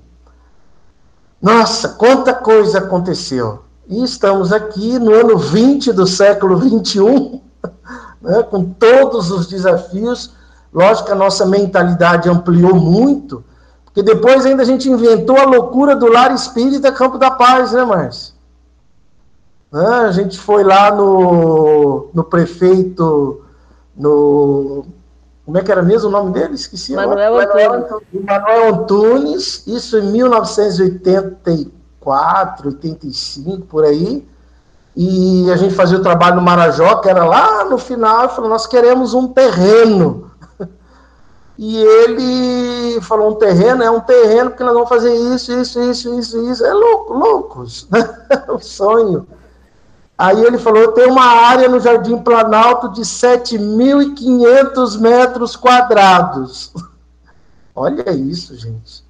[1.40, 3.64] nossa, quanta coisa aconteceu.
[3.88, 7.40] E estamos aqui no ano 20 do século 21,
[8.20, 10.32] né, com todos os desafios.
[10.72, 13.42] Lógico que a nossa mentalidade ampliou muito,
[13.92, 17.84] porque depois ainda a gente inventou a loucura do lar espírita Campo da Paz, né,
[17.84, 18.34] Márcio?
[19.72, 19.84] Né?
[19.84, 23.42] A gente foi lá no, no prefeito,
[23.96, 24.84] no.
[25.44, 26.54] Como é que era mesmo o nome dele?
[26.54, 26.94] Esqueci.
[26.94, 27.90] Manuel Antunes.
[28.24, 34.24] Manuel Antunes, isso em 1984, 85, por aí.
[34.96, 38.48] E a gente fazia o trabalho no Marajó, que era lá no final, e falou:
[38.48, 40.29] nós queremos um terreno
[41.62, 46.18] e ele falou: um terreno é um terreno, porque nós vamos fazer isso, isso, isso,
[46.18, 46.64] isso, isso.
[46.64, 48.02] É louco, loucos, né?
[48.48, 49.28] o sonho.
[50.16, 56.72] Aí ele falou: tem uma área no Jardim Planalto de 7.500 metros quadrados.
[57.76, 59.04] Olha isso, gente.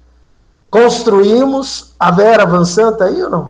[0.69, 1.93] Construímos.
[1.97, 3.49] A Vera Van Santa aí ou não?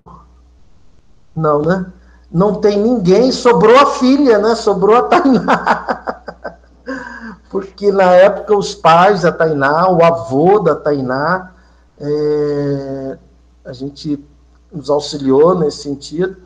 [1.35, 1.87] Não, né?
[2.31, 4.53] Não tem ninguém, sobrou a filha, né?
[4.53, 6.05] Sobrou a Tainá.
[7.51, 11.51] porque na época os pais da Tainá, o avô da Tainá,
[11.99, 13.17] é,
[13.65, 14.23] a gente
[14.71, 16.37] nos auxiliou nesse sentido.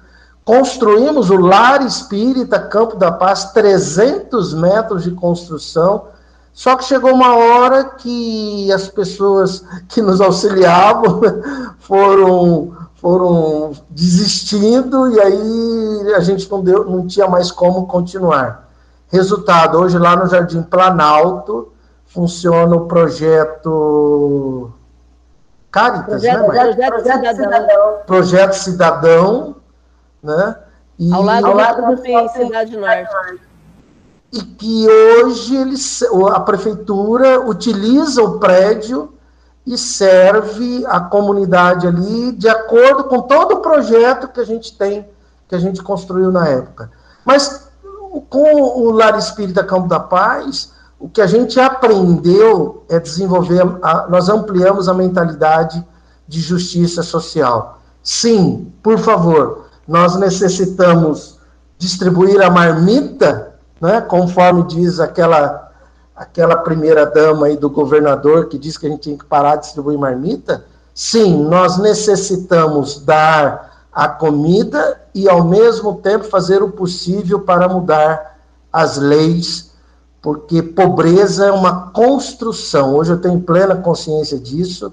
[0.44, 6.08] Construímos o Lar Espírita Campo da Paz, 300 metros de construção,
[6.52, 11.22] só que chegou uma hora que as pessoas que nos auxiliavam
[11.78, 18.65] foram, foram desistindo e aí a gente não, deu, não tinha mais como continuar.
[19.10, 21.72] Resultado, hoje lá no Jardim Planalto
[22.08, 24.72] funciona o projeto
[25.76, 27.98] Caritas, projeto, né, Projeto, projeto Cidadão.
[28.06, 29.56] Projeto Cidadão,
[30.24, 30.56] né?
[30.98, 33.42] E, ao lado, ao lado do tem Cidade Norte.
[34.32, 36.02] E que hoje eles,
[36.34, 39.14] a prefeitura utiliza o prédio
[39.68, 45.06] e serve a comunidade ali de acordo com todo o projeto que a gente tem,
[45.50, 46.90] que a gente construiu na época.
[47.26, 47.65] Mas
[48.22, 54.08] com o Lar Espírita Campo da Paz, o que a gente aprendeu é desenvolver, a,
[54.10, 55.86] nós ampliamos a mentalidade
[56.28, 57.80] de justiça social.
[58.02, 61.40] Sim, por favor, nós necessitamos
[61.78, 65.66] distribuir a marmita, né, conforme diz aquela
[66.16, 69.64] aquela primeira dama aí do governador que diz que a gente tem que parar de
[69.64, 70.64] distribuir marmita.
[70.94, 78.38] Sim, nós necessitamos dar a comida e, ao mesmo tempo, fazer o possível para mudar
[78.72, 79.72] as leis,
[80.22, 82.94] porque pobreza é uma construção.
[82.94, 84.92] Hoje eu tenho plena consciência disso.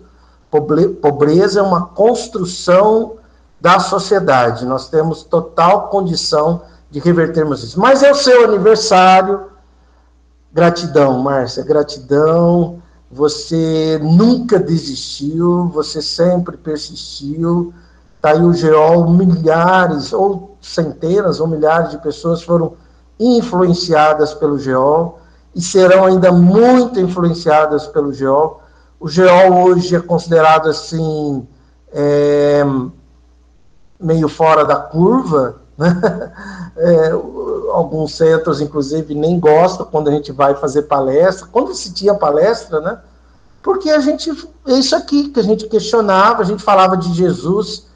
[0.48, 3.14] Pobreza é uma construção
[3.60, 4.64] da sociedade.
[4.64, 7.80] Nós temos total condição de revertermos isso.
[7.80, 9.46] Mas é o seu aniversário.
[10.52, 12.80] Gratidão, Márcia, gratidão.
[13.10, 17.74] Você nunca desistiu, você sempre persistiu
[18.22, 22.74] Está aí o GEOL, milhares, ou centenas ou milhares de pessoas foram
[23.18, 25.18] influenciadas pelo GEOL
[25.52, 28.62] e serão ainda muito influenciadas pelo GEOL.
[29.00, 31.44] O GEOL hoje é considerado assim,
[31.92, 32.64] é,
[33.98, 35.92] meio fora da curva, né?
[36.74, 37.10] É,
[37.72, 42.80] alguns centros, inclusive, nem gostam quando a gente vai fazer palestra, quando se tinha palestra,
[42.80, 42.98] né?
[43.62, 44.30] Porque a gente,
[44.66, 47.91] é isso aqui que a gente questionava, a gente falava de Jesus,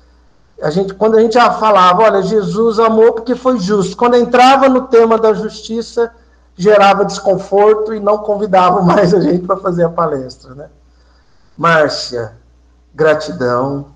[0.60, 3.96] a gente, quando a gente já falava, olha, Jesus amou porque foi justo.
[3.96, 6.12] Quando entrava no tema da justiça,
[6.56, 10.68] gerava desconforto e não convidava mais a gente para fazer a palestra, né?
[11.56, 12.32] Márcia,
[12.94, 13.86] gratidão.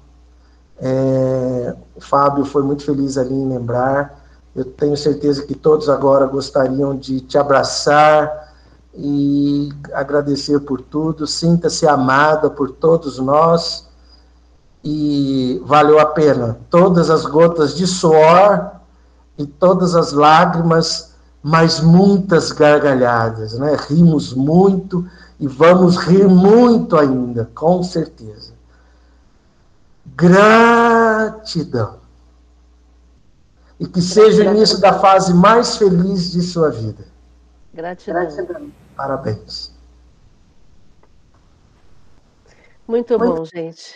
[0.78, 4.18] É, o Fábio foi muito feliz ali em lembrar.
[4.54, 8.52] Eu tenho certeza que todos agora gostariam de te abraçar
[8.94, 11.26] e agradecer por tudo.
[11.26, 13.89] Sinta-se amada por todos nós
[14.82, 16.58] e valeu a pena.
[16.70, 18.72] Todas as gotas de suor
[19.36, 23.76] e todas as lágrimas, mas muitas gargalhadas, né?
[23.88, 25.08] Rimos muito
[25.38, 28.52] e vamos rir muito ainda, com certeza.
[30.16, 31.98] Gratidão.
[33.78, 37.04] E que seja o início da fase mais feliz de sua vida.
[37.72, 38.22] Gratidão.
[38.22, 38.70] Gratidão.
[38.94, 39.72] Parabéns.
[42.86, 43.94] Muito bom, gente.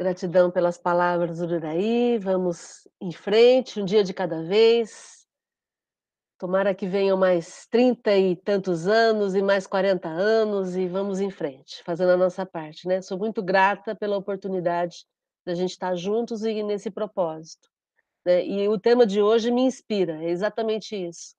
[0.00, 2.16] Gratidão pelas palavras do Uraí.
[2.16, 5.26] Vamos em frente, um dia de cada vez.
[6.38, 11.30] Tomara que venham mais trinta e tantos anos e mais 40 anos e vamos em
[11.30, 13.02] frente, fazendo a nossa parte, né?
[13.02, 15.04] Sou muito grata pela oportunidade
[15.44, 17.68] da gente estar juntos e nesse propósito.
[18.24, 18.46] Né?
[18.46, 21.34] E o tema de hoje me inspira, é exatamente isso.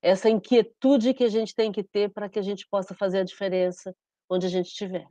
[0.00, 3.24] Essa inquietude que a gente tem que ter para que a gente possa fazer a
[3.24, 3.94] diferença
[4.30, 5.06] onde a gente estiver.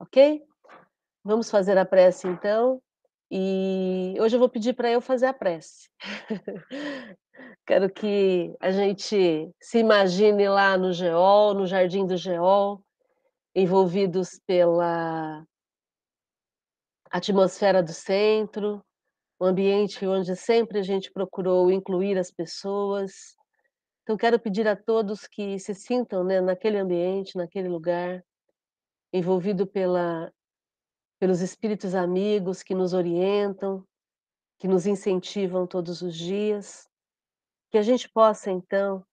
[0.00, 0.44] Ok?
[1.26, 2.80] Vamos fazer a prece então.
[3.28, 5.90] E hoje eu vou pedir para eu fazer a prece.
[7.66, 12.80] Quero que a gente se imagine lá no Geol, no Jardim do Geol,
[13.56, 15.44] envolvidos pela
[17.10, 18.80] atmosfera do centro,
[19.40, 23.34] o ambiente onde sempre a gente procurou incluir as pessoas.
[24.04, 28.24] Então, quero pedir a todos que se sintam né, naquele ambiente, naquele lugar,
[29.12, 30.32] envolvido pela,
[31.18, 33.86] pelos espíritos amigos que nos orientam,
[34.58, 36.88] que nos incentivam todos os dias,
[37.70, 39.04] que a gente possa, então,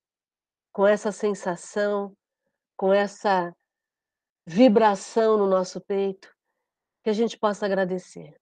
[0.72, 2.16] com essa sensação,
[2.78, 3.56] com essa
[4.46, 6.34] vibração no nosso peito,
[7.04, 8.36] que a gente possa agradecer.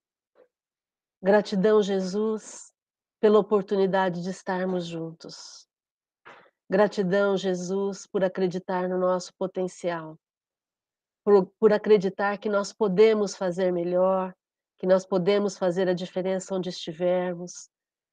[1.22, 2.72] Gratidão, Jesus,
[3.20, 5.68] pela oportunidade de estarmos juntos.
[6.68, 10.18] Gratidão, Jesus, por acreditar no nosso potencial,
[11.24, 14.34] por, por acreditar que nós podemos fazer melhor,
[14.78, 17.68] que nós podemos fazer a diferença onde estivermos,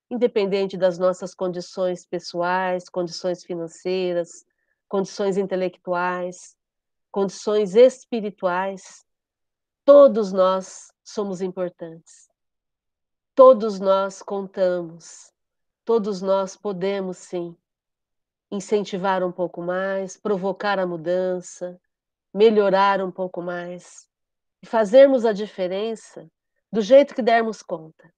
[0.10, 4.46] independente das nossas condições pessoais, condições financeiras,
[4.88, 6.56] condições intelectuais,
[7.12, 9.06] condições espirituais,
[9.92, 12.30] Todos nós somos importantes.
[13.34, 15.34] Todos nós contamos.
[15.84, 17.58] Todos nós podemos, sim,
[18.52, 21.82] incentivar um pouco mais, provocar a mudança,
[22.34, 24.08] melhorar um pouco mais
[24.62, 26.30] e fazermos a diferença
[26.72, 28.14] do jeito que dermos conta.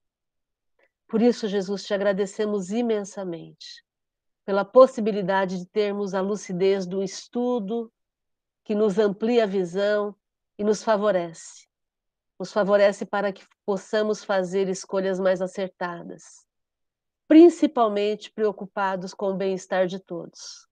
[1.07, 3.83] Por isso, Jesus, te agradecemos imensamente
[4.45, 7.91] pela possibilidade de termos a lucidez do estudo
[8.63, 10.15] que nos amplia a visão
[10.57, 11.67] e nos favorece.
[12.39, 16.45] Nos favorece para que possamos fazer escolhas mais acertadas,
[17.27, 20.70] principalmente preocupados com o bem-estar de todos.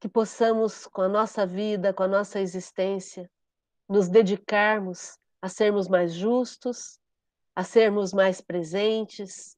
[0.00, 3.30] Que possamos, com a nossa vida, com a nossa existência,
[3.88, 6.98] nos dedicarmos a sermos mais justos,
[7.54, 9.56] a sermos mais presentes,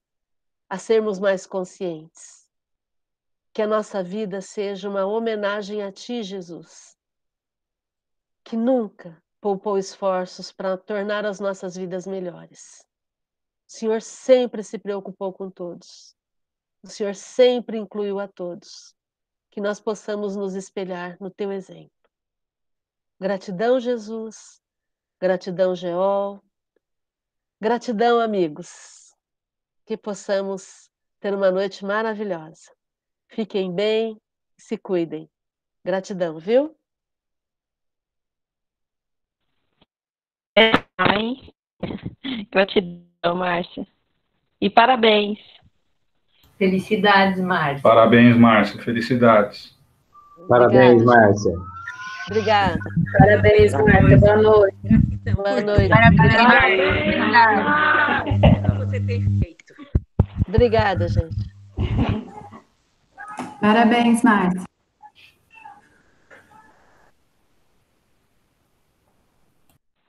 [0.69, 2.49] a sermos mais conscientes.
[3.53, 6.99] Que a nossa vida seja uma homenagem a Ti, Jesus
[8.51, 12.85] que nunca poupou esforços para tornar as nossas vidas melhores.
[13.69, 16.17] O Senhor sempre se preocupou com todos.
[16.83, 18.93] O Senhor sempre incluiu a todos.
[19.51, 21.91] Que nós possamos nos espelhar no teu exemplo.
[23.19, 24.61] Gratidão, Jesus.
[25.21, 26.43] Gratidão, Geol.
[27.61, 29.15] Gratidão, amigos.
[29.85, 30.91] Que possamos
[31.21, 32.73] ter uma noite maravilhosa.
[33.29, 34.21] Fiquem bem,
[34.57, 35.29] se cuidem.
[35.85, 36.77] Gratidão, viu?
[40.99, 41.53] Ai,
[42.51, 43.87] gratidão, Márcia.
[44.61, 45.39] E parabéns.
[46.61, 47.81] Felicidades, Márcia.
[47.82, 48.82] Parabéns, Márcia.
[48.82, 49.74] Felicidades.
[50.47, 51.55] Parabéns, Márcia.
[52.27, 52.78] Obrigada.
[53.19, 54.19] Parabéns, Márcia.
[54.19, 54.77] Boa noite.
[55.37, 55.89] Boa noite.
[55.89, 58.77] Parabéns, Márcia.
[58.77, 59.74] você tem feito.
[60.47, 61.51] Obrigada, gente.
[63.59, 64.65] Parabéns, Márcia.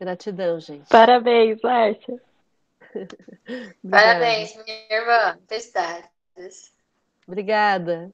[0.01, 0.89] Gratidão, gente.
[0.89, 2.21] Parabéns, Márcia.
[3.89, 5.37] Parabéns, minha irmã.
[5.47, 6.20] Felicidades.
[7.27, 8.11] Obrigada.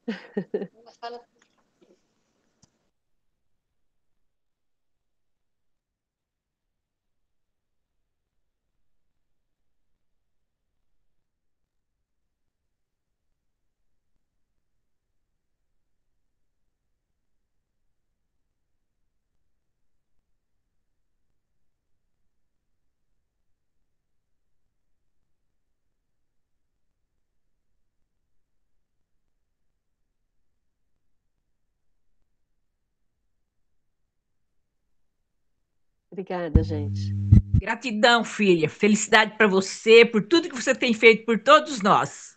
[36.17, 37.15] Obrigada, gente.
[37.61, 38.67] Gratidão, filha.
[38.67, 42.35] Felicidade para você por tudo que você tem feito por todos nós.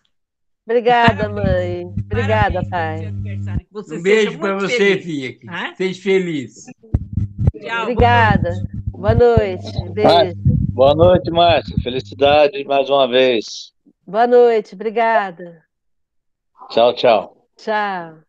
[0.67, 1.87] Obrigada, mãe.
[2.05, 3.11] Obrigada, pai.
[3.71, 5.03] Você Um beijo para você, feliz.
[5.03, 5.33] filha.
[5.33, 5.75] que?
[5.77, 6.65] Seja feliz.
[7.59, 7.81] Tchau.
[7.81, 8.51] Obrigada.
[8.89, 9.89] Boa noite.
[9.89, 10.35] Beijo.
[10.69, 11.75] Boa noite, Márcia.
[11.81, 13.73] Felicidade mais uma vez.
[14.05, 14.75] Boa noite.
[14.75, 15.65] Obrigada.
[16.69, 17.47] Tchau, tchau.
[17.57, 18.19] Tchau.